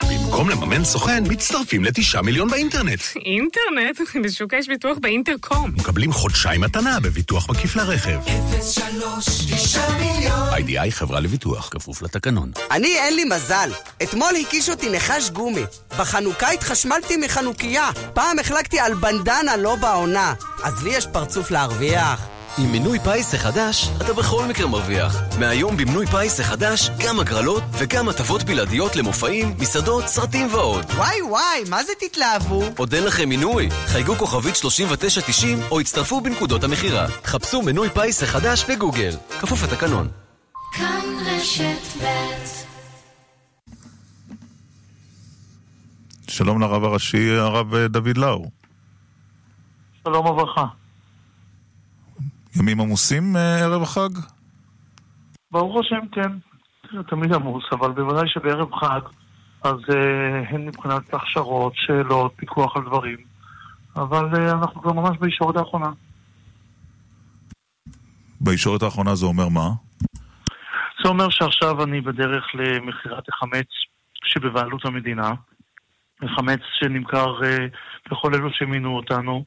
[0.09, 2.99] במקום לממן סוכן, מצטרפים לתשעה מיליון באינטרנט.
[3.15, 4.01] אינטרנט?
[4.23, 5.71] בשוק יש ביטוח באינטרקום.
[5.77, 8.19] מקבלים חודשיים מתנה בביטוח מקיף לרכב.
[8.61, 12.51] 03 9 מיליון איי-די-איי חברה לביטוח, כפוף לתקנון.
[12.71, 13.69] אני אין לי מזל.
[14.03, 15.63] אתמול הכיש אותי נחש גומי.
[15.99, 17.89] בחנוכה התחשמלתי מחנוכיה.
[18.13, 20.33] פעם החלקתי על בננה לא בעונה.
[20.63, 22.40] אז לי יש פרצוף להרוויח.
[22.57, 25.15] עם מינוי פיס החדש, אתה בכל מקרה מרוויח.
[25.39, 30.85] מהיום במינוי פיס החדש, גם הגרלות וגם הטבות בלעדיות למופעים, מסעדות, סרטים ועוד.
[30.85, 32.63] וואי וואי, מה זה תתלהבו?
[32.77, 33.69] עוד אין לכם מינוי?
[33.69, 37.07] חייגו כוכבית 3990 או הצטרפו בנקודות המכירה.
[37.23, 39.11] חפשו מינוי פיס החדש בגוגל.
[39.41, 40.07] כפוף לתקנון.
[40.73, 42.31] כאן רשת ב'
[46.27, 48.45] שלום לרב הראשי, הרב דוד לאו.
[50.03, 50.80] שלום וברכה.
[52.59, 54.09] ימים עמוסים אה, ערב החג?
[55.51, 56.31] ברוך השם, כן.
[57.07, 59.01] תמיד עמוס, אבל בוודאי שבערב חג,
[59.63, 59.95] אז uh,
[60.49, 63.17] הן מבחינת הכשרות, שאלות, פיקוח על דברים,
[63.95, 65.91] אבל uh, אנחנו כבר ממש בישורת האחרונה.
[68.41, 69.69] בישורת האחרונה זה אומר מה?
[71.03, 73.67] זה אומר שעכשיו אני בדרך למכירת החמץ
[74.25, 75.31] שבבעלות המדינה.
[76.35, 77.39] חמץ שנמכר
[78.11, 79.45] לכל אלו שמינו אותנו.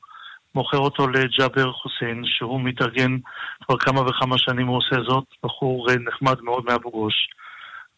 [0.54, 3.16] מוכר אותו לג'אבר חוסיין, שהוא מתארגן
[3.64, 7.14] כבר כמה וכמה שנים הוא עושה זאת, בחור uh, נחמד מאוד מאבו גוש.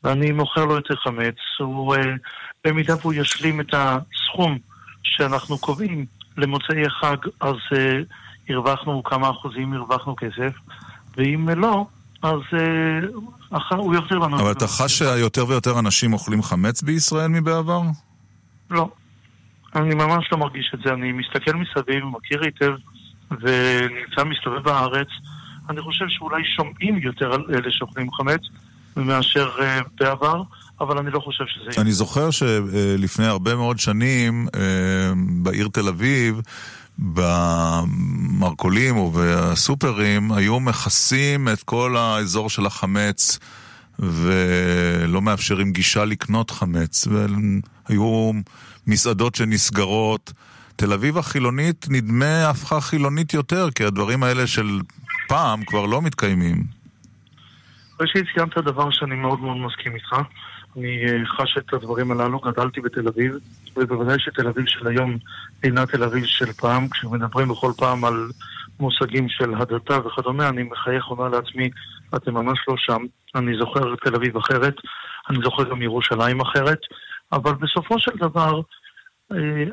[0.05, 1.35] ואני מוכר לו יותר חמץ.
[1.59, 1.99] הוא, uh,
[2.65, 4.59] במידה והוא ישלים את הסכום
[5.03, 6.07] שאנחנו קובעים
[6.37, 7.79] למוצאי החג, אז uh,
[8.49, 10.53] הרווחנו כמה אחוזים, הרווחנו כסף,
[11.17, 11.87] ואם לא,
[12.23, 14.41] אז uh, אחר, הוא יחזיר לנו.
[14.41, 17.81] אבל אתה חש שיותר ויותר אנשים אוכלים חמץ בישראל מבעבר?
[18.71, 18.89] לא.
[19.77, 20.93] אני ממש לא מרגיש את זה.
[20.93, 22.73] אני מסתכל מסביב, מכיר היטב,
[23.31, 25.09] ונמצא מסתובב בארץ.
[25.71, 28.41] אני חושב שאולי שומעים יותר על אלה שאוכלים חמץ
[28.97, 29.63] מאשר uh,
[30.01, 30.43] בעבר,
[30.81, 31.81] אבל אני לא חושב שזה...
[31.81, 34.59] אני זוכר שלפני הרבה מאוד שנים, uh,
[35.43, 36.41] בעיר תל אביב,
[36.99, 43.39] במרכולים ובסופרים היו מכסים את כל האזור של החמץ
[43.99, 47.09] ולא מאפשרים גישה לקנות חמץ.
[47.11, 48.33] והיו
[48.87, 50.33] מסעדות שנסגרות.
[50.77, 54.81] תל אביב החילונית נדמה הפכה חילונית יותר, כי הדברים האלה של
[55.29, 56.63] פעם כבר לא מתקיימים.
[58.01, 60.17] ראשית, ציינת דבר שאני מאוד מאוד מסכים איתך.
[60.77, 63.33] אני חש את הדברים הללו, גדלתי בתל אביב,
[63.77, 65.17] ובוודאי שתל אביב של היום
[65.63, 66.89] אינה תל אביב של פעם.
[66.89, 68.29] כשמדברים בכל פעם על
[68.81, 71.71] מושגים של הדתה וכדומה, אני מחייך אומר לעצמי,
[72.17, 73.03] אתם ממש לא שם.
[73.35, 74.75] אני זוכר תל אביב אחרת,
[75.31, 76.79] אני זוכר גם ירושלים אחרת,
[77.33, 78.61] אבל בסופו של דבר,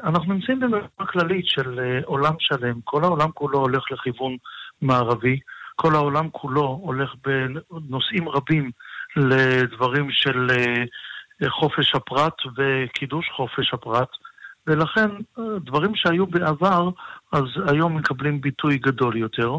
[0.03, 2.81] אנחנו נמצאים במראה כללית של עולם שלם.
[2.83, 4.37] כל העולם כולו הולך לכיוון
[4.81, 5.39] מערבי,
[5.75, 8.71] כל העולם כולו הולך בנושאים רבים
[9.15, 10.47] לדברים של
[11.49, 14.09] חופש הפרט וקידוש חופש הפרט,
[14.67, 16.89] ולכן דברים שהיו בעבר,
[17.31, 19.57] אז היום מקבלים ביטוי גדול יותר.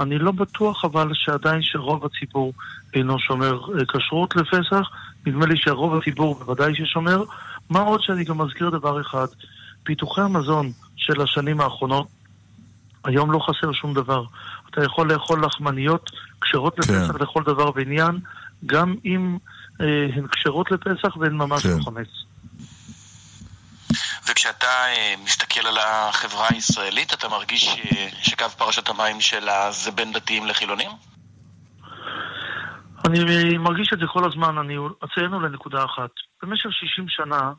[0.00, 2.52] אני לא בטוח אבל שעדיין שרוב הציבור
[2.94, 4.90] אינו שומר כשרות לפסח.
[5.26, 7.22] נדמה לי שרוב הציבור בוודאי ששומר.
[7.70, 9.26] מה עוד שאני גם מזכיר דבר אחד,
[9.82, 12.06] פיתוחי המזון של השנים האחרונות,
[13.04, 14.24] היום לא חסר שום דבר.
[14.70, 16.10] אתה יכול לאכול לחמניות
[16.40, 16.94] כשרות כן.
[16.94, 18.18] לפסח לכל דבר ועניין,
[18.66, 19.36] גם אם
[19.80, 21.78] אה, הן כשרות לפסח והן ממש כן.
[21.78, 22.08] לא חמץ.
[24.28, 30.12] וכשאתה אה, מסתכל על החברה הישראלית, אתה מרגיש אה, שקו פרשת המים שלה זה בין
[30.12, 30.90] דתיים לחילונים?
[33.06, 36.10] אני מרגיש את זה כל הזמן, אני אציין לנקודה אחת.
[36.42, 37.52] במשך 60 שנה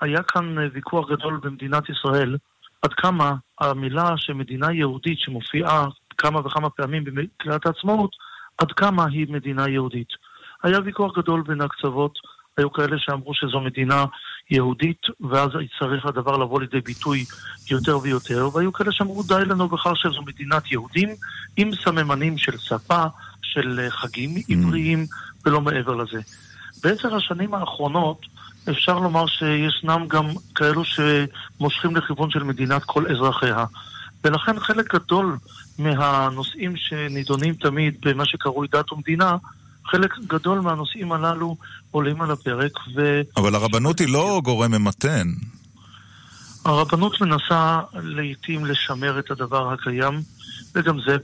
[0.00, 2.36] היה כאן אה, ויכוח גדול במדינת ישראל
[2.82, 5.84] עד כמה המילה שמדינה יהודית שמופיעה
[6.18, 8.10] כמה וכמה פעמים במגילת העצמאות,
[8.58, 10.08] עד כמה היא מדינה יהודית.
[10.62, 12.12] היה ויכוח גדול בין הקצוות,
[12.58, 14.04] היו כאלה שאמרו שזו מדינה
[14.50, 17.24] יהודית, ואז צריך הדבר לבוא לידי ביטוי
[17.70, 21.08] יותר ויותר, והיו כאלה שאמרו די לנו בכך שזו מדינת יהודים,
[21.56, 23.04] עם סממנים של שפה,
[23.42, 25.06] של חגים עבריים,
[25.46, 26.20] ולא מעבר לזה.
[26.82, 28.26] בעשר השנים האחרונות,
[28.70, 33.64] אפשר לומר שישנם גם כאלו שמושכים לכיוון של מדינת כל אזרחיה.
[34.24, 35.36] ולכן חלק גדול
[35.78, 39.36] מהנושאים שנידונים תמיד במה שקרוי דת ומדינה,
[39.90, 41.56] חלק גדול מהנושאים הללו
[41.90, 42.72] עולים על הפרק.
[42.96, 43.20] ו...
[43.36, 45.28] אבל הרבנות היא לא גורם ממתן.
[46.64, 50.22] הרבנות מנסה לעיתים לשמר את הדבר הקיים,
[50.74, 51.16] וגם זה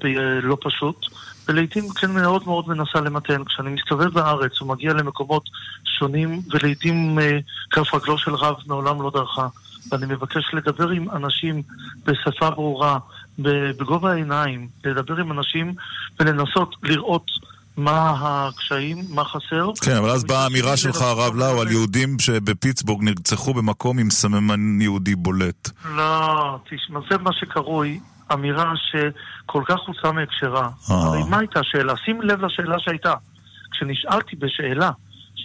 [0.43, 1.07] לא פשוט,
[1.49, 3.45] ולעיתים כן מאוד מאוד מנסה למתן.
[3.45, 5.43] כשאני מסתובב בארץ ומגיע למקומות
[5.99, 7.39] שונים, ולעיתים אה,
[7.71, 9.49] כף רגלו של רב מעולם לא דרכה,
[9.93, 11.63] ואני מבקש לדבר עם אנשים
[12.05, 12.99] בשפה ברורה,
[13.39, 15.75] בגובה העיניים, לדבר עם אנשים
[16.21, 17.27] ולנסות לראות
[17.77, 19.71] מה הקשיים, מה חסר.
[19.83, 24.81] כן, אבל אז באה האמירה שלך, הרב לאו, על יהודים שבפיטסבורג נרצחו במקום עם סממן
[24.81, 25.71] יהודי בולט.
[25.97, 28.01] לא, תשמע, זה מה שקרוי
[28.33, 30.69] אמירה שכל כך הוצאה מהקשרה.
[30.89, 31.95] הרי מה הייתה השאלה?
[32.05, 33.15] שים לב לשאלה שהייתה.
[33.71, 34.91] כשנשאלתי בשאלה,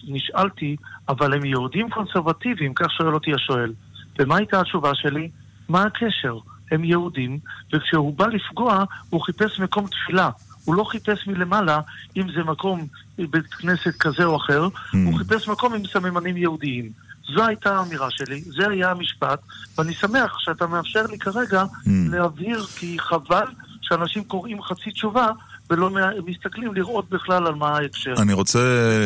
[0.08, 0.76] נשאלתי,
[1.10, 3.74] אבל הם יהודים קונסרבטיביים, כך שואל אותי השואל.
[4.20, 5.30] ומה הייתה התשובה שלי?
[5.70, 6.38] מה הקשר?
[6.72, 7.40] הם יהודים,
[7.74, 10.30] וכשהוא בא לפגוע, הוא חיפש מקום תפילה.
[10.70, 11.80] הוא לא חיפש מלמעלה
[12.18, 12.88] אם זה מקום,
[13.18, 14.98] בית כנסת כזה או אחר, Mm.
[15.06, 16.90] הוא חיפש מקום עם סממנים יהודיים.
[17.36, 19.40] זו הייתה האמירה שלי, זה היה המשפט,
[19.78, 21.90] ואני שמח שאתה מאפשר לי כרגע Mm.
[22.12, 23.46] להבהיר, כי חבל
[23.82, 25.28] שאנשים קוראים חצי תשובה
[25.70, 25.90] ולא
[26.26, 28.14] מסתכלים לראות בכלל על מה ההקשר.
[28.22, 28.60] אני רוצה...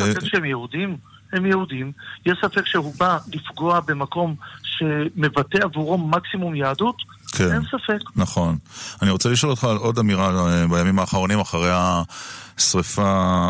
[0.09, 0.97] יש ספק שהם יהודים?
[1.33, 1.91] הם יהודים.
[2.25, 4.35] יש ספק שהוא בא לפגוע במקום
[4.77, 6.95] שמבטא עבורו מקסימום יהדות?
[7.31, 7.53] כן.
[7.53, 7.99] אין ספק.
[8.15, 8.57] נכון.
[9.01, 11.69] אני רוצה לשאול אותך על עוד אמירה אה, בימים האחרונים, אחרי
[12.57, 13.47] השריפה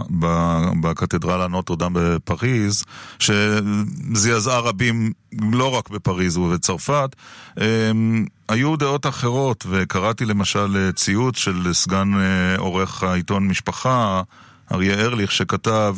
[0.81, 2.83] בקתדרלה נוטרדם בפריז,
[3.19, 7.15] שזעזעה רבים לא רק בפריז ובצרפת.
[7.61, 7.91] אה,
[8.49, 12.11] היו דעות אחרות, וקראתי למשל אה, ציוץ של סגן
[12.57, 14.21] עורך העיתון משפחה,
[14.73, 15.95] אריה ארליך, שכתב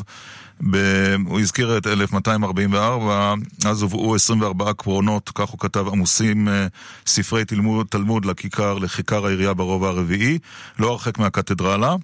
[0.71, 0.77] ב...
[1.25, 3.33] הוא הזכיר את 1244,
[3.65, 6.67] אז הובאו 24 קרונות, כך הוא כתב, עמוסים אה,
[7.05, 10.39] ספרי תלמוד, תלמוד לכיכר, לכיכר העירייה ברובע הרביעי,
[10.79, 11.95] לא הרחק מהקתדרלה.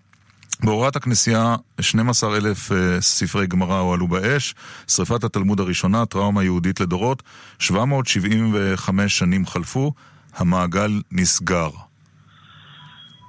[0.64, 4.56] בהוראת הכנסייה, 12 אלף אה, ספרי גמרא הועלו באש,
[4.88, 7.24] שריפת התלמוד הראשונה, טראומה יהודית לדורות,
[7.60, 9.94] 775 שנים חלפו,
[10.36, 11.70] המעגל נסגר.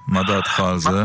[0.08, 1.04] מה דעתך על זה?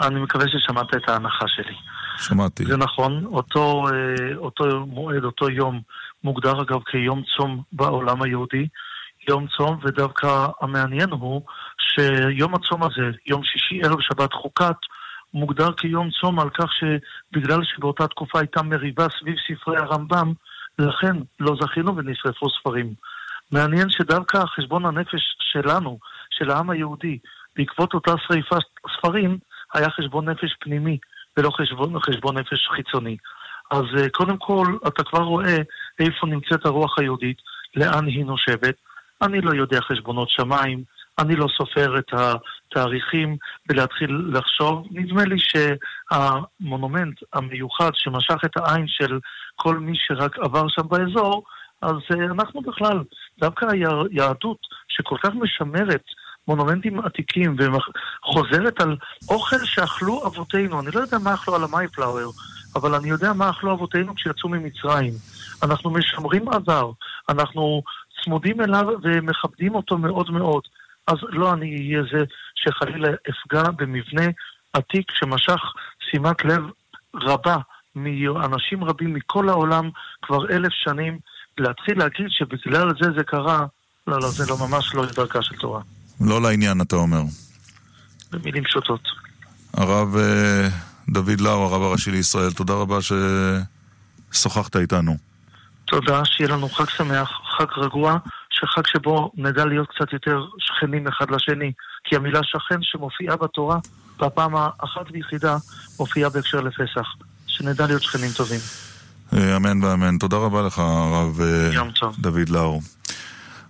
[0.00, 1.74] אני מקווה ששמעת את ההנחה שלי.
[2.18, 2.64] שמעתי.
[2.64, 5.80] זה נכון, אותו, אה, אותו מועד, אותו יום,
[6.24, 8.68] מוגדר אגב כיום צום בעולם היהודי,
[9.28, 11.42] יום צום, ודווקא המעניין הוא
[11.78, 14.76] שיום הצום הזה, יום שישי ערב שבת חוקת,
[15.34, 20.32] מוגדר כיום צום על כך שבגלל שבאותה תקופה הייתה מריבה סביב ספרי הרמב"ם,
[20.78, 22.94] לכן לא זכינו ונשרפו ספרים.
[23.52, 25.98] מעניין שדווקא חשבון הנפש שלנו,
[26.30, 27.18] של העם היהודי,
[27.56, 28.66] בעקבות אותה שריפת
[28.98, 29.38] ספרים,
[29.74, 30.98] היה חשבון נפש פנימי,
[31.36, 33.16] ולא חשבון, חשבון נפש חיצוני.
[33.70, 35.56] אז אה, קודם כל, אתה כבר רואה
[35.98, 37.38] איפה נמצאת הרוח היהודית,
[37.76, 38.74] לאן היא נושבת.
[39.22, 40.82] אני לא יודע חשבונות שמיים,
[41.18, 43.36] אני לא סופר את התאריכים
[43.68, 44.86] ולהתחיל לחשוב.
[44.90, 49.18] נדמה לי שהמונומנט המיוחד שמשך את העין של
[49.56, 51.44] כל מי שרק עבר שם באזור,
[51.82, 53.04] אז אה, אנחנו בכלל,
[53.40, 56.04] דווקא היהדות שכל כך משמרת
[56.48, 58.96] מונומנטים עתיקים וחוזרת על
[59.28, 60.80] אוכל שאכלו אבותינו.
[60.80, 62.28] אני לא יודע מה אכלו על המייפלאואר,
[62.74, 65.12] אבל אני יודע מה אכלו אבותינו כשיצאו ממצרים.
[65.62, 66.90] אנחנו משמרים עבר,
[67.28, 67.82] אנחנו
[68.24, 70.62] צמודים אליו ומכבדים אותו מאוד מאוד.
[71.06, 72.24] אז לא אני אהיה זה
[72.54, 74.26] שחלילה אפגע במבנה
[74.72, 75.60] עתיק שמשך
[76.10, 76.62] שימת לב
[77.14, 77.56] רבה
[77.96, 79.90] מאנשים רבים מכל העולם
[80.22, 81.18] כבר אלף שנים.
[81.58, 83.66] להתחיל להגיד שבגלל זה זה קרה,
[84.06, 85.80] לא, לא, זה לא ממש לא דרכה של תורה.
[86.20, 87.22] לא לעניין, אתה אומר.
[88.32, 89.00] במילים פשוטות.
[89.74, 90.68] הרב אה,
[91.08, 92.98] דוד לאו, הרב הראשי לישראל, תודה רבה
[94.32, 95.16] ששוחחת איתנו.
[95.84, 98.16] תודה, שיהיה לנו חג שמח, חג רגוע,
[98.50, 101.72] שחג שבו נדע להיות קצת יותר שכנים אחד לשני,
[102.04, 103.78] כי המילה שכן שמופיעה בתורה,
[104.18, 105.56] בפעם האחת ויחידה,
[105.98, 107.26] מופיעה בהקשר לפסח.
[107.56, 108.60] שנדע להיות שכנים טובים.
[109.32, 110.18] אה, אמן ואמן.
[110.18, 112.08] תודה רבה לך, הרב אה.
[112.18, 112.82] דוד לאור.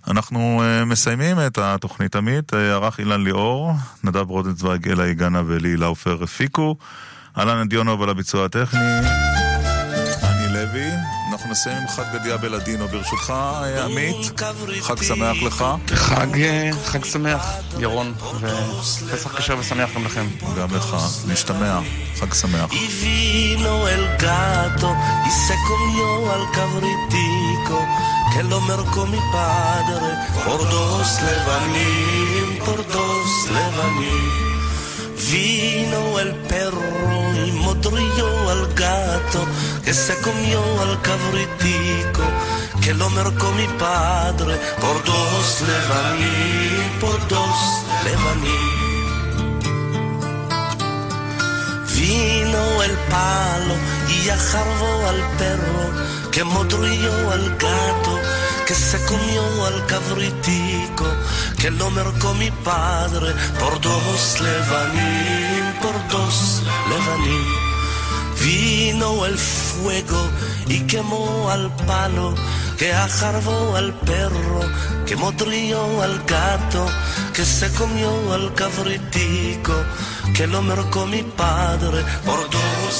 [0.07, 3.71] אנחנו uh, מסיימים את התוכנית עמית, uh, ערך אילן ליאור,
[4.03, 6.75] נדב רודנצוויג, אלה יגנה ולי לאופר הפיקו,
[7.37, 8.79] אהלן אדיונוב על הביצוע הטכני,
[10.23, 10.91] אני לוי,
[11.37, 14.41] אנחנו נסיים עם חג גדיה בלדינו, ברשותך uh, עמית,
[14.81, 15.65] חג שמח לך.
[15.93, 16.27] חג,
[16.85, 17.45] חג שמח,
[17.79, 18.13] ירון,
[19.07, 20.27] ופסח כשר ושמח גם לכם.
[20.57, 20.97] גם לך,
[21.27, 21.79] נשתמע,
[22.15, 22.71] חג שמח.
[28.51, 30.09] lo mercó mi padre
[30.45, 34.46] por dos levanim, por dos levanim.
[35.31, 39.45] Vino el perro y mordió al gato
[39.83, 42.23] que se comió al cabritico
[42.81, 48.76] que lo mercó mi padre por dos levanim, por dos levanim.
[51.97, 53.75] Vino el palo
[54.07, 58.19] y ajarbó al perro que modrió al gato
[58.67, 61.05] que se comió al cabritico
[61.57, 67.66] que lo mercó mi padre por dos levanín, por dos levanín.
[68.43, 70.21] Vino el fuego
[70.67, 72.35] y quemó al palo
[72.77, 74.61] que ajarbó al perro
[75.05, 76.85] que modrió al gato
[77.33, 79.73] que se comió al cabritico
[80.35, 82.95] que lo mercó mi padre por dos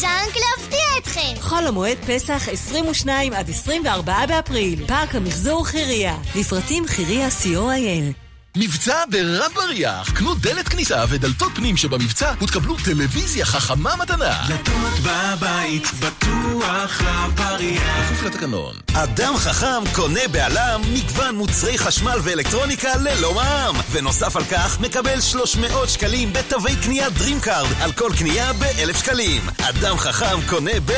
[0.00, 1.34] junk להפתיע אתכם!
[1.40, 6.16] חול המועד פסח 22 עד 24 באפריל, פארק המחזור חיריה.
[6.34, 10.10] לפרטים חיריה co.il מבצע ברב בריח.
[10.10, 14.44] קנו דלת כניסה ודלתות פנים שבמבצע ותקבלו טלוויזיה חכמה מתנה.
[14.48, 17.82] דלתות בבית, בטוח רב בריח.
[17.82, 18.76] כפוף לתקנון.
[18.94, 23.76] אדם חכם קונה בא.ל.מ מגוון מוצרי חשמל ואלקטרוניקה ללא מע"מ.
[23.90, 29.42] ונוסף על כך, מקבל 300 שקלים בתווי קנייה DreamCard על כל קנייה ב-1,000 שקלים.
[29.60, 30.92] אדם חכם קונה ב...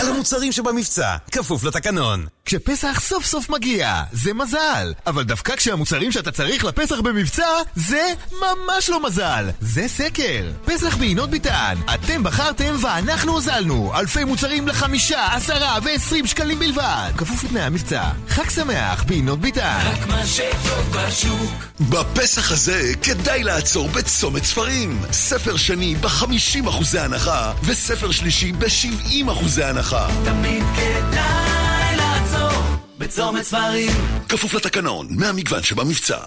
[0.00, 2.26] על המוצרים שבמבצע, כפוף לתקנון.
[2.50, 4.92] כשפסח סוף סוף מגיע, זה מזל.
[5.06, 9.50] אבל דווקא כשהמוצרים שאתה צריך לפסח במבצע, זה ממש לא מזל.
[9.60, 10.50] זה סקר.
[10.64, 11.74] פסח בעינות ביטן.
[11.94, 13.92] אתם בחרתם ואנחנו הוזלנו.
[13.94, 17.10] אלפי מוצרים לחמישה, עשרה ועשרים שקלים בלבד.
[17.16, 18.02] כפוף לתנאי המבצע.
[18.28, 19.78] חג שמח בעינות ביטן.
[19.84, 21.64] רק מה שטוב בשוק.
[21.80, 25.02] בפסח הזה כדאי לעצור בצומת ספרים.
[25.12, 30.08] ספר שני ב-50% הנחה, וספר שלישי ב-70% הנחה.
[30.24, 31.39] תמיד כדאי
[33.00, 33.92] בצומת ספרים.
[34.28, 36.18] כפוף לתקנון, מהמגוון שבמבצע.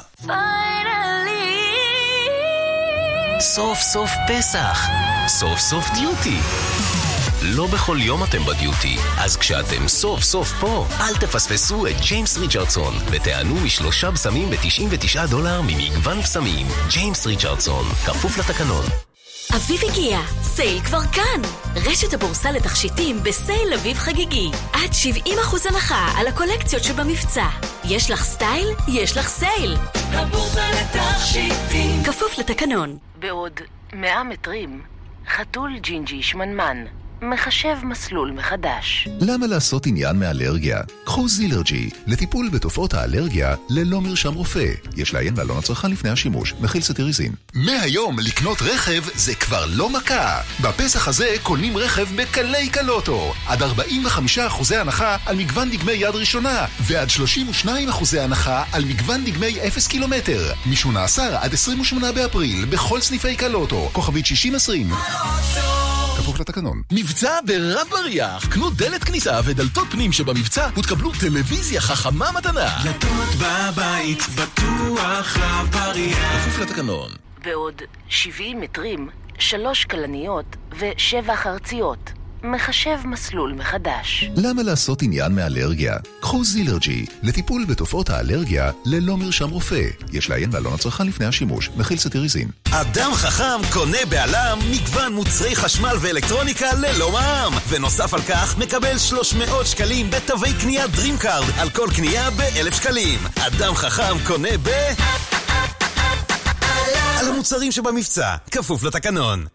[3.39, 4.87] סוף סוף פסח.
[5.27, 6.37] סוף סוף דיוטי.
[7.41, 12.93] לא בכל יום אתם בדיוטי, אז כשאתם סוף סוף פה, אל תפספסו את ג'יימס ריצ'רדסון
[13.11, 16.67] ותענו משלושה בשמים ב-99 דולר ממגוון בשמים.
[16.89, 18.85] ג'יימס ריצ'רדסון, כפוף לתקנון.
[19.55, 21.41] אביב הגיע, sale כבר כאן!
[21.75, 24.51] רשת הבורסה לתכשיטים ב sale אביב חגיגי.
[24.73, 24.89] עד
[25.25, 25.29] 70%
[25.69, 27.47] הנחה על הקולקציות שבמבצע.
[27.89, 28.67] יש לך style?
[28.87, 29.75] יש לך sale!
[29.93, 32.03] הבורסה לתכשיטים.
[32.05, 32.97] כפוף לתקנון.
[33.19, 33.59] בעוד
[33.93, 34.81] 100 מטרים,
[35.27, 36.85] חתול ג'ינג'י שמנמן
[37.29, 39.07] מחשב מסלול מחדש.
[39.21, 40.81] למה לעשות עניין מאלרגיה?
[41.03, 44.65] קחו זילרג'י לטיפול בתופעות האלרגיה ללא מרשם רופא.
[44.95, 47.33] יש לעיין בעלון הצרכן לפני השימוש, מכיל צטיריזין.
[47.53, 50.41] מהיום לקנות רכב זה כבר לא מכה.
[50.61, 53.33] בפסח הזה קונים רכב בקלי קל אוטו.
[53.47, 57.07] עד 45% הנחה על מגוון דגמי יד ראשונה, ועד
[57.65, 57.69] 32%
[58.21, 60.53] הנחה על מגוון דגמי 0 קילומטר.
[60.65, 63.89] מ-18 עד 28 באפריל בכל סניפי קל אוטו.
[63.93, 64.89] כוכבית 6020.
[66.17, 66.81] כפוף לתקנון.
[66.91, 68.47] מבצע ברב בריח.
[68.53, 72.79] קנו דלת כניסה ודלתות פנים שבמבצע ותקבלו טלוויזיה חכמה מתנה.
[72.83, 76.45] דלתות בבית, בטוח רב בריח.
[76.45, 77.11] כפוף לתקנון.
[77.43, 79.09] בעוד 70 מטרים,
[79.39, 82.11] שלוש כלניות ושבע חרציות.
[82.43, 84.29] מחשב מסלול מחדש.
[84.35, 85.95] למה לעשות עניין מאלרגיה?
[86.19, 89.83] קחו זילרג'י לטיפול בתופעות האלרגיה ללא מרשם רופא.
[90.11, 92.47] יש לעיין בעלון הצרכן לפני השימוש, מכיל סטיריזין.
[92.71, 97.53] אדם חכם קונה בעלם מגוון מוצרי חשמל ואלקטרוניקה ללא מע"מ.
[97.69, 103.19] ונוסף על כך, מקבל 300 שקלים בתווי קנייה DreamCard על כל קנייה ב-1,000 שקלים.
[103.47, 104.69] אדם חכם קונה ב...
[107.19, 109.45] על המוצרים שבמבצע, כפוף לתקנון.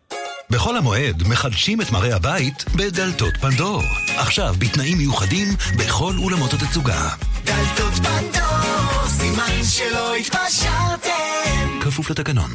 [0.51, 3.83] בחול המועד מחדשים את מראה הבית בדלתות פנדור.
[4.17, 7.09] עכשיו בתנאים מיוחדים בכל אולמות התצוגה.
[7.45, 11.81] דלתות פנדור, סימן שלא התפשרתם.
[11.81, 12.51] כפוף לתקנון.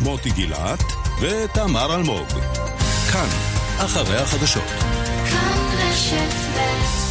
[0.00, 0.82] מוטי גילת
[1.20, 2.28] ותמר אלמוג.
[3.12, 3.28] כאן,
[3.76, 4.68] אחרי החדשות.
[5.30, 7.09] כאן רשת ב'